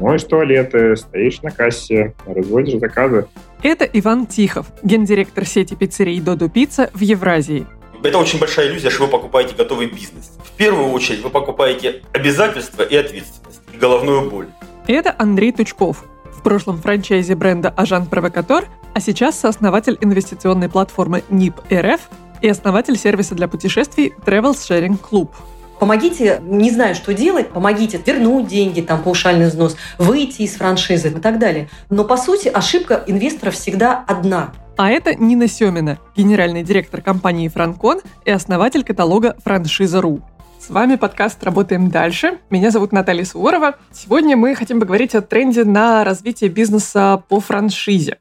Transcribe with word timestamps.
моешь 0.00 0.24
туалеты, 0.24 0.96
стоишь 0.96 1.42
на 1.42 1.50
кассе, 1.50 2.14
разводишь 2.26 2.80
заказы. 2.80 3.26
Это 3.62 3.84
Иван 3.84 4.26
Тихов, 4.26 4.66
гендиректор 4.82 5.44
сети 5.44 5.74
пиццерий 5.74 6.20
«Додо 6.20 6.48
Пицца» 6.48 6.90
в 6.94 7.00
Евразии. 7.00 7.66
Это 8.02 8.18
очень 8.18 8.38
большая 8.38 8.68
иллюзия, 8.68 8.90
что 8.90 9.04
вы 9.04 9.10
покупаете 9.10 9.54
готовый 9.56 9.86
бизнес. 9.86 10.38
В 10.44 10.52
первую 10.52 10.90
очередь 10.90 11.22
вы 11.22 11.30
покупаете 11.30 12.02
обязательства 12.12 12.82
и 12.82 12.94
ответственность, 12.94 13.60
и 13.74 13.76
головную 13.76 14.30
боль. 14.30 14.46
Это 14.86 15.14
Андрей 15.18 15.52
Тучков, 15.52 16.04
в 16.32 16.42
прошлом 16.42 16.78
франчайзе 16.78 17.34
бренда 17.34 17.68
«Ажан 17.70 18.06
Провокатор», 18.06 18.66
а 18.94 19.00
сейчас 19.00 19.38
сооснователь 19.38 19.98
инвестиционной 20.00 20.68
платформы 20.68 21.24
НИП 21.28 21.56
РФ 21.72 22.00
и 22.40 22.48
основатель 22.48 22.96
сервиса 22.96 23.34
для 23.34 23.48
путешествий 23.48 24.14
Travel 24.24 24.52
Sharing 24.52 24.98
Club. 24.98 25.30
Помогите, 25.78 26.40
не 26.42 26.70
знаю, 26.70 26.94
что 26.94 27.14
делать, 27.14 27.50
помогите 27.50 28.00
вернуть 28.04 28.48
деньги, 28.48 28.80
там, 28.80 29.02
паушальный 29.02 29.46
взнос, 29.46 29.76
выйти 29.98 30.42
из 30.42 30.56
франшизы 30.56 31.08
и 31.08 31.20
так 31.20 31.38
далее. 31.38 31.68
Но, 31.88 32.04
по 32.04 32.16
сути, 32.16 32.48
ошибка 32.48 33.04
инвесторов 33.06 33.54
всегда 33.54 34.04
одна. 34.06 34.52
А 34.76 34.90
это 34.90 35.14
Нина 35.14 35.48
Семина, 35.48 35.98
генеральный 36.16 36.62
директор 36.62 37.00
компании 37.00 37.48
«Франкон» 37.48 38.00
и 38.24 38.30
основатель 38.30 38.84
каталога 38.84 39.36
«Франшиза.ру». 39.44 40.20
С 40.60 40.70
вами 40.70 40.96
подкаст 40.96 41.42
«Работаем 41.44 41.90
дальше». 41.90 42.38
Меня 42.50 42.70
зовут 42.70 42.92
Наталья 42.92 43.24
Суворова. 43.24 43.76
Сегодня 43.92 44.36
мы 44.36 44.54
хотим 44.54 44.80
поговорить 44.80 45.14
о 45.14 45.20
тренде 45.22 45.64
на 45.64 46.04
развитие 46.04 46.50
бизнеса 46.50 47.22
по 47.28 47.40
франшизе. 47.40 48.18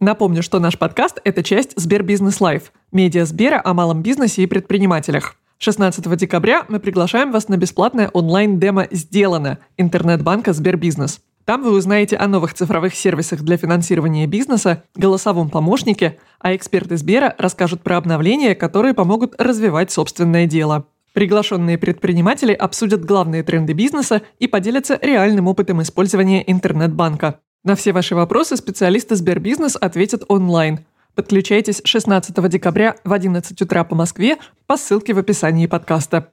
Напомню, 0.00 0.44
что 0.44 0.60
наш 0.60 0.78
подкаст– 0.78 1.20
это 1.24 1.42
часть 1.42 1.72
Сбербизнес 1.74 2.40
Live, 2.40 2.72
медиа 2.92 3.24
Сбера 3.24 3.60
о 3.64 3.74
малом 3.74 4.00
бизнесе 4.00 4.42
и 4.42 4.46
предпринимателях. 4.46 5.34
16 5.58 6.16
декабря 6.16 6.64
мы 6.68 6.78
приглашаем 6.78 7.32
вас 7.32 7.48
на 7.48 7.56
бесплатное 7.56 8.08
онлайн-демо 8.08 8.86
«Сделано» 8.92 9.58
интернет-банка 9.76 10.52
Сбербизнес. 10.52 11.20
Там 11.44 11.64
вы 11.64 11.72
узнаете 11.72 12.16
о 12.16 12.28
новых 12.28 12.54
цифровых 12.54 12.94
сервисах 12.94 13.40
для 13.40 13.56
финансирования 13.56 14.28
бизнеса, 14.28 14.84
голосовом 14.94 15.50
помощнике, 15.50 16.18
а 16.38 16.54
эксперты 16.54 16.96
Сбера 16.96 17.34
расскажут 17.36 17.82
про 17.82 17.96
обновления, 17.96 18.54
которые 18.54 18.94
помогут 18.94 19.34
развивать 19.36 19.90
собственное 19.90 20.46
дело. 20.46 20.86
Приглашенные 21.12 21.76
предприниматели 21.76 22.52
обсудят 22.52 23.04
главные 23.04 23.42
тренды 23.42 23.72
бизнеса 23.72 24.22
и 24.38 24.46
поделятся 24.46 24.96
реальным 25.02 25.48
опытом 25.48 25.82
использования 25.82 26.48
интернет-банка. 26.48 27.40
На 27.64 27.74
все 27.74 27.92
ваши 27.92 28.14
вопросы 28.14 28.56
специалисты 28.56 29.16
Сбербизнес 29.16 29.76
ответят 29.76 30.22
онлайн. 30.28 30.86
Подключайтесь 31.14 31.80
16 31.84 32.48
декабря 32.48 32.94
в 33.02 33.12
11 33.12 33.60
утра 33.60 33.82
по 33.82 33.96
Москве 33.96 34.36
по 34.66 34.76
ссылке 34.76 35.12
в 35.12 35.18
описании 35.18 35.66
подкаста. 35.66 36.30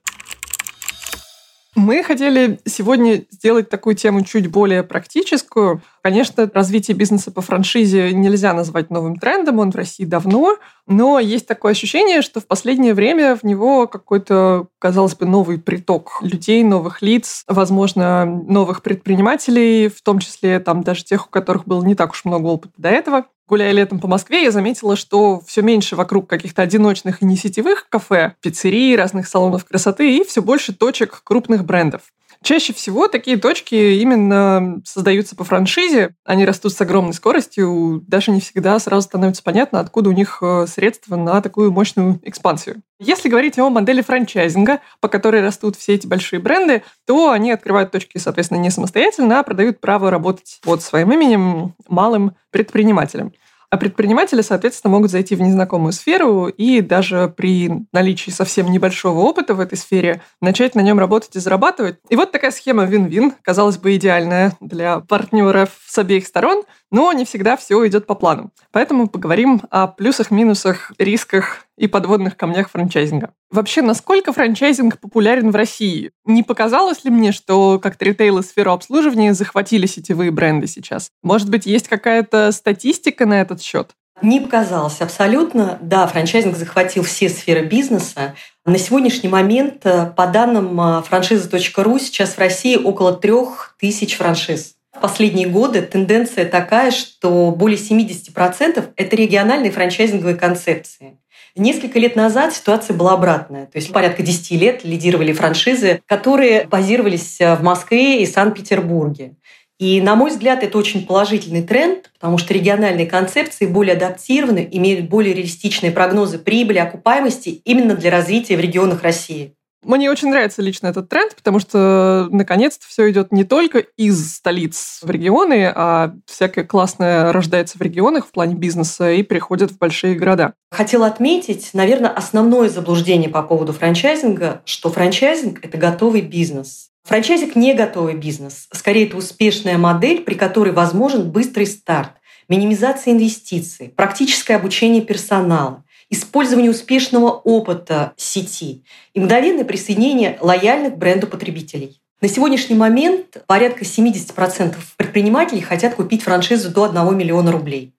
Мы 1.86 2.02
хотели 2.02 2.60
сегодня 2.66 3.26
сделать 3.30 3.70
такую 3.70 3.96
тему 3.96 4.24
чуть 4.24 4.48
более 4.48 4.82
практическую. 4.82 5.84
Конечно, 6.02 6.50
развитие 6.52 6.98
бизнеса 6.98 7.30
по 7.30 7.42
франшизе 7.42 8.12
нельзя 8.12 8.56
назвать 8.56 8.90
новым 8.90 9.18
трендом, 9.18 9.60
он 9.60 9.72
в 9.72 9.76
России 9.76 10.04
давно, 10.04 10.58
но 10.88 11.20
есть 11.20 11.46
такое 11.46 11.74
ощущение, 11.74 12.24
что 12.24 12.40
в 12.40 12.48
последнее 12.48 12.96
время 12.96 13.36
в 13.36 13.44
него 13.44 13.86
какой-то, 13.86 14.66
казалось 14.80 15.14
бы, 15.14 15.28
новый 15.28 15.60
приток 15.60 16.18
людей, 16.22 16.64
новых 16.64 17.04
лиц, 17.04 17.44
возможно, 17.48 18.26
новых 18.26 18.82
предпринимателей, 18.82 19.88
в 19.88 20.02
том 20.02 20.18
числе 20.18 20.60
там 20.60 20.82
даже 20.82 21.04
тех, 21.04 21.28
у 21.28 21.30
которых 21.30 21.66
было 21.66 21.84
не 21.84 21.94
так 21.94 22.14
уж 22.14 22.26
много 22.26 22.48
опыта 22.48 22.74
до 22.78 22.90
этого. 22.90 23.26
Гуляя 23.48 23.72
летом 23.74 24.00
по 24.00 24.08
Москве, 24.08 24.44
я 24.44 24.52
заметила, 24.52 24.96
что 24.96 25.40
все 25.46 25.62
меньше 25.62 25.96
вокруг 25.96 26.28
каких-то 26.28 26.64
одиночных 26.64 27.22
и 27.22 27.26
не 27.26 27.38
сетевых 27.38 27.88
кафе, 27.90 28.36
пиццерий, 28.42 28.96
разных 28.96 29.28
салонов 29.28 29.66
красоты 29.66 30.18
и 30.18 30.24
все 30.24 30.42
больше 30.42 30.74
точек 30.74 31.22
крупных 31.24 31.64
брендов. 31.64 32.02
Чаще 32.46 32.74
всего 32.74 33.08
такие 33.08 33.38
точки 33.38 33.74
именно 33.74 34.80
создаются 34.86 35.36
по 35.36 35.44
франшизе, 35.44 36.14
они 36.24 36.46
растут 36.46 36.74
с 36.74 36.80
огромной 36.80 37.16
скоростью, 37.16 38.04
даже 38.06 38.30
не 38.30 38.40
всегда 38.40 38.78
сразу 38.78 39.08
становится 39.08 39.42
понятно, 39.42 39.80
откуда 39.80 40.12
у 40.12 40.14
них 40.14 40.38
э, 40.44 40.68
средства 40.68 41.16
на 41.16 41.42
такую 41.42 41.72
мощную 41.72 42.20
экспансию. 42.22 42.84
Если 43.00 43.30
говорить 43.30 43.58
о 43.58 43.72
модели 43.72 44.04
франчайзинга, 44.04 44.82
по 45.02 45.08
которой 45.08 45.42
растут 45.42 45.76
все 45.76 45.96
эти 45.96 46.06
большие 46.06 46.40
бренды, 46.40 46.84
то 47.08 47.32
они 47.32 47.52
открывают 47.52 47.90
точки, 47.90 48.20
соответственно, 48.20 48.60
не 48.60 48.70
самостоятельно, 48.70 49.40
а 49.40 49.44
продают 49.44 49.82
право 49.82 50.12
работать 50.12 50.60
под 50.62 50.84
своим 50.84 51.12
именем 51.14 51.74
малым 51.88 52.36
предпринимателям. 52.52 53.34
А 53.70 53.78
предприниматели, 53.78 54.42
соответственно, 54.42 54.92
могут 54.92 55.12
зайти 55.12 55.36
в 55.36 55.42
незнакомую 55.42 55.92
сферу 55.92 56.48
и 56.48 56.82
даже 56.82 57.34
при 57.36 57.72
наличии 57.92 58.32
совсем 58.32 58.72
небольшого 58.72 59.20
опыта 59.20 59.54
в 59.54 59.60
этой 59.60 59.78
сфере 59.78 60.22
начать 60.42 60.76
на 60.76 60.82
нем 60.82 61.00
работать 61.00 61.36
и 61.36 61.40
зарабатывать. 61.40 61.98
И 62.10 62.16
вот 62.16 62.32
такая 62.32 62.52
схема 62.52 62.86
вин-вин, 62.86 63.34
казалось 63.42 63.78
бы, 63.78 63.96
идеальная 63.96 64.54
для 64.60 65.00
партнеров 65.00 65.70
с 65.86 65.98
обеих 65.98 66.28
сторон, 66.28 66.64
но 66.96 67.12
не 67.12 67.26
всегда 67.26 67.58
все 67.58 67.86
идет 67.86 68.08
по 68.08 68.16
плану. 68.16 68.52
Поэтому 68.72 69.10
поговорим 69.10 69.62
о 69.70 69.88
плюсах, 69.88 70.32
минусах, 70.32 70.94
рисках 70.98 71.66
и 71.78 71.88
подводных 71.88 72.38
камнях 72.38 72.70
франчайзинга. 72.70 73.32
Вообще, 73.52 73.82
насколько 73.82 74.32
франчайзинг 74.32 75.00
популярен 75.00 75.52
в 75.52 75.56
России? 75.58 76.12
Не 76.24 76.42
показалось 76.42 77.04
ли 77.04 77.12
мне, 77.12 77.34
что 77.34 77.80
как-то 77.80 78.06
ритейл 78.06 78.38
и 78.38 78.44
сферу 78.44 78.72
обслуживания 78.72 79.34
захватили 79.34 79.88
сетевые 79.88 80.32
бренды 80.32 80.68
сейчас? 80.68 81.10
Может 81.22 81.50
быть, 81.50 81.66
есть 81.66 81.90
какая-то 81.90 82.54
статистика 82.54 83.26
на 83.26 83.42
этот 83.42 83.62
счет? 83.62 83.92
Не 84.22 84.40
показалось 84.40 85.02
абсолютно. 85.02 85.78
Да, 85.82 86.08
франчайзинг 86.08 86.56
захватил 86.56 87.04
все 87.04 87.28
сферы 87.28 87.66
бизнеса. 87.66 88.36
На 88.66 88.78
сегодняшний 88.78 89.28
момент, 89.28 89.86
э, 89.86 90.14
по 90.16 90.28
данным 90.28 90.80
э, 90.80 91.02
франшиза.ру, 91.02 92.00
сейчас 92.00 92.36
в 92.36 92.40
России 92.40 92.78
около 92.78 93.12
трех 93.12 93.76
тысяч 93.82 94.16
франшиз. 94.16 94.76
В 94.96 95.02
последние 95.02 95.48
годы 95.48 95.82
тенденция 95.82 96.46
такая, 96.46 96.92
что 96.92 97.52
более 97.52 97.78
70%– 97.78 98.92
это 98.96 99.16
региональные 99.16 99.72
франчайзинговые 99.72 100.38
концепции. 100.38 101.18
Несколько 101.56 102.00
лет 102.00 102.16
назад 102.16 102.54
ситуация 102.54 102.96
была 102.96 103.14
обратная. 103.14 103.66
То 103.66 103.78
есть 103.78 103.92
порядка 103.92 104.24
10 104.24 104.52
лет 104.52 104.84
лидировали 104.84 105.34
франшизы, 105.34 106.02
которые 106.06 106.66
базировались 106.68 107.38
в 107.40 107.60
Москве 107.62 108.22
и 108.22 108.26
Санкт-Петербурге. 108.26 109.36
И, 109.78 110.00
на 110.00 110.16
мой 110.16 110.32
взгляд, 110.32 110.64
это 110.64 110.78
очень 110.78 111.06
положительный 111.06 111.62
тренд, 111.62 112.10
потому 112.14 112.38
что 112.38 112.54
региональные 112.54 113.06
концепции 113.06 113.66
более 113.66 113.96
адаптированы, 113.96 114.68
имеют 114.72 115.10
более 115.10 115.34
реалистичные 115.34 115.92
прогнозы 115.92 116.40
прибыли, 116.40 116.78
окупаемости 116.78 117.50
именно 117.66 117.96
для 117.96 118.12
развития 118.12 118.56
в 118.56 118.62
регионах 118.62 119.04
России. 119.04 119.54
Мне 119.86 120.10
очень 120.10 120.30
нравится 120.30 120.64
лично 120.64 120.88
этот 120.88 121.10
тренд, 121.10 121.36
потому 121.36 121.60
что 121.60 122.28
наконец-то 122.32 122.88
все 122.88 123.12
идет 123.12 123.32
не 123.32 123.44
только 123.44 123.80
из 123.80 124.34
столиц 124.34 125.00
в 125.04 125.10
регионы, 125.12 125.72
а 125.74 126.14
всякое 126.26 126.64
классное 126.64 127.32
рождается 127.32 127.78
в 127.78 127.82
регионах 127.82 128.26
в 128.26 128.32
плане 128.32 128.56
бизнеса 128.56 129.12
и 129.12 129.22
приходит 129.22 129.70
в 129.70 129.78
большие 129.78 130.16
города. 130.16 130.54
Хотела 130.72 131.06
отметить, 131.06 131.70
наверное, 131.74 132.10
основное 132.10 132.68
заблуждение 132.68 133.30
по 133.30 133.44
поводу 133.44 133.74
франчайзинга, 133.74 134.64
что 134.66 134.92
франчайзинг– 134.92 135.60
это 135.62 135.78
готовый 135.78 136.22
бизнес. 136.22 136.90
Франчайзинг 137.04 137.56
не 137.56 137.76
готовый 137.76 138.16
бизнес. 138.16 138.68
Скорее, 138.74 139.06
это 139.06 139.18
успешная 139.18 139.78
модель, 139.78 140.22
при 140.22 140.34
которой 140.34 140.74
возможен 140.74 141.30
быстрый 141.30 141.68
старт, 141.68 142.14
минимизация 142.50 143.14
инвестиций, 143.14 143.90
практическое 143.90 144.56
обучение 144.56 145.04
персонала, 145.04 145.84
использование 146.16 146.72
успешного 146.72 147.30
опыта 147.30 148.14
сети 148.18 148.84
и 149.14 149.20
мгновенное 149.20 149.66
присоединение 149.66 150.38
лояльных 150.42 150.98
бренду 150.98 151.28
потребителей. 151.28 152.02
На 152.22 152.30
сегодняшний 152.30 152.76
момент 152.76 153.44
порядка 153.46 153.84
70% 153.84 154.76
предпринимателей 154.98 155.62
хотят 155.62 155.96
купить 155.96 156.24
франшизу 156.24 156.72
до 156.72 156.86
1 156.86 157.18
миллиона 157.18 157.52
рублей. 157.52 157.94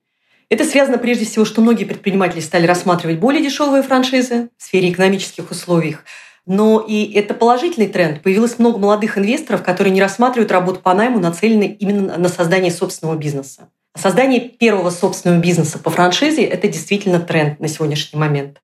Это 0.49 0.65
связано 0.65 0.99
прежде 0.99 1.25
всего, 1.27 1.45
что 1.45 1.61
многие 1.61 1.85
предприниматели 1.85 2.41
стали 2.41 2.67
рассматривать 2.67 3.19
более 3.19 3.43
дешевые 3.43 3.83
франшизы 3.83 4.49
в 4.57 4.63
сфере 4.63 4.91
экономических 4.91 5.51
условий. 5.51 5.97
Но 6.47 6.81
и 6.81 7.13
это 7.13 7.35
положительный 7.35 7.89
тренд. 7.89 8.23
Появилось 8.23 8.59
много 8.59 8.79
молодых 8.79 9.19
инвесторов, 9.19 9.65
которые 9.65 9.93
не 9.93 10.01
рассматривают 10.01 10.53
работу 10.53 10.81
по 10.81 10.95
найму, 10.95 11.19
нацеленной 11.19 11.69
именно 11.69 12.17
на 12.17 12.29
создание 12.29 12.71
собственного 12.71 13.17
бизнеса. 13.17 13.69
Создание 13.97 14.41
первого 14.41 14.91
собственного 14.91 15.41
бизнеса 15.41 15.79
по 15.79 15.91
франшизе– 15.91 16.43
это 16.45 16.69
действительно 16.69 17.19
тренд 17.19 17.59
на 17.61 17.69
сегодняшний 17.69 18.19
момент. 18.19 18.61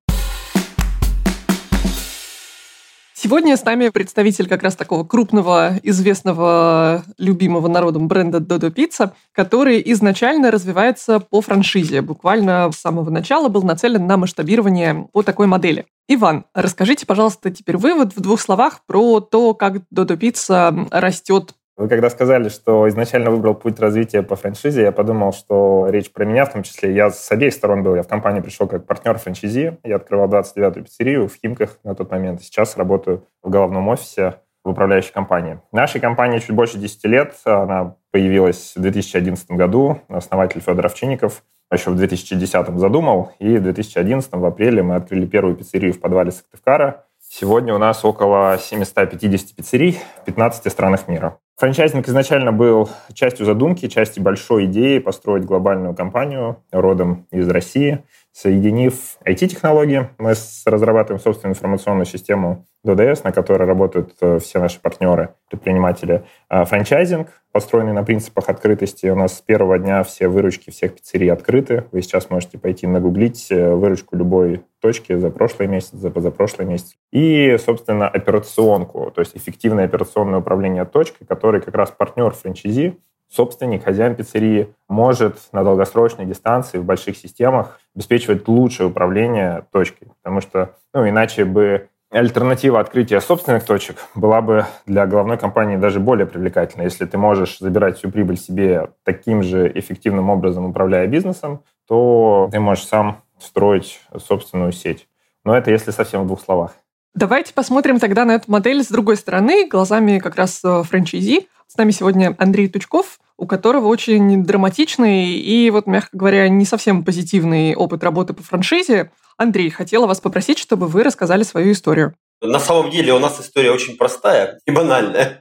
Сегодня 3.14 3.56
с 3.56 3.64
нами 3.64 3.88
представитель 3.88 4.49
как 4.49 4.62
раз 4.62 4.76
такого 4.76 5.05
крупного, 5.05 5.79
известного, 5.84 7.05
любимого 7.19 7.69
народом 7.69 8.08
бренда 8.08 8.38
Dodo 8.38 8.70
Pizza, 8.75 9.12
который 9.32 9.81
изначально 9.93 10.50
развивается 10.50 11.20
по 11.20 11.40
франшизе. 11.40 12.02
Буквально 12.02 12.70
с 12.70 12.81
самого 12.81 13.08
начала 13.11 13.49
был 13.49 13.62
нацелен 13.62 14.06
на 14.06 14.17
масштабирование 14.17 15.06
по 15.12 15.23
такой 15.23 15.46
модели. 15.46 15.87
Иван, 16.08 16.44
расскажите, 16.52 17.06
пожалуйста, 17.06 17.50
теперь 17.50 17.76
вывод 17.76 18.14
в 18.14 18.20
двух 18.20 18.40
словах 18.40 18.81
про 18.87 19.20
то, 19.20 19.55
как 19.55 19.76
Dodo 19.94 20.19
Pizza 20.19 20.88
растет 20.90 21.55
вы 21.76 21.88
когда 21.88 22.10
сказали, 22.10 22.48
что 22.48 22.88
изначально 22.88 23.30
выбрал 23.30 23.54
путь 23.54 23.80
развития 23.80 24.22
по 24.22 24.36
франшизе, 24.36 24.82
я 24.82 24.92
подумал, 24.92 25.32
что 25.32 25.86
речь 25.88 26.12
про 26.12 26.24
меня 26.24 26.44
в 26.44 26.52
том 26.52 26.62
числе. 26.62 26.94
Я 26.94 27.10
с 27.10 27.30
обеих 27.32 27.54
сторон 27.54 27.82
был. 27.82 27.94
Я 27.94 28.02
в 28.02 28.08
компанию 28.08 28.42
пришел 28.42 28.66
как 28.69 28.86
партнер 28.86 29.16
франшизи. 29.16 29.78
Я 29.82 29.96
открывал 29.96 30.28
29-ю 30.28 30.84
пиццерию 30.84 31.28
в 31.28 31.34
Химках 31.34 31.78
на 31.82 31.94
тот 31.94 32.10
момент. 32.10 32.42
Сейчас 32.42 32.76
работаю 32.76 33.26
в 33.42 33.48
головном 33.48 33.88
офисе 33.88 34.34
в 34.64 34.70
управляющей 34.70 35.12
компании. 35.12 35.60
Нашей 35.72 36.00
компании 36.00 36.38
чуть 36.38 36.52
больше 36.52 36.78
10 36.78 37.04
лет. 37.04 37.34
Она 37.44 37.96
появилась 38.10 38.75
в 38.76 38.80
2011 38.80 39.50
году. 39.52 40.00
Основатель 40.08 40.60
Федор 40.60 40.86
Овчинников 40.86 41.42
еще 41.72 41.90
в 41.90 41.96
2010 41.96 42.78
задумал, 42.78 43.32
и 43.38 43.56
в 43.56 43.62
2011 43.62 44.30
в 44.32 44.44
апреле 44.44 44.82
мы 44.82 44.96
открыли 44.96 45.26
первую 45.26 45.56
пиццерию 45.56 45.94
в 45.94 46.00
подвале 46.00 46.30
Сыктывкара. 46.30 47.06
Сегодня 47.18 47.75
у 47.75 47.78
нас 47.78 48.04
около 48.04 48.58
750 48.58 49.56
пиццерий 49.56 49.98
в 50.20 50.25
15 50.26 50.70
странах 50.70 51.08
мира. 51.08 51.38
Франчайзинг 51.56 52.08
изначально 52.08 52.52
был 52.52 52.88
частью 53.12 53.46
задумки, 53.46 53.88
частью 53.88 54.22
большой 54.22 54.64
идеи 54.64 54.99
построить 54.99 55.44
глобальную 55.44 55.94
компанию 55.94 56.62
родом 56.72 57.26
из 57.31 57.49
России– 57.49 58.04
Соединив 58.32 59.19
IT-технологии, 59.26 60.08
мы 60.17 60.32
разрабатываем 60.64 61.20
собственную 61.20 61.55
информационную 61.55 62.06
систему 62.06 62.64
DDS, 62.84 63.20
на 63.25 63.32
которой 63.32 63.64
работают 63.64 64.14
э, 64.23 64.38
все 64.38 64.58
наши 64.58 64.81
партнеры, 64.81 65.34
предприниматели. 65.50 66.25
А 66.49 66.64
франчайзинг, 66.64 67.29
построенный 67.52 67.93
на 67.93 68.02
принципах 68.02 68.49
открытости. 68.49 69.06
У 69.06 69.14
нас 69.14 69.37
с 69.37 69.40
первого 69.43 69.79
дня 69.79 70.02
все 70.02 70.29
выручки 70.29 70.70
всех 70.70 70.94
пиццерий 70.94 71.31
открыты. 71.31 71.84
Вы 71.93 72.00
сейчас 72.00 72.31
можете 72.31 72.56
пойти 72.56 72.87
нагуглить 72.87 73.49
э, 73.50 73.75
выручку 73.75 74.17
любой 74.17 74.64
точки 74.81 75.14
за 75.14 75.28
прошлый 75.28 75.69
месяц, 75.69 75.90
за 75.93 76.11
позапрошлый 76.11 76.67
месяц. 76.67 76.96
И, 77.12 77.55
собственно, 77.58 78.08
операционку, 78.08 79.12
то 79.14 79.20
есть 79.20 79.37
эффективное 79.37 79.85
операционное 79.85 80.38
управление 80.38 80.87
точкой, 80.87 81.26
который 81.26 81.61
как 81.61 81.75
раз 81.75 81.90
партнер 81.90 82.31
франчайзи, 82.31 82.99
собственник, 83.28 83.85
хозяин 83.85 84.14
пиццерии 84.14 84.75
может 84.88 85.37
на 85.52 85.64
долгосрочной 85.64 86.25
дистанции 86.25 86.78
в 86.78 86.85
больших 86.85 87.17
системах 87.19 87.78
обеспечивать 87.94 88.46
лучшее 88.48 88.88
управление 88.88 89.64
точкой. 89.72 90.08
Потому 90.22 90.40
что, 90.40 90.76
ну, 90.94 91.08
иначе 91.08 91.44
бы 91.44 91.88
альтернатива 92.10 92.78
открытия 92.80 93.20
собственных 93.20 93.64
точек 93.64 93.96
была 94.14 94.40
бы 94.42 94.66
для 94.86 95.06
головной 95.06 95.38
компании 95.38 95.76
даже 95.76 95.98
более 95.98 96.26
привлекательна. 96.26 96.82
Если 96.82 97.06
ты 97.06 97.16
можешь 97.16 97.58
забирать 97.58 97.98
всю 97.98 98.10
прибыль 98.10 98.38
себе 98.38 98.90
таким 99.02 99.42
же 99.42 99.70
эффективным 99.74 100.28
образом, 100.30 100.66
управляя 100.66 101.06
бизнесом, 101.06 101.62
то 101.88 102.48
ты 102.52 102.60
можешь 102.60 102.86
сам 102.86 103.22
строить 103.38 104.00
собственную 104.16 104.72
сеть. 104.72 105.08
Но 105.44 105.56
это 105.56 105.70
если 105.70 105.90
совсем 105.90 106.22
в 106.22 106.26
двух 106.26 106.40
словах. 106.42 106.72
Давайте 107.14 107.52
посмотрим 107.52 107.98
тогда 107.98 108.24
на 108.24 108.32
эту 108.32 108.50
модель 108.50 108.82
с 108.82 108.88
другой 108.88 109.16
стороны, 109.16 109.66
глазами 109.66 110.18
как 110.18 110.36
раз 110.36 110.62
э, 110.64 110.82
франчайзи. 110.82 111.48
С 111.66 111.76
нами 111.76 111.90
сегодня 111.90 112.34
Андрей 112.38 112.68
Тучков, 112.68 113.18
у 113.42 113.46
которого 113.46 113.88
очень 113.88 114.44
драматичный 114.44 115.32
и, 115.32 115.68
вот, 115.70 115.88
мягко 115.88 116.16
говоря, 116.16 116.48
не 116.48 116.64
совсем 116.64 117.04
позитивный 117.04 117.74
опыт 117.74 118.04
работы 118.04 118.34
по 118.34 118.42
франшизе. 118.44 119.10
Андрей, 119.36 119.68
хотела 119.68 120.06
вас 120.06 120.20
попросить, 120.20 120.60
чтобы 120.60 120.86
вы 120.86 121.02
рассказали 121.02 121.42
свою 121.42 121.72
историю. 121.72 122.14
На 122.40 122.60
самом 122.60 122.92
деле 122.92 123.12
у 123.12 123.18
нас 123.18 123.40
история 123.40 123.72
очень 123.72 123.96
простая 123.96 124.60
и 124.64 124.70
банальная. 124.70 125.40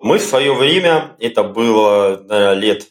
Мы 0.00 0.16
в 0.16 0.22
свое 0.22 0.54
время, 0.54 1.14
это 1.18 1.42
было 1.42 2.22
наверное, 2.26 2.54
лет 2.54 2.86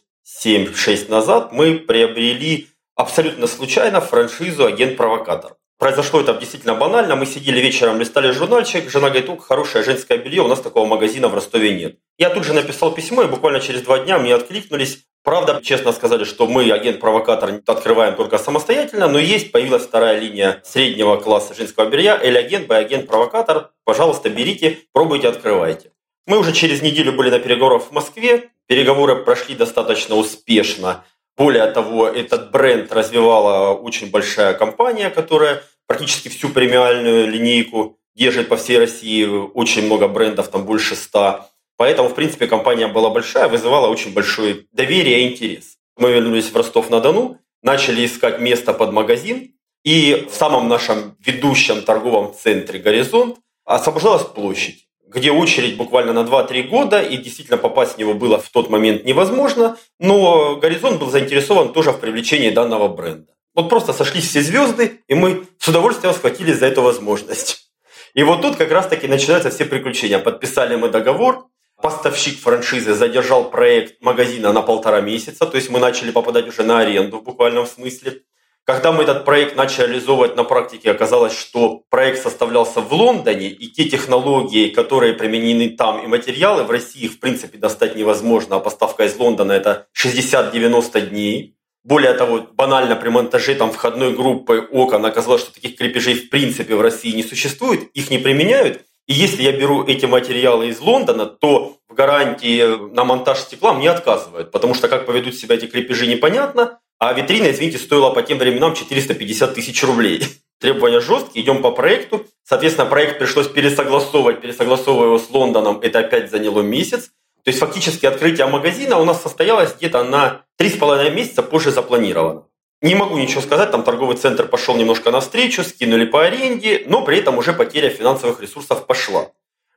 7-6 0.46 1.10
назад, 1.10 1.52
мы 1.52 1.80
приобрели 1.80 2.68
абсолютно 2.96 3.48
случайно 3.48 4.00
франшизу 4.00 4.68
«Агент-провокатор». 4.68 5.56
Произошло 5.78 6.22
это 6.22 6.34
действительно 6.34 6.76
банально. 6.76 7.16
Мы 7.16 7.26
сидели 7.26 7.60
вечером, 7.60 8.00
листали 8.00 8.32
журнальчик. 8.32 8.90
Жена 8.90 9.10
говорит, 9.10 9.30
о, 9.30 9.38
хорошее 9.38 9.84
женское 9.84 10.18
белье, 10.18 10.42
у 10.42 10.48
нас 10.48 10.62
такого 10.62 10.86
магазина 10.86 11.28
в 11.28 11.34
Ростове 11.34 11.74
нет. 11.76 11.98
Я 12.18 12.30
тут 12.30 12.46
же 12.46 12.54
написал 12.54 12.94
письмо, 12.94 13.24
и 13.24 13.28
буквально 13.28 13.60
через 13.60 13.82
два 13.82 14.00
дня 14.00 14.18
мне 14.18 14.34
откликнулись. 14.34 15.06
Правда, 15.26 15.60
честно 15.62 15.92
сказали, 15.92 16.24
что 16.24 16.48
мы, 16.48 16.72
агент-провокатор, 16.72 17.62
открываем 17.66 18.16
только 18.16 18.38
самостоятельно, 18.38 19.08
но 19.08 19.18
есть, 19.18 19.52
появилась 19.52 19.84
вторая 19.84 20.20
линия 20.20 20.62
среднего 20.64 21.18
класса 21.18 21.56
женского 21.56 21.90
белья, 21.90 22.18
L-агент, 22.22 22.68
B-агент-провокатор. 22.68 23.72
Пожалуйста, 23.84 24.30
берите, 24.30 24.80
пробуйте, 24.94 25.28
открывайте. 25.28 25.92
Мы 26.28 26.38
уже 26.38 26.54
через 26.54 26.82
неделю 26.82 27.12
были 27.12 27.32
на 27.32 27.40
переговорах 27.40 27.84
в 27.84 27.92
Москве. 27.92 28.52
Переговоры 28.68 29.16
прошли 29.24 29.56
достаточно 29.56 30.16
успешно. 30.16 31.04
Более 31.38 31.68
того, 31.68 32.08
этот 32.08 32.52
бренд 32.52 32.92
развивала 32.94 33.74
очень 33.74 34.10
большая 34.10 34.54
компания, 34.54 35.10
которая 35.10 35.64
практически 35.86 36.30
всю 36.30 36.50
премиальную 36.50 37.28
линейку 37.28 37.98
держит 38.16 38.48
по 38.48 38.56
всей 38.56 38.80
России. 38.80 39.26
Очень 39.26 39.86
много 39.86 40.08
брендов, 40.08 40.48
там 40.48 40.66
больше 40.66 40.96
ста. 40.96 41.50
Поэтому, 41.78 42.08
в 42.08 42.16
принципе, 42.16 42.48
компания 42.48 42.88
была 42.88 43.10
большая, 43.10 43.50
вызывала 43.50 43.88
очень 43.88 44.14
большое 44.14 44.66
доверие 44.72 45.22
и 45.22 45.34
интерес. 45.34 45.78
Мы 45.98 46.12
вернулись 46.12 46.50
в 46.50 46.56
Ростов-на-Дону, 46.56 47.38
начали 47.62 48.06
искать 48.06 48.40
место 48.40 48.74
под 48.74 48.94
магазин, 48.94 49.54
и 49.84 50.28
в 50.32 50.34
самом 50.34 50.70
нашем 50.70 51.18
ведущем 51.20 51.82
торговом 51.82 52.34
центре 52.34 52.80
«Горизонт» 52.80 53.38
освобождалась 53.66 54.24
площадь 54.24 54.85
где 55.16 55.32
очередь 55.32 55.78
буквально 55.78 56.12
на 56.12 56.28
2-3 56.28 56.64
года, 56.64 57.02
и 57.02 57.16
действительно 57.16 57.58
попасть 57.58 57.96
в 57.96 57.98
него 57.98 58.14
было 58.14 58.38
в 58.38 58.50
тот 58.50 58.70
момент 58.70 59.06
невозможно, 59.06 59.78
но 59.98 60.58
Горизонт 60.58 61.00
был 61.00 61.10
заинтересован 61.10 61.72
тоже 61.72 61.92
в 61.92 62.00
привлечении 62.00 62.50
данного 62.50 62.90
бренда. 62.90 63.32
Вот 63.56 63.70
просто 63.70 63.94
сошлись 63.94 64.28
все 64.30 64.42
звезды, 64.42 65.00
и 65.08 65.16
мы 65.16 65.46
с 65.58 65.68
удовольствием 65.70 66.14
схватились 66.14 66.60
за 66.60 66.66
эту 66.66 66.82
возможность. 66.82 67.72
И 68.14 68.24
вот 68.24 68.42
тут 68.42 68.58
как 68.58 68.70
раз-таки 68.72 69.08
начинаются 69.08 69.50
все 69.50 69.64
приключения. 69.64 70.20
Подписали 70.20 70.76
мы 70.76 70.90
договор, 70.90 71.46
поставщик 71.82 72.38
франшизы 72.38 72.94
задержал 72.94 73.50
проект 73.50 74.02
магазина 74.02 74.52
на 74.52 74.62
полтора 74.62 75.00
месяца, 75.00 75.46
то 75.46 75.56
есть 75.56 75.70
мы 75.70 75.80
начали 75.80 76.12
попадать 76.12 76.48
уже 76.48 76.64
на 76.64 76.80
аренду 76.80 77.20
в 77.20 77.24
буквальном 77.24 77.66
смысле. 77.66 78.22
Когда 78.66 78.92
мы 78.92 79.04
этот 79.04 79.26
проект 79.26 79.56
начали 79.56 79.86
реализовывать 79.86 80.36
на 80.36 80.44
практике, 80.44 80.90
оказалось, 80.90 81.38
что 81.38 81.84
проект 81.92 82.24
составлялся 82.24 82.82
в 82.82 82.92
Лондоне, 82.92 83.48
и 83.48 83.68
те 83.68 83.88
технологии, 83.88 84.70
которые 84.70 85.14
применены 85.14 85.70
там, 85.70 86.04
и 86.04 86.08
материалы 86.08 86.64
в 86.64 86.72
России, 86.72 87.08
в 87.08 87.20
принципе, 87.20 87.60
достать 87.60 87.96
невозможно, 87.96 88.56
а 88.56 88.60
поставка 88.60 89.06
из 89.06 89.16
Лондона– 89.18 89.52
это 89.54 89.86
60-90 89.96 91.10
дней. 91.10 91.56
Более 91.84 92.14
того, 92.16 92.48
банально 92.54 92.96
при 92.96 93.10
монтаже 93.10 93.54
там 93.54 93.72
входной 93.72 94.16
группы 94.16 94.68
окон 94.72 95.06
оказалось, 95.06 95.42
что 95.42 95.54
таких 95.54 95.78
крепежей 95.78 96.16
в 96.16 96.30
принципе 96.32 96.76
в 96.76 96.82
России 96.82 97.16
не 97.16 97.22
существует, 97.22 97.92
их 97.94 98.10
не 98.10 98.18
применяют. 98.18 98.82
И 99.06 99.14
если 99.14 99.44
я 99.44 99.52
беру 99.52 99.86
эти 99.86 100.08
материалы 100.08 100.70
из 100.70 100.80
Лондона, 100.80 101.28
то 101.28 101.78
в 101.88 101.94
гарантии 101.94 102.92
на 102.92 103.04
монтаж 103.04 103.42
стекла 103.42 103.76
мне 103.76 103.92
отказывают, 103.92 104.50
потому 104.50 104.74
что 104.74 104.88
как 104.88 105.06
поведут 105.06 105.36
себя 105.36 105.54
эти 105.54 105.68
крепежи 105.68 106.08
непонятно, 106.08 106.80
а 107.08 107.14
витрина, 107.14 107.52
извините, 107.52 107.78
стоила 107.78 108.10
по 108.10 108.22
тем 108.24 108.38
временам 108.40 108.74
450 108.74 109.54
тысяч 109.54 109.84
рублей. 109.84 110.26
Требования 110.60 111.00
жесткие, 111.00 111.46
идем 111.46 111.62
по 111.62 111.72
проекту. 111.72 112.26
Соответственно, 112.44 112.90
проект 112.90 113.20
пришлось 113.20 113.48
пересогласовывать, 113.48 114.42
пересогласовывая 114.42 115.08
его 115.08 115.20
с 115.20 115.30
Лондоном, 115.30 115.80
это 115.82 116.00
опять 116.00 116.32
заняло 116.32 116.62
месяц. 116.62 117.12
То 117.44 117.50
есть 117.50 117.60
фактически 117.60 118.08
открытие 118.08 118.48
магазина 118.48 118.98
у 118.98 119.06
нас 119.06 119.22
состоялось 119.22 119.76
где-то 119.76 120.04
на 120.04 120.46
3,5 120.60 121.12
месяца 121.12 121.44
позже 121.44 121.70
запланировано. 121.72 122.48
Не 122.82 122.96
могу 122.96 123.18
ничего 123.18 123.42
сказать, 123.42 123.72
там 123.72 123.84
торговый 123.84 124.18
центр 124.18 124.48
пошел 124.48 124.76
немножко 124.76 125.12
навстречу, 125.12 125.64
скинули 125.64 126.06
по 126.06 126.24
аренде, 126.24 126.84
но 126.88 127.04
при 127.04 127.20
этом 127.20 127.38
уже 127.38 127.54
потеря 127.54 127.90
финансовых 127.90 128.42
ресурсов 128.42 128.88
пошла. 128.88 129.32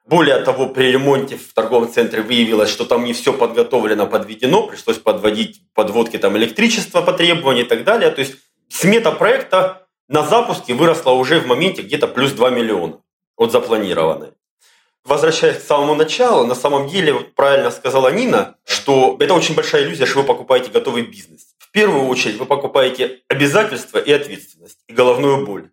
Более 0.08 0.38
того, 0.38 0.68
при 0.68 0.90
ремонте 0.90 1.36
в 1.36 1.52
торговом 1.52 1.92
центре 1.92 2.22
выявилось, 2.22 2.70
что 2.70 2.86
там 2.86 3.04
не 3.04 3.12
все 3.12 3.30
подготовлено, 3.34 4.06
подведено, 4.06 4.66
пришлось 4.66 4.96
подводить 4.96 5.60
подводки 5.74 6.16
там 6.16 6.34
электричества 6.38 7.02
по 7.02 7.12
требованию 7.12 7.66
и 7.66 7.68
так 7.68 7.84
далее. 7.84 8.10
То 8.10 8.20
есть 8.20 8.36
смета 8.70 9.12
проекта 9.12 9.86
на 10.08 10.22
запуске 10.22 10.72
выросла 10.72 11.10
уже 11.10 11.40
в 11.40 11.46
моменте 11.46 11.82
где-то 11.82 12.08
плюс 12.08 12.32
2 12.32 12.48
миллиона 12.48 13.02
от 13.36 13.52
запланированной. 13.52 14.30
Возвращаясь 15.04 15.58
к 15.58 15.66
самому 15.66 15.94
началу, 15.94 16.46
на 16.46 16.54
самом 16.54 16.88
деле, 16.88 17.14
правильно 17.36 17.70
сказала 17.70 18.08
Нина, 18.08 18.56
что 18.64 19.14
это 19.20 19.34
очень 19.34 19.54
большая 19.54 19.84
иллюзия, 19.84 20.06
что 20.06 20.20
вы 20.20 20.24
покупаете 20.26 20.70
готовый 20.70 21.02
бизнес. 21.02 21.54
В 21.58 21.70
первую 21.70 22.06
очередь 22.06 22.38
вы 22.38 22.46
покупаете 22.46 23.20
обязательства 23.28 23.98
и 23.98 24.10
ответственность, 24.10 24.78
и 24.88 24.94
головную 24.94 25.44
боль. 25.44 25.68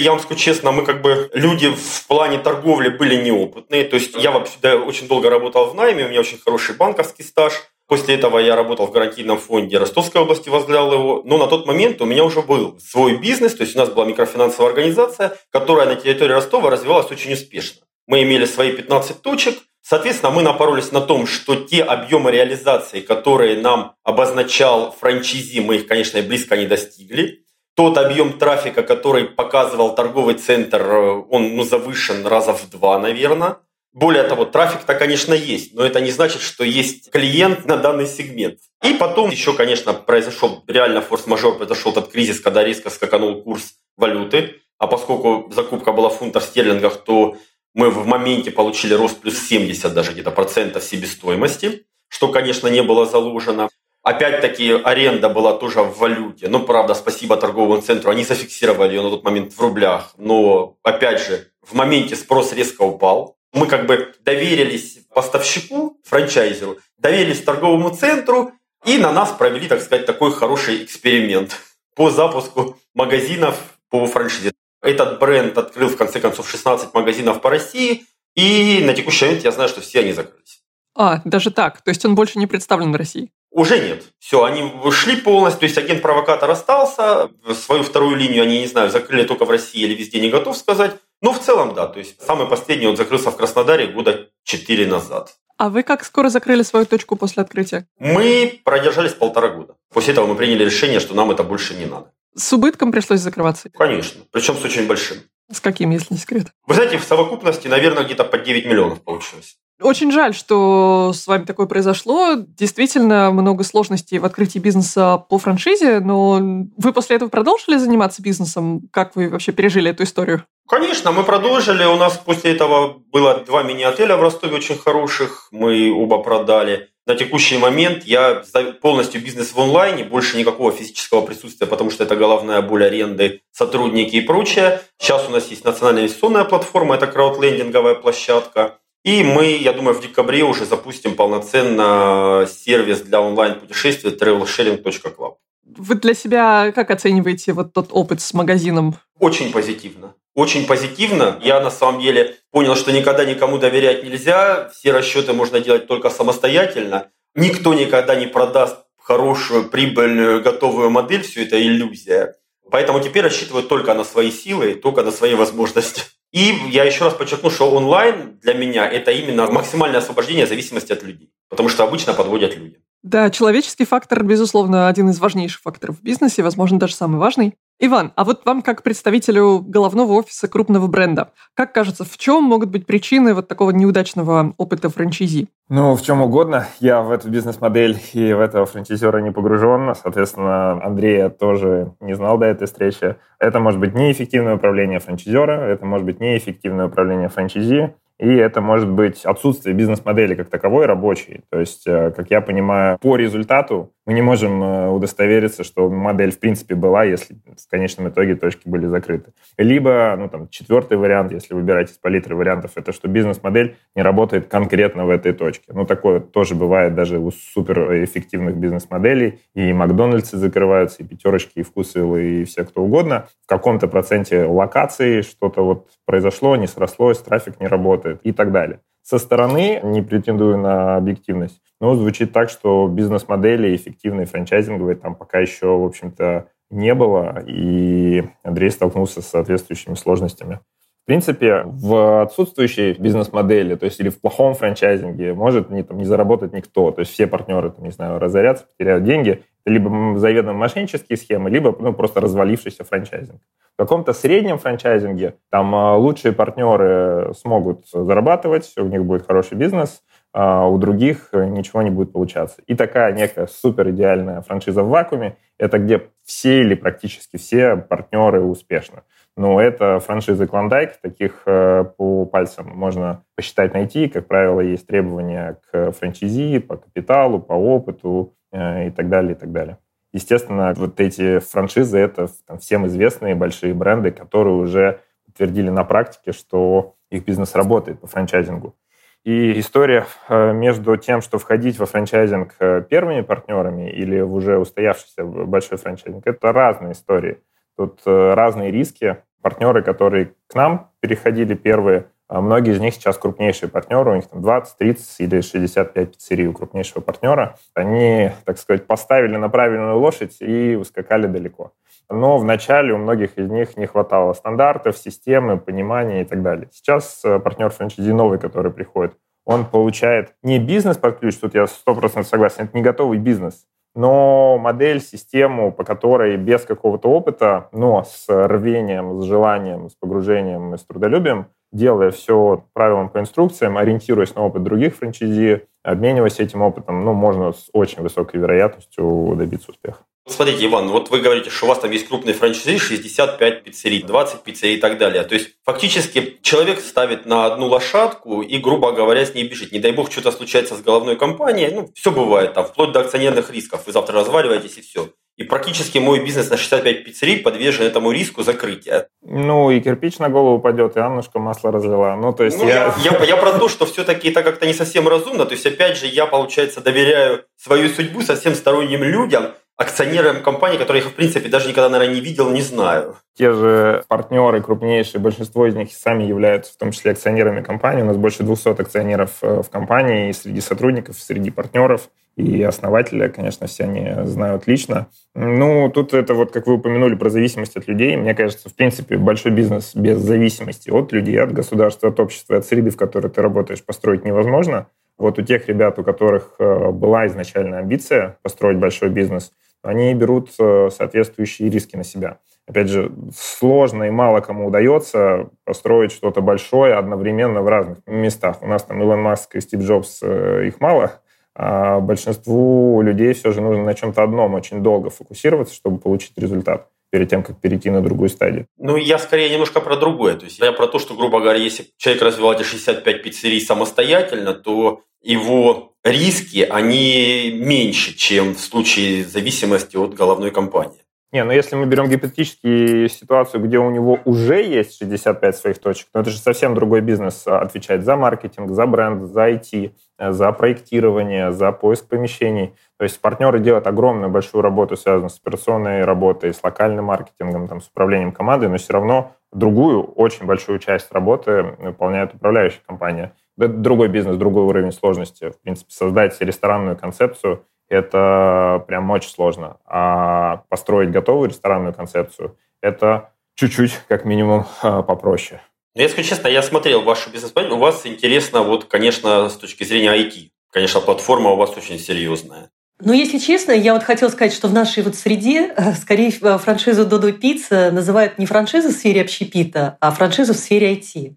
Я 0.00 0.12
вам 0.12 0.20
скажу 0.20 0.40
честно, 0.40 0.72
мы 0.72 0.82
как 0.82 1.02
бы 1.02 1.30
люди 1.34 1.68
в 1.68 2.06
плане 2.06 2.38
торговли 2.38 2.88
были 2.88 3.16
неопытные. 3.16 3.84
То 3.84 3.96
есть 3.96 4.16
я 4.16 4.30
вообще 4.30 4.54
да, 4.62 4.76
очень 4.76 5.06
долго 5.08 5.28
работал 5.28 5.66
в 5.66 5.74
найме, 5.74 6.06
у 6.06 6.08
меня 6.08 6.20
очень 6.20 6.38
хороший 6.38 6.74
банковский 6.74 7.22
стаж. 7.22 7.52
После 7.86 8.14
этого 8.14 8.38
я 8.38 8.56
работал 8.56 8.86
в 8.86 8.92
гарантийном 8.92 9.36
фонде 9.36 9.76
Ростовской 9.76 10.22
области, 10.22 10.48
возглавлял 10.48 10.90
его. 10.90 11.22
Но 11.26 11.36
на 11.36 11.48
тот 11.48 11.66
момент 11.66 12.00
у 12.00 12.06
меня 12.06 12.24
уже 12.24 12.40
был 12.40 12.78
свой 12.80 13.18
бизнес, 13.18 13.54
то 13.54 13.62
есть 13.62 13.76
у 13.76 13.78
нас 13.78 13.90
была 13.90 14.06
микрофинансовая 14.06 14.70
организация, 14.70 15.36
которая 15.50 15.86
на 15.86 15.96
территории 15.96 16.32
Ростова 16.32 16.70
развивалась 16.70 17.10
очень 17.10 17.34
успешно. 17.34 17.82
Мы 18.06 18.22
имели 18.22 18.46
свои 18.46 18.72
15 18.72 19.20
точек, 19.20 19.58
Соответственно, 19.82 20.30
мы 20.30 20.42
напоролись 20.42 20.92
на 20.92 21.00
том, 21.00 21.26
что 21.26 21.56
те 21.56 21.82
объемы 21.82 22.30
реализации, 22.30 23.00
которые 23.00 23.56
нам 23.56 23.94
обозначал 24.04 24.92
франчизи, 24.92 25.58
мы 25.60 25.76
их, 25.76 25.86
конечно, 25.86 26.20
близко 26.22 26.56
не 26.56 26.66
достигли 26.66 27.44
тот 27.74 27.98
объем 27.98 28.38
трафика, 28.38 28.82
который 28.82 29.24
показывал 29.24 29.94
торговый 29.94 30.34
центр, 30.34 30.82
э, 30.82 31.22
он 31.30 31.56
ну, 31.56 31.64
завышен 31.64 32.26
раза 32.26 32.52
в 32.52 32.68
два, 32.70 32.98
наверное. 32.98 33.58
Более 33.92 34.22
того, 34.22 34.44
трафик-то, 34.44 34.94
конечно, 34.94 35.34
есть, 35.34 35.74
но 35.74 35.84
это 35.84 36.00
не 36.00 36.12
значит, 36.12 36.42
что 36.42 36.62
есть 36.62 37.10
клиент 37.10 37.64
на 37.64 37.76
данный 37.76 38.06
сегмент. 38.06 38.58
И 38.84 38.94
потом 38.94 39.30
еще, 39.30 39.52
конечно, 39.52 39.92
произошел 39.92 40.62
реально 40.68 41.00
форс-мажор, 41.00 41.56
произошел 41.56 41.90
этот 41.90 42.12
кризис, 42.12 42.40
когда 42.40 42.62
резко 42.62 42.88
скаканул 42.90 43.42
курс 43.42 43.74
валюты. 43.96 44.60
А 44.78 44.86
поскольку 44.86 45.52
закупка 45.52 45.92
была 45.92 46.08
в 46.08 46.18
фунтах 46.18 46.44
стерлингах, 46.44 47.04
то 47.04 47.36
Мы 47.72 47.90
в 47.90 48.04
моменте 48.04 48.50
получили 48.50 48.94
рост 48.94 49.20
плюс 49.20 49.38
70 49.38 49.94
даже 49.94 50.12
где-то 50.12 50.32
процентов 50.32 50.82
себестоимости, 50.82 51.86
что, 52.08 52.28
конечно, 52.28 52.66
не 52.66 52.82
было 52.82 53.06
заложено. 53.06 53.68
Опять-таки, 54.02 54.72
аренда 54.72 55.28
была 55.28 55.52
тоже 55.52 55.82
в 55.82 55.98
валюте. 55.98 56.48
Ну, 56.48 56.60
правда, 56.60 56.94
спасибо 56.94 57.36
торговому 57.36 57.82
центру. 57.82 58.10
Они 58.10 58.24
зафиксировали 58.24 58.94
ее 58.94 59.02
на 59.02 59.10
тот 59.10 59.24
момент 59.24 59.52
в 59.52 59.60
рублях. 59.60 60.14
Но, 60.16 60.78
опять 60.82 61.20
же, 61.20 61.48
в 61.62 61.74
моменте 61.74 62.16
спрос 62.16 62.52
резко 62.52 62.82
упал. 62.82 63.36
Мы 63.52 63.66
как 63.66 63.86
бы 63.86 64.14
доверились 64.20 65.00
поставщику, 65.12 65.98
франчайзеру, 66.04 66.78
доверились 66.98 67.42
торговому 67.42 67.94
центру, 67.94 68.52
и 68.86 68.96
на 68.96 69.12
нас 69.12 69.30
провели, 69.30 69.68
так 69.68 69.82
сказать, 69.82 70.06
такой 70.06 70.32
хороший 70.32 70.84
эксперимент 70.84 71.56
по 71.94 72.10
запуску 72.10 72.78
магазинов 72.94 73.58
по 73.90 74.06
франшизе. 74.06 74.52
Этот 74.82 75.18
бренд 75.18 75.58
открыл, 75.58 75.88
в 75.88 75.96
конце 75.96 76.20
концов, 76.20 76.48
16 76.48 76.94
магазинов 76.94 77.42
по 77.42 77.50
России, 77.50 78.06
и 78.34 78.82
на 78.84 78.94
текущий 78.94 79.26
момент 79.26 79.44
я 79.44 79.50
знаю, 79.50 79.68
что 79.68 79.80
все 79.80 80.00
они 80.00 80.12
закрылись. 80.12 80.62
А, 80.94 81.20
даже 81.24 81.50
так? 81.50 81.82
То 81.82 81.90
есть 81.90 82.04
он 82.04 82.14
больше 82.14 82.38
не 82.38 82.46
представлен 82.46 82.92
в 82.92 82.96
России? 82.96 83.30
Уже 83.50 83.80
нет. 83.80 84.04
Все, 84.18 84.44
они 84.44 84.62
ушли 84.62 85.16
полностью, 85.16 85.60
то 85.60 85.66
есть 85.66 85.78
агент-провокатор 85.78 86.50
остался, 86.50 87.30
свою 87.54 87.82
вторую 87.82 88.16
линию 88.16 88.44
они, 88.44 88.60
не 88.60 88.66
знаю, 88.66 88.90
закрыли 88.90 89.24
только 89.24 89.44
в 89.44 89.50
России 89.50 89.82
или 89.82 89.94
везде, 89.94 90.20
не 90.20 90.30
готов 90.30 90.56
сказать. 90.56 90.96
Но 91.20 91.32
в 91.32 91.40
целом, 91.40 91.74
да, 91.74 91.86
то 91.86 91.98
есть 91.98 92.22
самый 92.22 92.46
последний 92.46 92.86
он 92.86 92.96
закрылся 92.96 93.30
в 93.30 93.36
Краснодаре 93.36 93.88
года 93.88 94.28
4 94.44 94.86
назад. 94.86 95.34
А 95.58 95.68
вы 95.68 95.82
как 95.82 96.04
скоро 96.04 96.30
закрыли 96.30 96.62
свою 96.62 96.86
точку 96.86 97.16
после 97.16 97.42
открытия? 97.42 97.86
Мы 97.98 98.60
продержались 98.64 99.12
полтора 99.12 99.48
года. 99.48 99.74
После 99.92 100.12
этого 100.12 100.26
мы 100.26 100.34
приняли 100.36 100.64
решение, 100.64 101.00
что 101.00 101.14
нам 101.14 101.30
это 101.30 101.42
больше 101.42 101.74
не 101.74 101.84
надо. 101.84 102.12
С 102.34 102.52
убытком 102.52 102.92
пришлось 102.92 103.20
закрываться? 103.20 103.68
Конечно, 103.70 104.22
причем 104.30 104.56
с 104.56 104.64
очень 104.64 104.86
большим. 104.86 105.18
С 105.52 105.60
каким, 105.60 105.90
если 105.90 106.14
не 106.14 106.20
секрет? 106.20 106.46
Вы 106.66 106.74
знаете, 106.74 106.96
в 106.96 107.04
совокупности, 107.04 107.66
наверное, 107.68 108.04
где-то 108.04 108.24
по 108.24 108.38
9 108.38 108.66
миллионов 108.66 109.02
получилось. 109.02 109.58
Очень 109.80 110.12
жаль, 110.12 110.34
что 110.34 111.12
с 111.14 111.26
вами 111.26 111.44
такое 111.44 111.66
произошло. 111.66 112.34
Действительно 112.36 113.30
много 113.30 113.64
сложностей 113.64 114.18
в 114.18 114.24
открытии 114.24 114.58
бизнеса 114.58 115.24
по 115.28 115.38
франшизе, 115.38 116.00
но 116.00 116.40
вы 116.76 116.92
после 116.92 117.16
этого 117.16 117.30
продолжили 117.30 117.76
заниматься 117.76 118.20
бизнесом? 118.22 118.82
Как 118.92 119.16
вы 119.16 119.28
вообще 119.28 119.52
пережили 119.52 119.90
эту 119.90 120.02
историю? 120.02 120.44
Конечно, 120.68 121.10
мы 121.12 121.24
продолжили. 121.24 121.84
У 121.84 121.96
нас 121.96 122.16
после 122.18 122.52
этого 122.52 122.98
было 123.10 123.42
два 123.44 123.62
мини-отеля 123.62 124.16
в 124.16 124.20
Ростове 124.20 124.54
очень 124.56 124.78
хороших. 124.78 125.48
Мы 125.50 125.92
оба 125.92 126.18
продали. 126.18 126.90
На 127.06 127.16
текущий 127.16 127.58
момент 127.58 128.04
я 128.04 128.44
полностью 128.80 129.20
бизнес 129.20 129.52
в 129.52 129.58
онлайне, 129.58 130.04
больше 130.04 130.36
никакого 130.36 130.70
физического 130.70 131.22
присутствия, 131.22 131.66
потому 131.66 131.90
что 131.90 132.04
это 132.04 132.14
головная 132.14 132.62
боль 132.62 132.84
аренды, 132.84 133.40
сотрудники 133.50 134.16
и 134.16 134.20
прочее. 134.20 134.80
Сейчас 134.98 135.26
у 135.26 135.32
нас 135.32 135.48
есть 135.48 135.64
национальная 135.64 136.02
инвестиционная 136.02 136.44
платформа, 136.44 136.94
это 136.94 137.08
краудлендинговая 137.08 137.94
площадка. 137.96 138.78
И 139.02 139.24
мы, 139.24 139.56
я 139.56 139.72
думаю, 139.72 139.94
в 139.96 140.02
декабре 140.02 140.42
уже 140.42 140.66
запустим 140.66 141.14
полноценно 141.14 142.46
сервис 142.46 143.00
для 143.00 143.20
онлайн-путешествий 143.20 144.12
travelsharing.club. 144.12 145.36
Вы 145.64 145.94
для 145.94 146.14
себя 146.14 146.72
как 146.74 146.90
оцениваете 146.90 147.52
вот 147.52 147.72
тот 147.72 147.88
опыт 147.90 148.20
с 148.20 148.34
магазином? 148.34 148.96
Очень 149.18 149.52
позитивно. 149.52 150.14
Очень 150.34 150.66
позитивно. 150.66 151.38
Я 151.42 151.60
на 151.60 151.70
самом 151.70 152.00
деле 152.00 152.36
понял, 152.50 152.76
что 152.76 152.92
никогда 152.92 153.24
никому 153.24 153.58
доверять 153.58 154.04
нельзя. 154.04 154.68
Все 154.70 154.92
расчеты 154.92 155.32
можно 155.32 155.60
делать 155.60 155.86
только 155.86 156.10
самостоятельно. 156.10 157.08
Никто 157.34 157.72
никогда 157.74 158.14
не 158.14 158.26
продаст 158.26 158.76
хорошую 158.98 159.70
прибыль, 159.70 160.40
готовую 160.40 160.90
модель. 160.90 161.22
Все 161.22 161.44
это 161.44 161.60
иллюзия. 161.60 162.34
Поэтому 162.70 163.00
теперь 163.00 163.24
рассчитываю 163.24 163.64
только 163.64 163.94
на 163.94 164.04
свои 164.04 164.30
силы, 164.30 164.74
только 164.74 165.02
на 165.02 165.10
свои 165.10 165.34
возможности. 165.34 166.02
И 166.32 166.54
я 166.68 166.84
еще 166.84 167.04
раз 167.04 167.14
подчеркну, 167.14 167.50
что 167.50 167.70
онлайн 167.70 168.38
для 168.40 168.54
меня 168.54 168.88
это 168.88 169.10
именно 169.10 169.50
максимальное 169.50 169.98
освобождение 169.98 170.46
зависимости 170.46 170.92
от 170.92 171.02
людей. 171.02 171.32
Потому 171.48 171.68
что 171.68 171.82
обычно 171.82 172.14
подводят 172.14 172.56
люди. 172.56 172.80
Да, 173.02 173.30
человеческий 173.30 173.86
фактор, 173.86 174.22
безусловно, 174.22 174.88
один 174.88 175.08
из 175.08 175.18
важнейших 175.18 175.62
факторов 175.62 175.96
в 175.98 176.02
бизнесе, 176.02 176.42
возможно, 176.42 176.78
даже 176.78 176.94
самый 176.94 177.18
важный. 177.18 177.54
Иван, 177.82 178.12
а 178.14 178.24
вот 178.24 178.44
вам 178.44 178.60
как 178.60 178.82
представителю 178.82 179.60
головного 179.60 180.12
офиса 180.12 180.48
крупного 180.48 180.86
бренда, 180.86 181.32
как 181.54 181.72
кажется, 181.72 182.04
в 182.04 182.18
чем 182.18 182.44
могут 182.44 182.68
быть 182.68 182.84
причины 182.84 183.32
вот 183.32 183.48
такого 183.48 183.70
неудачного 183.70 184.52
опыта 184.58 184.90
франчизи? 184.90 185.48
Ну, 185.70 185.96
в 185.96 186.02
чем 186.02 186.20
угодно. 186.20 186.66
Я 186.80 187.00
в 187.00 187.10
эту 187.10 187.30
бизнес-модель 187.30 187.98
и 188.12 188.34
в 188.34 188.40
этого 188.40 188.66
франчайзера 188.66 189.22
не 189.22 189.30
погружен. 189.30 189.94
Соответственно, 189.94 190.72
Андрея 190.84 191.30
тоже 191.30 191.94
не 192.00 192.12
знал 192.12 192.36
до 192.36 192.44
этой 192.46 192.66
встречи. 192.66 193.16
Это 193.38 193.60
может 193.60 193.80
быть 193.80 193.94
неэффективное 193.94 194.56
управление 194.56 194.98
франчайзера, 194.98 195.52
это 195.52 195.86
может 195.86 196.04
быть 196.04 196.20
неэффективное 196.20 196.88
управление 196.88 197.30
франчайзи, 197.30 197.94
и 198.20 198.34
это 198.34 198.60
может 198.60 198.88
быть 198.90 199.24
отсутствие 199.24 199.74
бизнес-модели 199.74 200.34
как 200.34 200.50
таковой 200.50 200.84
рабочей. 200.84 201.40
То 201.50 201.58
есть, 201.58 201.86
э, 201.86 202.12
как 202.14 202.30
я 202.30 202.42
понимаю, 202.42 202.98
по 203.00 203.16
результату 203.16 203.92
мы 204.10 204.14
не 204.14 204.22
можем 204.22 204.60
э, 204.60 204.88
удостовериться, 204.88 205.62
что 205.62 205.88
модель 205.88 206.32
в 206.32 206.40
принципе 206.40 206.74
была, 206.74 207.04
если 207.04 207.36
в 207.56 207.70
конечном 207.70 208.08
итоге 208.08 208.34
точки 208.34 208.68
были 208.68 208.86
закрыты. 208.86 209.30
Либо, 209.56 210.16
ну 210.18 210.28
там, 210.28 210.48
четвертый 210.48 210.98
вариант, 210.98 211.30
если 211.30 211.54
выбирать 211.54 211.92
из 211.92 211.96
палитры 211.96 212.34
вариантов, 212.34 212.72
это 212.74 212.92
что 212.92 213.06
бизнес-модель 213.06 213.76
не 213.94 214.02
работает 214.02 214.48
конкретно 214.48 215.06
в 215.06 215.10
этой 215.10 215.32
точке. 215.32 215.72
Ну, 215.72 215.86
такое 215.86 216.18
тоже 216.18 216.56
бывает 216.56 216.96
даже 216.96 217.20
у 217.20 217.30
суперэффективных 217.30 218.56
бизнес-моделей. 218.56 219.42
И 219.54 219.72
Макдональдсы 219.72 220.38
закрываются, 220.38 221.04
и 221.04 221.06
пятерочки, 221.06 221.60
и 221.60 221.62
вкусвиллы, 221.62 222.40
и 222.40 222.44
все 222.44 222.64
кто 222.64 222.82
угодно. 222.82 223.28
В 223.44 223.46
каком-то 223.46 223.86
проценте 223.86 224.42
локации 224.42 225.22
что-то 225.22 225.62
вот 225.62 225.86
произошло, 226.04 226.56
не 226.56 226.66
срослось, 226.66 227.18
трафик 227.18 227.60
не 227.60 227.68
работает 227.68 228.18
и 228.24 228.32
так 228.32 228.50
далее. 228.50 228.80
Со 229.02 229.18
стороны, 229.18 229.80
не 229.82 230.02
претендую 230.02 230.58
на 230.58 230.96
объективность, 230.96 231.60
но 231.80 231.94
звучит 231.94 232.32
так, 232.32 232.50
что 232.50 232.86
бизнес-модели 232.88 233.74
эффективной 233.74 234.26
франчайзинговой 234.26 234.94
там 234.94 235.14
пока 235.14 235.40
еще, 235.40 235.66
в 235.78 235.84
общем-то, 235.84 236.48
не 236.70 236.94
было, 236.94 237.42
и 237.46 238.24
Андрей 238.42 238.70
столкнулся 238.70 239.22
с 239.22 239.26
соответствующими 239.26 239.94
сложностями. 239.94 240.60
В 241.02 241.06
принципе, 241.06 241.62
в 241.64 242.22
отсутствующей 242.22 242.92
бизнес-модели, 242.92 243.74
то 243.74 243.84
есть 243.84 243.98
или 244.00 244.10
в 244.10 244.20
плохом 244.20 244.54
франчайзинге, 244.54 245.34
может 245.34 245.70
не, 245.70 245.82
там, 245.82 245.98
не 245.98 246.04
заработать 246.04 246.52
никто. 246.52 246.90
То 246.92 247.00
есть 247.00 247.12
все 247.12 247.26
партнеры, 247.26 247.70
там, 247.70 247.84
не 247.84 247.90
знаю, 247.90 248.18
разорятся, 248.18 248.66
потеряют 248.66 249.04
деньги. 249.04 249.42
Это 249.64 249.74
либо 249.74 250.18
заведомо 250.18 250.58
мошеннические 250.58 251.16
схемы, 251.16 251.50
либо 251.50 251.74
ну, 251.80 251.92
просто 251.92 252.20
развалившийся 252.20 252.84
франчайзинг. 252.84 253.40
В 253.74 253.76
каком-то 253.76 254.12
среднем 254.12 254.58
франчайзинге 254.58 255.36
там 255.50 255.74
а, 255.74 255.96
лучшие 255.96 256.32
партнеры 256.32 257.32
смогут 257.34 257.88
зарабатывать, 257.92 258.72
у 258.76 258.84
них 258.84 259.04
будет 259.04 259.26
хороший 259.26 259.56
бизнес, 259.56 260.02
а 260.32 260.66
у 260.68 260.78
других 260.78 261.30
ничего 261.32 261.82
не 261.82 261.90
будет 261.90 262.12
получаться. 262.12 262.62
И 262.66 262.74
такая 262.74 263.12
некая 263.12 263.46
супер 263.46 263.90
идеальная 263.90 264.42
франшиза 264.42 264.82
в 264.82 264.88
вакууме– 264.88 265.36
это 265.58 265.78
где 265.78 266.08
все 266.24 266.60
или 266.60 266.74
практически 266.74 267.36
все 267.36 267.76
партнеры 267.76 268.42
успешны. 268.42 269.02
Но 269.36 269.60
это 269.60 270.00
франшизы 270.00 270.46
Клондайк, 270.46 270.96
таких 271.00 271.42
э, 271.46 271.84
по 271.96 272.26
пальцам 272.26 272.68
можно 272.68 273.24
посчитать, 273.36 273.72
найти. 273.74 274.08
Как 274.08 274.26
правило, 274.26 274.60
есть 274.60 274.86
требования 274.86 275.58
к 275.70 275.92
франчизи 275.92 276.58
по 276.58 276.76
капиталу, 276.76 277.40
по 277.40 277.52
опыту 277.52 278.34
э, 278.52 278.88
и 278.88 278.90
так 278.90 279.08
далее, 279.08 279.32
и 279.32 279.34
так 279.34 279.52
далее. 279.52 279.78
Естественно, 280.12 280.74
вот 280.76 280.98
эти 281.00 281.38
франшизы— 281.38 281.98
это 282.00 282.28
там, 282.46 282.58
всем 282.58 282.86
известные 282.88 283.36
большие 283.36 283.72
бренды, 283.72 284.10
которые 284.10 284.56
уже 284.56 285.00
подтвердили 285.24 285.70
на 285.70 285.84
практике, 285.84 286.32
что 286.32 286.96
их 287.10 287.24
бизнес 287.24 287.54
работает 287.54 288.00
по 288.00 288.08
франчайзингу. 288.08 288.74
И 289.22 289.60
история 289.60 290.06
э, 290.28 290.52
между 290.52 290.96
тем, 290.96 291.22
что 291.22 291.38
входить 291.38 291.78
во 291.78 291.86
франчайзинг 291.86 292.56
первыми 292.88 293.20
партнерами 293.20 293.90
или 293.90 294.20
в 294.20 294.34
уже 294.34 294.58
устоявшийся 294.58 295.24
большой 295.24 295.78
франчайзинг, 295.78 296.26
это 296.26 296.52
разные 296.52 296.92
истории. 296.92 297.38
Тут 297.80 298.02
э, 298.04 298.34
разные 298.34 298.70
риски. 298.70 299.22
Партнеры, 299.40 299.82
которые 299.82 300.34
к 300.48 300.54
нам 300.54 300.90
переходили 301.00 301.54
первые, 301.54 302.08
а 302.28 302.42
многие 302.42 302.74
из 302.74 302.78
них 302.78 302.92
сейчас 302.92 303.16
крупнейшие 303.16 303.70
партнеры, 303.70 304.10
у 304.10 304.14
них 304.16 304.26
там 304.26 304.42
20, 304.42 304.76
30 304.76 305.20
или 305.20 305.40
65 305.40 306.10
пиццерий 306.10 306.46
у 306.46 306.52
крупнейшего 306.52 307.00
партнера. 307.00 307.56
Они, 307.72 308.32
так 308.44 308.58
сказать, 308.58 308.86
поставили 308.86 309.38
на 309.38 309.48
правильную 309.48 309.98
лошадь 309.98 310.36
и 310.40 310.76
ускакали 310.76 311.26
далеко. 311.26 311.72
Но 312.10 312.36
вначале 312.36 312.92
у 312.92 312.98
многих 312.98 313.38
из 313.38 313.48
них 313.48 313.78
не 313.78 313.86
хватало 313.86 314.34
стандартов, 314.34 314.98
системы, 314.98 315.56
понимания 315.56 316.20
и 316.20 316.24
так 316.26 316.42
далее. 316.42 316.68
Сейчас 316.72 317.22
э, 317.24 317.38
партнер 317.38 317.70
франчайзи 317.70 318.12
новый, 318.12 318.38
который 318.38 318.72
приходит, 318.72 319.14
он 319.46 319.64
получает 319.64 320.34
не 320.42 320.58
бизнес 320.58 320.98
под 320.98 321.18
ключ, 321.18 321.38
тут 321.38 321.54
я 321.54 321.64
100% 321.64 322.24
согласен, 322.24 322.64
это 322.64 322.76
не 322.76 322.82
готовый 322.82 323.16
бизнес 323.16 323.64
но 323.94 324.58
модель, 324.58 325.00
систему, 325.00 325.72
по 325.72 325.84
которой 325.84 326.36
без 326.36 326.62
какого-то 326.62 327.08
опыта, 327.08 327.68
но 327.72 328.04
с 328.04 328.26
рвением, 328.28 329.20
с 329.20 329.24
желанием, 329.24 329.90
с 329.90 329.94
погружением 329.94 330.74
и 330.74 330.78
с 330.78 330.82
трудолюбием, 330.82 331.46
делая 331.72 332.10
все 332.10 332.64
правилам 332.72 333.08
по 333.08 333.18
инструкциям, 333.18 333.78
ориентируясь 333.78 334.34
на 334.34 334.42
опыт 334.42 334.62
других 334.62 334.96
франчайзи, 334.96 335.66
обмениваясь 335.82 336.40
этим 336.40 336.62
опытом, 336.62 337.04
ну, 337.04 337.12
можно 337.12 337.52
с 337.52 337.68
очень 337.72 338.02
высокой 338.02 338.40
вероятностью 338.40 339.34
добиться 339.36 339.70
успеха. 339.70 340.04
Смотрите, 340.30 340.66
Иван, 340.66 340.88
вот 340.88 341.10
вы 341.10 341.20
говорите, 341.20 341.50
что 341.50 341.66
у 341.66 341.68
вас 341.68 341.78
там 341.78 341.90
есть 341.90 342.08
крупные 342.08 342.34
франчайзи, 342.34 342.78
65 342.78 343.62
пиццерий, 343.64 344.02
20 344.02 344.42
пиццерий 344.42 344.76
и 344.76 344.80
так 344.80 344.98
далее. 344.98 345.24
То 345.24 345.34
есть 345.34 345.50
фактически 345.64 346.38
человек 346.42 346.80
ставит 346.80 347.26
на 347.26 347.46
одну 347.46 347.66
лошадку 347.66 348.42
и, 348.42 348.58
грубо 348.58 348.92
говоря, 348.92 349.26
с 349.26 349.34
ней 349.34 349.48
бежит. 349.48 349.72
Не 349.72 349.80
дай 349.80 349.92
бог, 349.92 350.10
что-то 350.10 350.32
случается 350.32 350.76
с 350.76 350.82
головной 350.82 351.16
компанией. 351.16 351.70
Ну, 351.72 351.90
все 351.94 352.10
бывает 352.10 352.54
там, 352.54 352.64
вплоть 352.64 352.92
до 352.92 353.00
акционерных 353.00 353.50
рисков. 353.50 353.82
Вы 353.86 353.92
завтра 353.92 354.14
разваливаетесь 354.14 354.78
и 354.78 354.80
все. 354.82 355.08
И 355.40 355.44
практически 355.44 355.96
мой 355.96 356.22
бизнес 356.22 356.50
на 356.50 356.58
65 356.58 357.04
пиццерий 357.04 357.38
подвержен 357.38 357.86
этому 357.86 358.12
риску 358.12 358.42
закрытия. 358.42 359.08
Ну, 359.22 359.70
и 359.70 359.80
кирпич 359.80 360.18
на 360.18 360.28
голову 360.28 360.56
упадет, 360.56 360.96
и 360.96 361.00
Аннушка 361.00 361.38
масло 361.38 361.72
разлила. 361.72 362.14
Ну, 362.14 362.34
то 362.34 362.44
есть 362.44 362.58
ну, 362.58 362.68
я... 362.68 362.94
Я, 363.02 363.18
я... 363.18 363.24
Я 363.24 363.36
про 363.38 363.52
то, 363.52 363.68
что 363.68 363.86
все-таки 363.86 364.28
это 364.28 364.42
как-то 364.42 364.66
не 364.66 364.74
совсем 364.74 365.08
разумно. 365.08 365.46
То 365.46 365.52
есть, 365.52 365.64
опять 365.64 365.96
же, 365.96 366.06
я, 366.06 366.26
получается, 366.26 366.82
доверяю 366.82 367.44
свою 367.56 367.88
судьбу 367.88 368.20
совсем 368.20 368.54
сторонним 368.54 369.02
людям, 369.02 369.54
акционерам 369.80 370.42
компании, 370.42 370.76
которые 370.76 371.02
их, 371.02 371.08
в 371.08 371.14
принципе, 371.14 371.48
даже 371.48 371.68
никогда, 371.68 371.88
наверное, 371.88 372.14
не 372.14 372.20
видел, 372.20 372.50
не 372.50 372.60
знаю. 372.60 373.16
Те 373.34 373.50
же 373.52 374.04
партнеры 374.08 374.60
крупнейшие, 374.60 375.22
большинство 375.22 375.66
из 375.66 375.74
них 375.74 375.90
сами 375.92 376.24
являются 376.24 376.74
в 376.74 376.76
том 376.76 376.90
числе 376.92 377.12
акционерами 377.12 377.62
компании. 377.62 378.02
У 378.02 378.04
нас 378.04 378.18
больше 378.18 378.42
200 378.42 378.80
акционеров 378.80 379.38
э, 379.40 379.62
в 379.62 379.70
компании, 379.70 380.28
и 380.28 380.32
среди 380.34 380.60
сотрудников, 380.60 381.16
и 381.16 381.20
среди 381.20 381.50
партнеров 381.50 382.10
и 382.36 382.62
основателя, 382.62 383.28
конечно, 383.30 383.66
все 383.66 383.84
они 383.84 384.26
знают 384.26 384.66
лично. 384.66 385.08
Ну, 385.34 385.90
тут 385.90 386.12
это 386.12 386.34
вот, 386.34 386.52
как 386.52 386.66
вы 386.66 386.74
упомянули, 386.74 387.14
про 387.14 387.30
зависимость 387.30 387.76
от 387.76 387.88
людей. 387.88 388.16
Мне 388.16 388.34
кажется, 388.34 388.68
в 388.68 388.74
принципе, 388.74 389.16
большой 389.16 389.52
бизнес 389.52 389.94
без 389.94 390.18
зависимости 390.18 390.90
от 390.90 391.10
людей, 391.12 391.40
от 391.40 391.52
государства, 391.52 392.10
от 392.10 392.20
общества, 392.20 392.58
от 392.58 392.66
среды, 392.66 392.90
в 392.90 392.96
которой 392.96 393.28
ты 393.28 393.40
работаешь, 393.40 393.82
построить 393.82 394.24
невозможно. 394.24 394.88
Вот 395.16 395.38
у 395.38 395.42
тех 395.42 395.68
ребят, 395.68 395.98
у 395.98 396.04
которых 396.04 396.54
э, 396.58 396.90
была 396.90 397.26
изначально 397.26 397.78
амбиция 397.78 398.38
построить 398.42 398.78
большой 398.78 399.10
бизнес, 399.10 399.52
они 399.82 400.14
берут 400.14 400.50
э, 400.58 400.90
соответствующие 400.90 401.70
риски 401.70 401.96
на 401.96 402.04
себя. 402.04 402.38
Опять 402.66 402.88
же, 402.88 403.12
сложно 403.36 404.04
и 404.04 404.10
мало 404.10 404.40
кому 404.40 404.66
удается 404.66 405.50
построить 405.64 406.12
что-то 406.12 406.40
большое 406.40 406.94
одновременно 406.94 407.62
в 407.62 407.68
разных 407.68 407.98
местах. 408.06 408.62
У 408.62 408.66
нас 408.66 408.84
там 408.84 409.02
Илон 409.02 409.20
Маск 409.22 409.56
и 409.56 409.60
Стив 409.60 409.80
Джобс, 409.80 410.20
э, 410.22 410.66
их 410.68 410.80
мало, 410.80 411.20
а 411.54 412.00
большинству 412.00 413.00
людей 413.02 413.32
все 413.32 413.50
же 413.52 413.60
нужно 413.60 413.84
на 413.84 413.94
чем-то 413.94 414.22
одном 414.22 414.54
очень 414.54 414.82
долго 414.82 415.10
фокусироваться, 415.10 415.74
чтобы 415.74 415.98
получить 415.98 416.36
результат 416.36 416.89
перед 417.10 417.28
тем, 417.28 417.42
как 417.42 417.60
перейти 417.60 417.90
на 417.90 418.02
другую 418.02 418.28
стадию? 418.28 418.66
Ну, 418.78 418.96
я 418.96 419.18
скорее 419.18 419.50
немножко 419.50 419.80
про 419.80 419.96
другое. 419.96 420.36
То 420.36 420.44
есть 420.44 420.58
я 420.58 420.72
про 420.72 420.86
то, 420.86 420.98
что, 420.98 421.14
грубо 421.14 421.40
говоря, 421.40 421.58
если 421.58 421.86
человек 421.96 422.22
развивал 422.22 422.52
эти 422.52 422.62
65 422.62 423.22
пиццерий 423.22 423.60
самостоятельно, 423.60 424.54
то 424.54 425.02
его 425.22 425.92
риски, 426.04 426.60
они 426.60 427.50
меньше, 427.52 428.16
чем 428.16 428.54
в 428.54 428.60
случае 428.60 429.24
зависимости 429.24 429.96
от 429.96 430.14
головной 430.14 430.50
компании. 430.50 431.00
Не, 431.32 431.44
ну 431.44 431.52
если 431.52 431.76
мы 431.76 431.86
берем 431.86 432.08
гипотетически 432.08 433.06
ситуацию, 433.06 433.62
где 433.62 433.78
у 433.78 433.88
него 433.90 434.18
уже 434.24 434.62
есть 434.64 434.98
65 434.98 435.56
своих 435.56 435.78
точек, 435.78 436.08
то 436.12 436.18
это 436.18 436.30
же 436.30 436.38
совсем 436.38 436.74
другой 436.74 437.02
бизнес 437.02 437.46
а, 437.46 437.60
отвечать 437.60 438.02
за 438.02 438.16
маркетинг, 438.16 438.70
за 438.72 438.84
бренд, 438.86 439.22
за 439.22 439.50
IT, 439.50 439.92
за 440.18 440.50
проектирование, 440.50 441.52
за 441.52 441.70
поиск 441.70 442.08
помещений. 442.08 442.74
То 442.98 443.04
есть 443.04 443.20
партнеры 443.20 443.60
делают 443.60 443.86
огромную 443.86 444.28
большую 444.28 444.62
работу, 444.62 444.96
связанную 444.96 445.30
с 445.30 445.38
операционной 445.38 446.04
работой, 446.04 446.52
с 446.52 446.62
локальным 446.64 447.04
маркетингом, 447.04 447.68
там, 447.68 447.80
с 447.80 447.86
управлением 447.86 448.32
командой, 448.32 448.68
но 448.68 448.76
все 448.78 448.92
равно 448.92 449.36
другую, 449.52 450.02
очень 450.02 450.46
большую 450.46 450.80
часть 450.80 451.12
работы 451.12 451.76
выполняет 451.78 452.34
управляющая 452.34 452.82
компания. 452.84 453.34
Это 453.56 453.74
другой 453.74 454.08
бизнес, 454.08 454.36
другой 454.36 454.64
уровень 454.64 454.90
сложности. 454.90 455.50
В 455.50 455.60
принципе, 455.62 455.92
создать 455.92 456.40
ресторанную 456.40 456.96
концепцию 456.96 457.64
это 457.90 458.84
прям 458.86 459.10
очень 459.10 459.30
сложно. 459.30 459.76
А 459.84 460.62
построить 460.68 461.10
готовую 461.10 461.50
ресторанную 461.50 461.92
концепцию– 461.92 462.56
это 462.80 463.32
чуть-чуть, 463.56 463.92
как 464.08 464.24
минимум, 464.24 464.64
попроще. 464.82 465.60
Ну, 465.94 466.02
я 466.02 466.08
скажу 466.08 466.28
честно, 466.28 466.46
я 466.48 466.62
смотрел 466.62 467.02
вашу 467.02 467.30
бизнес-модель. 467.30 467.72
У 467.72 467.78
вас 467.78 468.06
интересно, 468.06 468.62
вот, 468.62 468.84
конечно, 468.84 469.48
с 469.48 469.56
точки 469.56 469.84
зрения 469.84 470.14
IT. 470.14 470.50
Конечно, 470.70 471.00
платформа 471.00 471.50
у 471.50 471.56
вас 471.56 471.76
очень 471.76 471.98
серьезная. 471.98 472.70
Ну, 473.02 473.12
если 473.12 473.38
честно, 473.38 473.72
я 473.72 473.94
вот 473.94 474.04
хотела 474.04 474.28
сказать, 474.28 474.52
что 474.52 474.68
в 474.68 474.74
нашей 474.74 475.02
вот 475.02 475.16
среде 475.16 475.72
э, 475.74 475.94
скорее 475.94 476.30
франшизу 476.30 477.06
Додо 477.06 477.32
Пицца 477.32 477.90
называют 477.90 478.38
не 478.38 478.46
франшизу 478.46 478.90
в 478.90 478.92
сфере 478.92 479.22
общепита, 479.22 479.96
а 480.00 480.10
франшизу 480.10 480.52
в 480.52 480.56
сфере 480.58 480.94
IT. 480.94 481.34